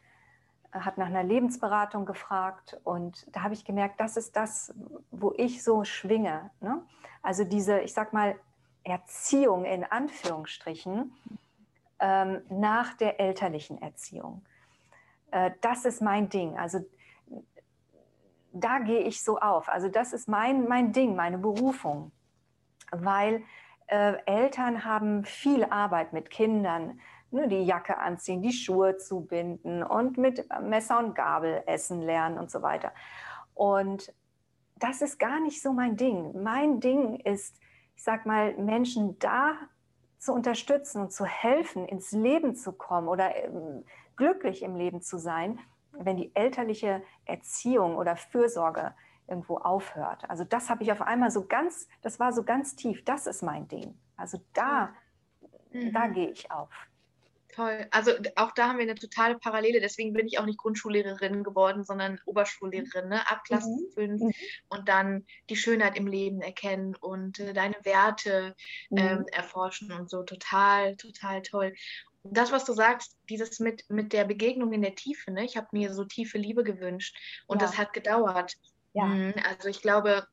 hat 0.72 0.97
nach 0.99 1.07
einer 1.07 1.22
Lebensberatung 1.22 2.07
gefragt. 2.07 2.80
Und 2.84 3.26
da 3.34 3.43
habe 3.43 3.55
ich 3.55 3.64
gemerkt, 3.64 4.01
das 4.01 4.16
ist 4.16 4.36
das, 4.36 4.74
wo 5.11 5.32
ich 5.36 5.62
so 5.62 5.84
schwinge. 5.84 6.51
Ne? 6.61 6.82
Also 7.22 7.45
diese, 7.45 7.80
ich 7.80 7.93
sag 7.93 8.12
mal, 8.12 8.36
Erziehung 8.84 9.64
in 9.64 9.84
Anführungsstrichen 9.84 11.12
ähm, 12.01 12.43
nach 12.49 12.95
der 12.95 13.20
elterlichen 13.20 13.80
Erziehung. 13.80 14.45
Äh, 15.30 15.53
das 15.61 15.84
ist 15.84 16.03
mein 16.03 16.28
Ding. 16.28 16.59
Also 16.59 16.80
da 18.53 18.78
gehe 18.78 19.01
ich 19.01 19.22
so 19.22 19.38
auf. 19.38 19.68
Also 19.68 19.88
das 19.88 20.12
ist 20.12 20.28
mein, 20.28 20.68
mein 20.68 20.93
Ding, 20.93 21.14
meine 21.14 21.38
Berufung. 21.38 22.12
Weil 22.93 23.43
äh, 23.88 24.14
Eltern 24.26 24.84
haben 24.84 25.24
viel 25.24 25.64
Arbeit 25.64 26.12
mit 26.12 26.30
Kindern, 26.30 27.01
ne, 27.30 27.49
die 27.49 27.64
Jacke 27.64 27.99
anziehen, 27.99 28.43
die 28.43 28.53
Schuhe 28.53 28.97
zubinden 28.97 29.82
und 29.82 30.18
mit 30.18 30.47
Messer 30.62 30.99
und 30.99 31.14
Gabel 31.14 31.62
essen 31.66 32.01
lernen 32.01 32.38
und 32.38 32.51
so 32.51 32.62
weiter. 32.62 32.93
Und 33.55 34.14
das 34.76 35.03
ist 35.03 35.18
gar 35.18 35.40
nicht 35.40 35.61
so 35.62 35.72
mein 35.72 35.97
Ding. 35.97 36.43
Mein 36.43 36.80
Ding 36.80 37.16
ist, 37.20 37.59
ich 37.97 38.03
sag 38.03 38.26
mal, 38.26 38.55
Menschen 38.57 39.18
da 39.18 39.55
zu 40.18 40.32
unterstützen 40.32 41.03
und 41.03 41.12
zu 41.12 41.24
helfen, 41.24 41.86
ins 41.86 42.12
Leben 42.12 42.55
zu 42.55 42.72
kommen 42.72 43.09
oder 43.09 43.34
ähm, 43.36 43.84
glücklich 44.16 44.62
im 44.62 44.76
Leben 44.76 45.03
zu 45.03 45.18
sein, 45.18 45.59
wenn 45.93 46.16
die 46.16 46.34
elterliche 46.34 47.03
Erziehung 47.24 47.97
oder 47.97 48.16
Fürsorge 48.16 48.95
irgendwo 49.33 49.57
aufhört. 49.57 50.28
Also 50.28 50.45
das 50.45 50.68
habe 50.68 50.85
ich 50.85 50.93
auf 50.93 51.01
einmal 51.01 51.30
so 51.30 51.47
ganz, 51.47 51.89
das 52.03 52.20
war 52.20 52.33
so 52.33 52.45
ganz 52.45 52.76
tief, 52.76 53.03
das 53.05 53.26
ist 53.26 53.43
mein 53.43 53.66
Ding. 53.66 53.99
Also 54.16 54.39
da, 54.53 54.95
mhm. 55.72 55.93
da 55.93 56.07
gehe 56.09 56.30
ich 56.30 56.51
auf. 56.51 56.70
Toll. 57.53 57.87
Also 57.91 58.12
auch 58.37 58.53
da 58.53 58.68
haben 58.68 58.78
wir 58.78 58.85
eine 58.85 58.95
totale 58.95 59.39
Parallele. 59.39 59.80
Deswegen 59.80 60.14
bin 60.14 60.26
ich 60.26 60.39
auch 60.39 60.47
nicht 60.47 60.59
Grundschullehrerin 60.59 61.45
geworden, 61.45 61.85
sondern 61.85 62.18
Oberschullehrerin, 62.24 63.11
ne? 63.11 63.30
ab 63.30 63.45
Klasse 63.45 63.68
mhm. 63.68 63.93
5 63.95 64.20
mhm. 64.20 64.33
und 64.70 64.89
dann 64.89 65.26
die 65.51 65.57
Schönheit 65.57 65.97
im 65.97 66.07
Leben 66.07 66.41
erkennen 66.41 66.97
und 66.97 67.41
äh, 67.41 67.53
deine 67.53 67.76
Werte 67.83 68.57
mhm. 68.89 68.99
ähm, 68.99 69.26
erforschen 69.33 69.93
und 69.93 70.09
so. 70.09 70.22
Total, 70.22 70.97
total 70.97 71.43
toll. 71.43 71.74
Das, 72.24 72.53
was 72.53 72.64
du 72.64 72.72
sagst, 72.72 73.18
dieses 73.28 73.59
mit, 73.59 73.85
mit 73.91 74.12
der 74.12 74.24
Begegnung 74.24 74.72
in 74.72 74.83
der 74.83 74.95
Tiefe, 74.95 75.30
ne? 75.30 75.45
ich 75.45 75.57
habe 75.57 75.68
mir 75.72 75.93
so 75.93 76.05
tiefe 76.05 76.39
Liebe 76.39 76.62
gewünscht 76.62 77.16
und 77.47 77.61
ja. 77.61 77.66
das 77.66 77.76
hat 77.76 77.93
gedauert. 77.93 78.55
Ja. 78.93 79.05
Mhm. 79.07 79.34
Also 79.49 79.68
ich 79.68 79.82
glaube, 79.82 80.26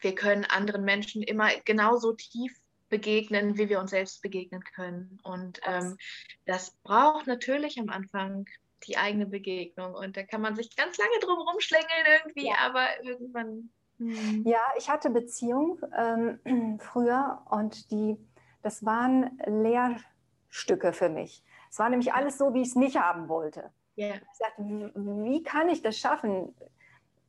wir 0.00 0.14
können 0.14 0.44
anderen 0.44 0.84
Menschen 0.84 1.22
immer 1.22 1.48
genauso 1.64 2.12
tief 2.12 2.52
begegnen, 2.88 3.56
wie 3.56 3.68
wir 3.68 3.80
uns 3.80 3.90
selbst 3.90 4.20
begegnen 4.22 4.62
können. 4.74 5.18
Und 5.22 5.60
ähm, 5.64 5.96
das 6.44 6.72
braucht 6.82 7.26
natürlich 7.26 7.78
am 7.78 7.88
Anfang 7.88 8.46
die 8.86 8.96
eigene 8.96 9.26
Begegnung. 9.26 9.94
Und 9.94 10.16
da 10.16 10.22
kann 10.22 10.42
man 10.42 10.56
sich 10.56 10.76
ganz 10.76 10.98
lange 10.98 11.18
drum 11.20 11.38
rumschlängeln 11.38 12.06
irgendwie, 12.18 12.48
ja. 12.48 12.56
aber 12.60 13.02
irgendwann. 13.02 13.70
Hm. 13.98 14.42
Ja, 14.46 14.60
ich 14.76 14.90
hatte 14.90 15.10
Beziehung 15.10 15.80
ähm, 15.96 16.78
früher 16.80 17.42
und 17.50 17.90
die, 17.90 18.18
das 18.62 18.84
waren 18.84 19.38
Lehrstücke 19.46 20.92
für 20.92 21.08
mich. 21.08 21.42
Es 21.70 21.78
war 21.78 21.88
nämlich 21.88 22.12
alles 22.12 22.36
so, 22.36 22.52
wie 22.52 22.62
ich 22.62 22.68
es 22.68 22.76
nicht 22.76 22.98
haben 22.98 23.28
wollte. 23.28 23.70
Yeah. 23.96 24.16
Ich 24.16 24.38
sagte, 24.38 24.92
wie 24.94 25.42
kann 25.42 25.68
ich 25.68 25.82
das 25.82 25.98
schaffen, 25.98 26.54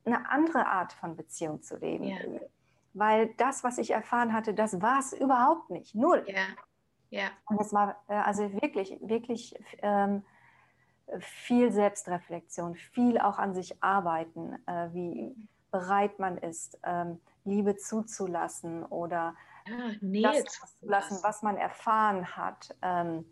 eine 0.06 0.30
andere 0.30 0.68
Art 0.68 0.94
von 0.94 1.16
Beziehung 1.16 1.62
zu 1.62 1.78
leben? 1.78 2.06
Yeah 2.06 2.40
weil 2.94 3.34
das, 3.38 3.64
was 3.64 3.78
ich 3.78 3.92
erfahren 3.92 4.34
hatte, 4.34 4.54
das 4.54 4.82
war 4.82 5.00
es 5.00 5.14
überhaupt 5.14 5.70
nicht. 5.70 5.96
Null. 5.96 6.24
Ja. 6.28 6.46
ja. 7.10 7.28
Und 7.46 7.60
das 7.60 7.74
war 7.74 8.02
äh, 8.08 8.14
also 8.14 8.54
wirklich, 8.62 8.98
wirklich 9.02 9.56
ähm, 9.82 10.24
viel 11.20 11.72
Selbstreflexion, 11.72 12.76
viel 12.76 13.20
auch 13.20 13.40
an 13.40 13.54
sich 13.54 13.84
arbeiten, 13.84 14.56
äh, 14.68 14.90
wie 14.94 15.36
bereit 15.72 16.20
man 16.20 16.38
ist, 16.38 16.80
ähm, 16.84 17.20
Liebe 17.46 17.76
zuzulassen 17.76 18.86
oder 18.86 19.36
ja, 19.68 20.32
das 20.32 20.44
zuzulassen, 20.46 21.18
was 21.24 21.42
man 21.42 21.58
erfahren 21.58 22.36
hat. 22.38 22.76
Ähm, 22.82 23.26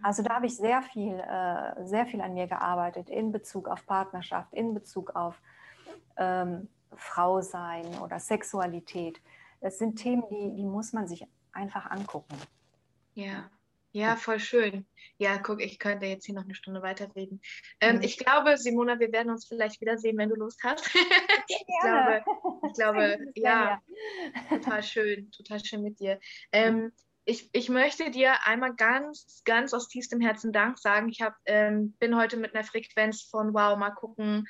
also 0.00 0.22
da 0.22 0.36
habe 0.36 0.46
ich 0.46 0.56
sehr 0.56 0.82
viel, 0.82 1.18
äh, 1.18 1.86
sehr 1.86 2.06
viel 2.06 2.20
an 2.20 2.34
mir 2.34 2.46
gearbeitet 2.46 3.10
in 3.10 3.32
Bezug 3.32 3.68
auf 3.68 3.84
Partnerschaft, 3.86 4.52
in 4.54 4.74
Bezug 4.74 5.14
auf 5.14 5.40
ähm, 6.16 6.68
Frau 6.96 7.40
sein 7.40 7.86
oder 8.00 8.18
Sexualität. 8.18 9.20
Das 9.60 9.78
sind 9.78 9.96
Themen, 9.96 10.24
die, 10.30 10.56
die 10.56 10.64
muss 10.64 10.92
man 10.92 11.06
sich 11.06 11.26
einfach 11.52 11.90
angucken. 11.90 12.36
Ja. 13.14 13.50
Ja, 13.94 14.16
voll 14.16 14.40
schön. 14.40 14.86
Ja, 15.18 15.36
guck, 15.36 15.60
ich 15.60 15.78
könnte 15.78 16.06
jetzt 16.06 16.24
hier 16.24 16.34
noch 16.34 16.44
eine 16.44 16.54
Stunde 16.54 16.80
weiterreden. 16.80 17.42
Ähm, 17.78 17.96
mhm. 17.96 18.02
Ich 18.02 18.16
glaube, 18.16 18.56
Simona, 18.56 18.98
wir 18.98 19.12
werden 19.12 19.30
uns 19.30 19.46
vielleicht 19.46 19.82
wiedersehen, 19.82 20.16
wenn 20.16 20.30
du 20.30 20.34
Lust 20.34 20.62
hast. 20.64 20.86
ich 21.46 21.64
glaube, 21.82 22.24
ich 22.66 22.72
glaube 22.72 23.18
ja, 23.34 23.82
total 24.48 24.82
schön, 24.82 25.30
total 25.30 25.62
schön 25.62 25.82
mit 25.82 26.00
dir. 26.00 26.18
Ähm, 26.52 26.90
ich, 27.24 27.48
ich 27.52 27.68
möchte 27.68 28.10
dir 28.10 28.34
einmal 28.46 28.74
ganz, 28.74 29.42
ganz 29.44 29.72
aus 29.74 29.88
tiefstem 29.88 30.20
Herzen 30.20 30.52
Dank 30.52 30.78
sagen. 30.78 31.08
Ich 31.08 31.22
hab, 31.22 31.36
ähm, 31.46 31.92
bin 31.98 32.16
heute 32.16 32.36
mit 32.36 32.54
einer 32.54 32.64
Frequenz 32.64 33.22
von, 33.22 33.54
wow, 33.54 33.76
mal 33.78 33.90
gucken, 33.90 34.48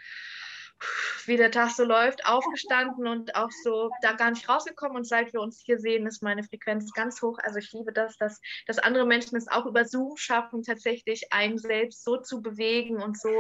wie 1.27 1.37
der 1.37 1.51
Tag 1.51 1.71
so 1.71 1.85
läuft, 1.85 2.27
aufgestanden 2.27 3.07
und 3.07 3.35
auch 3.37 3.51
so 3.63 3.91
da 4.03 4.13
gar 4.13 4.31
nicht 4.31 4.49
rausgekommen. 4.49 4.97
Und 4.97 5.07
seit 5.07 5.33
wir 5.33 5.41
uns 5.41 5.63
hier 5.65 5.79
sehen, 5.79 6.07
ist 6.07 6.23
meine 6.23 6.43
Frequenz 6.43 6.93
ganz 6.93 7.23
hoch. 7.23 7.39
Also 7.43 7.59
ich 7.59 7.73
liebe 7.73 7.93
das, 7.93 8.17
dass, 8.17 8.41
dass 8.67 8.79
andere 8.79 9.07
Menschen 9.07 9.37
es 9.37 9.49
auch 9.49 9.67
über 9.67 9.85
Zoom 9.85 10.17
schaffen, 10.17 10.63
tatsächlich 10.63 11.33
einen 11.33 11.59
selbst 11.59 12.05
so 12.05 12.17
zu 12.17 12.43
bewegen 12.43 13.03
und 13.03 13.19
so, 13.19 13.31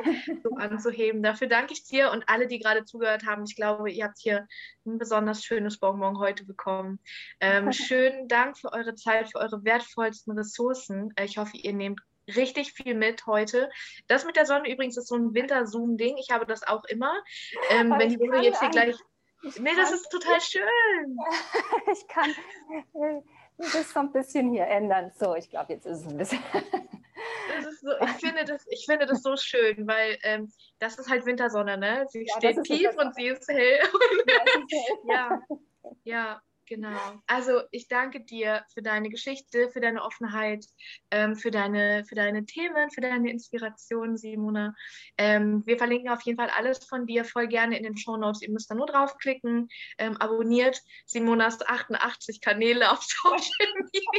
so 0.42 0.50
anzuheben. 0.56 1.22
Dafür 1.22 1.48
danke 1.48 1.72
ich 1.72 1.84
dir 1.84 2.10
und 2.10 2.28
alle, 2.28 2.46
die 2.46 2.58
gerade 2.58 2.84
zugehört 2.84 3.26
haben. 3.26 3.44
Ich 3.44 3.56
glaube, 3.56 3.90
ihr 3.90 4.04
habt 4.04 4.18
hier 4.18 4.46
ein 4.86 4.98
besonders 4.98 5.44
schönes 5.44 5.78
Bonbon 5.78 6.18
heute 6.18 6.44
bekommen. 6.44 6.98
Ähm, 7.40 7.72
schönen 7.72 8.28
Dank 8.28 8.58
für 8.58 8.72
eure 8.72 8.94
Zeit, 8.94 9.30
für 9.30 9.38
eure 9.38 9.64
wertvollsten 9.64 10.36
Ressourcen. 10.36 11.12
Ich 11.20 11.38
hoffe, 11.38 11.56
ihr 11.56 11.72
nehmt 11.72 12.00
richtig 12.28 12.72
viel 12.72 12.94
mit 12.94 13.26
heute. 13.26 13.70
Das 14.06 14.24
mit 14.24 14.36
der 14.36 14.46
Sonne 14.46 14.70
übrigens 14.70 14.96
ist 14.96 15.08
so 15.08 15.16
ein 15.16 15.34
Winter-Zoom-Ding. 15.34 16.16
Ich 16.18 16.30
habe 16.30 16.46
das 16.46 16.66
auch 16.66 16.84
immer. 16.84 17.12
Ähm, 17.70 17.94
wenn 17.96 18.08
die 18.08 18.16
Sonne 18.16 18.42
jetzt 18.42 18.60
hier 18.60 18.70
gleich. 18.70 18.96
Ich 19.44 19.58
nee, 19.58 19.74
das 19.76 19.92
ist 19.92 20.08
total 20.10 20.40
schön. 20.40 21.18
ich 21.92 22.06
kann 22.08 22.30
äh, 22.30 23.20
das 23.58 23.92
so 23.92 24.00
ein 24.00 24.12
bisschen 24.12 24.52
hier 24.52 24.66
ändern. 24.66 25.10
So, 25.18 25.34
ich 25.34 25.50
glaube, 25.50 25.72
jetzt 25.72 25.86
ist 25.86 26.00
es 26.00 26.06
ein 26.06 26.16
bisschen. 26.16 26.42
So, 27.80 27.90
ich, 28.04 28.10
finde 28.12 28.44
das, 28.44 28.66
ich 28.68 28.86
finde 28.86 29.06
das 29.06 29.22
so 29.22 29.36
schön, 29.36 29.86
weil 29.86 30.18
ähm, 30.22 30.52
das 30.78 30.98
ist 30.98 31.08
halt 31.08 31.26
Wintersonne, 31.26 31.76
ne? 31.76 32.06
Sie 32.08 32.24
ja, 32.24 32.36
steht 32.36 32.62
tief 32.64 32.96
und 32.96 33.14
sie 33.14 33.28
ist 33.28 33.48
hell. 33.48 33.80
ja, 35.04 35.40
ja, 36.04 36.42
Genau. 36.74 37.20
Also 37.26 37.60
ich 37.70 37.86
danke 37.86 38.20
dir 38.20 38.64
für 38.72 38.80
deine 38.80 39.10
Geschichte, 39.10 39.68
für 39.68 39.80
deine 39.80 40.02
Offenheit, 40.02 40.64
ähm, 41.10 41.36
für, 41.36 41.50
deine, 41.50 42.02
für 42.06 42.14
deine 42.14 42.46
Themen, 42.46 42.90
für 42.90 43.02
deine 43.02 43.30
Inspiration, 43.30 44.16
Simona. 44.16 44.74
Ähm, 45.18 45.62
wir 45.66 45.76
verlinken 45.76 46.08
auf 46.08 46.22
jeden 46.22 46.38
Fall 46.38 46.48
alles 46.48 46.86
von 46.86 47.04
dir 47.04 47.26
voll 47.26 47.46
gerne 47.46 47.76
in 47.76 47.82
den 47.82 47.98
Show 47.98 48.16
Notes. 48.16 48.40
Ihr 48.40 48.50
müsst 48.50 48.70
da 48.70 48.74
nur 48.74 48.86
draufklicken. 48.86 49.68
Ähm, 49.98 50.16
abonniert 50.16 50.80
Simonas 51.04 51.60
88 51.60 52.40
Kanäle 52.40 52.90
auf 52.90 53.02
Social 53.22 53.74
Media. 53.92 54.10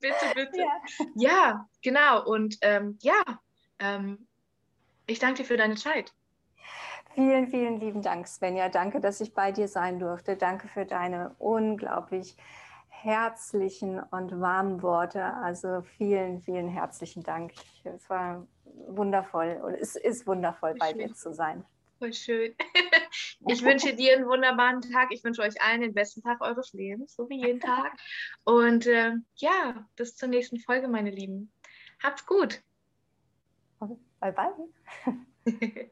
bitte, 0.00 0.34
bitte. 0.34 0.58
Ja, 0.58 0.80
ja 1.14 1.68
genau. 1.80 2.24
Und 2.24 2.58
ähm, 2.62 2.98
ja, 3.02 3.22
ähm, 3.78 4.26
ich 5.06 5.20
danke 5.20 5.42
dir 5.42 5.44
für 5.44 5.56
deine 5.56 5.76
Zeit. 5.76 6.12
Vielen, 7.14 7.46
vielen 7.46 7.78
lieben 7.78 8.02
Dank, 8.02 8.26
Svenja. 8.26 8.68
Danke, 8.68 9.00
dass 9.00 9.20
ich 9.20 9.34
bei 9.34 9.52
dir 9.52 9.68
sein 9.68 10.00
durfte. 10.00 10.36
Danke 10.36 10.66
für 10.66 10.84
deine 10.84 11.34
unglaublich 11.38 12.36
herzlichen 12.88 14.00
und 14.00 14.40
warmen 14.40 14.82
Worte. 14.82 15.22
Also 15.22 15.82
vielen, 15.96 16.40
vielen 16.40 16.68
herzlichen 16.68 17.22
Dank. 17.22 17.52
Es 17.84 18.10
war 18.10 18.46
wundervoll 18.64 19.60
und 19.62 19.74
es 19.74 19.94
ist 19.94 20.26
wundervoll, 20.26 20.74
bei 20.74 20.92
dir 20.92 21.12
zu 21.14 21.32
sein. 21.32 21.64
Voll 21.98 22.12
schön. 22.12 22.54
Ich 23.46 23.62
wünsche 23.62 23.94
dir 23.94 24.16
einen 24.16 24.26
wunderbaren 24.26 24.80
Tag. 24.80 25.12
Ich 25.12 25.22
wünsche 25.22 25.42
euch 25.42 25.60
allen 25.62 25.82
den 25.82 25.94
besten 25.94 26.22
Tag 26.22 26.40
eures 26.40 26.72
Lebens, 26.72 27.14
so 27.14 27.28
wie 27.28 27.40
jeden 27.40 27.60
Tag. 27.60 27.92
Und 28.42 28.86
äh, 28.86 29.12
ja, 29.36 29.86
bis 29.96 30.16
zur 30.16 30.28
nächsten 30.28 30.58
Folge, 30.58 30.88
meine 30.88 31.10
Lieben. 31.10 31.52
Habt's 32.02 32.26
gut. 32.26 32.62
Bye 34.20 34.32
bye. 34.32 34.54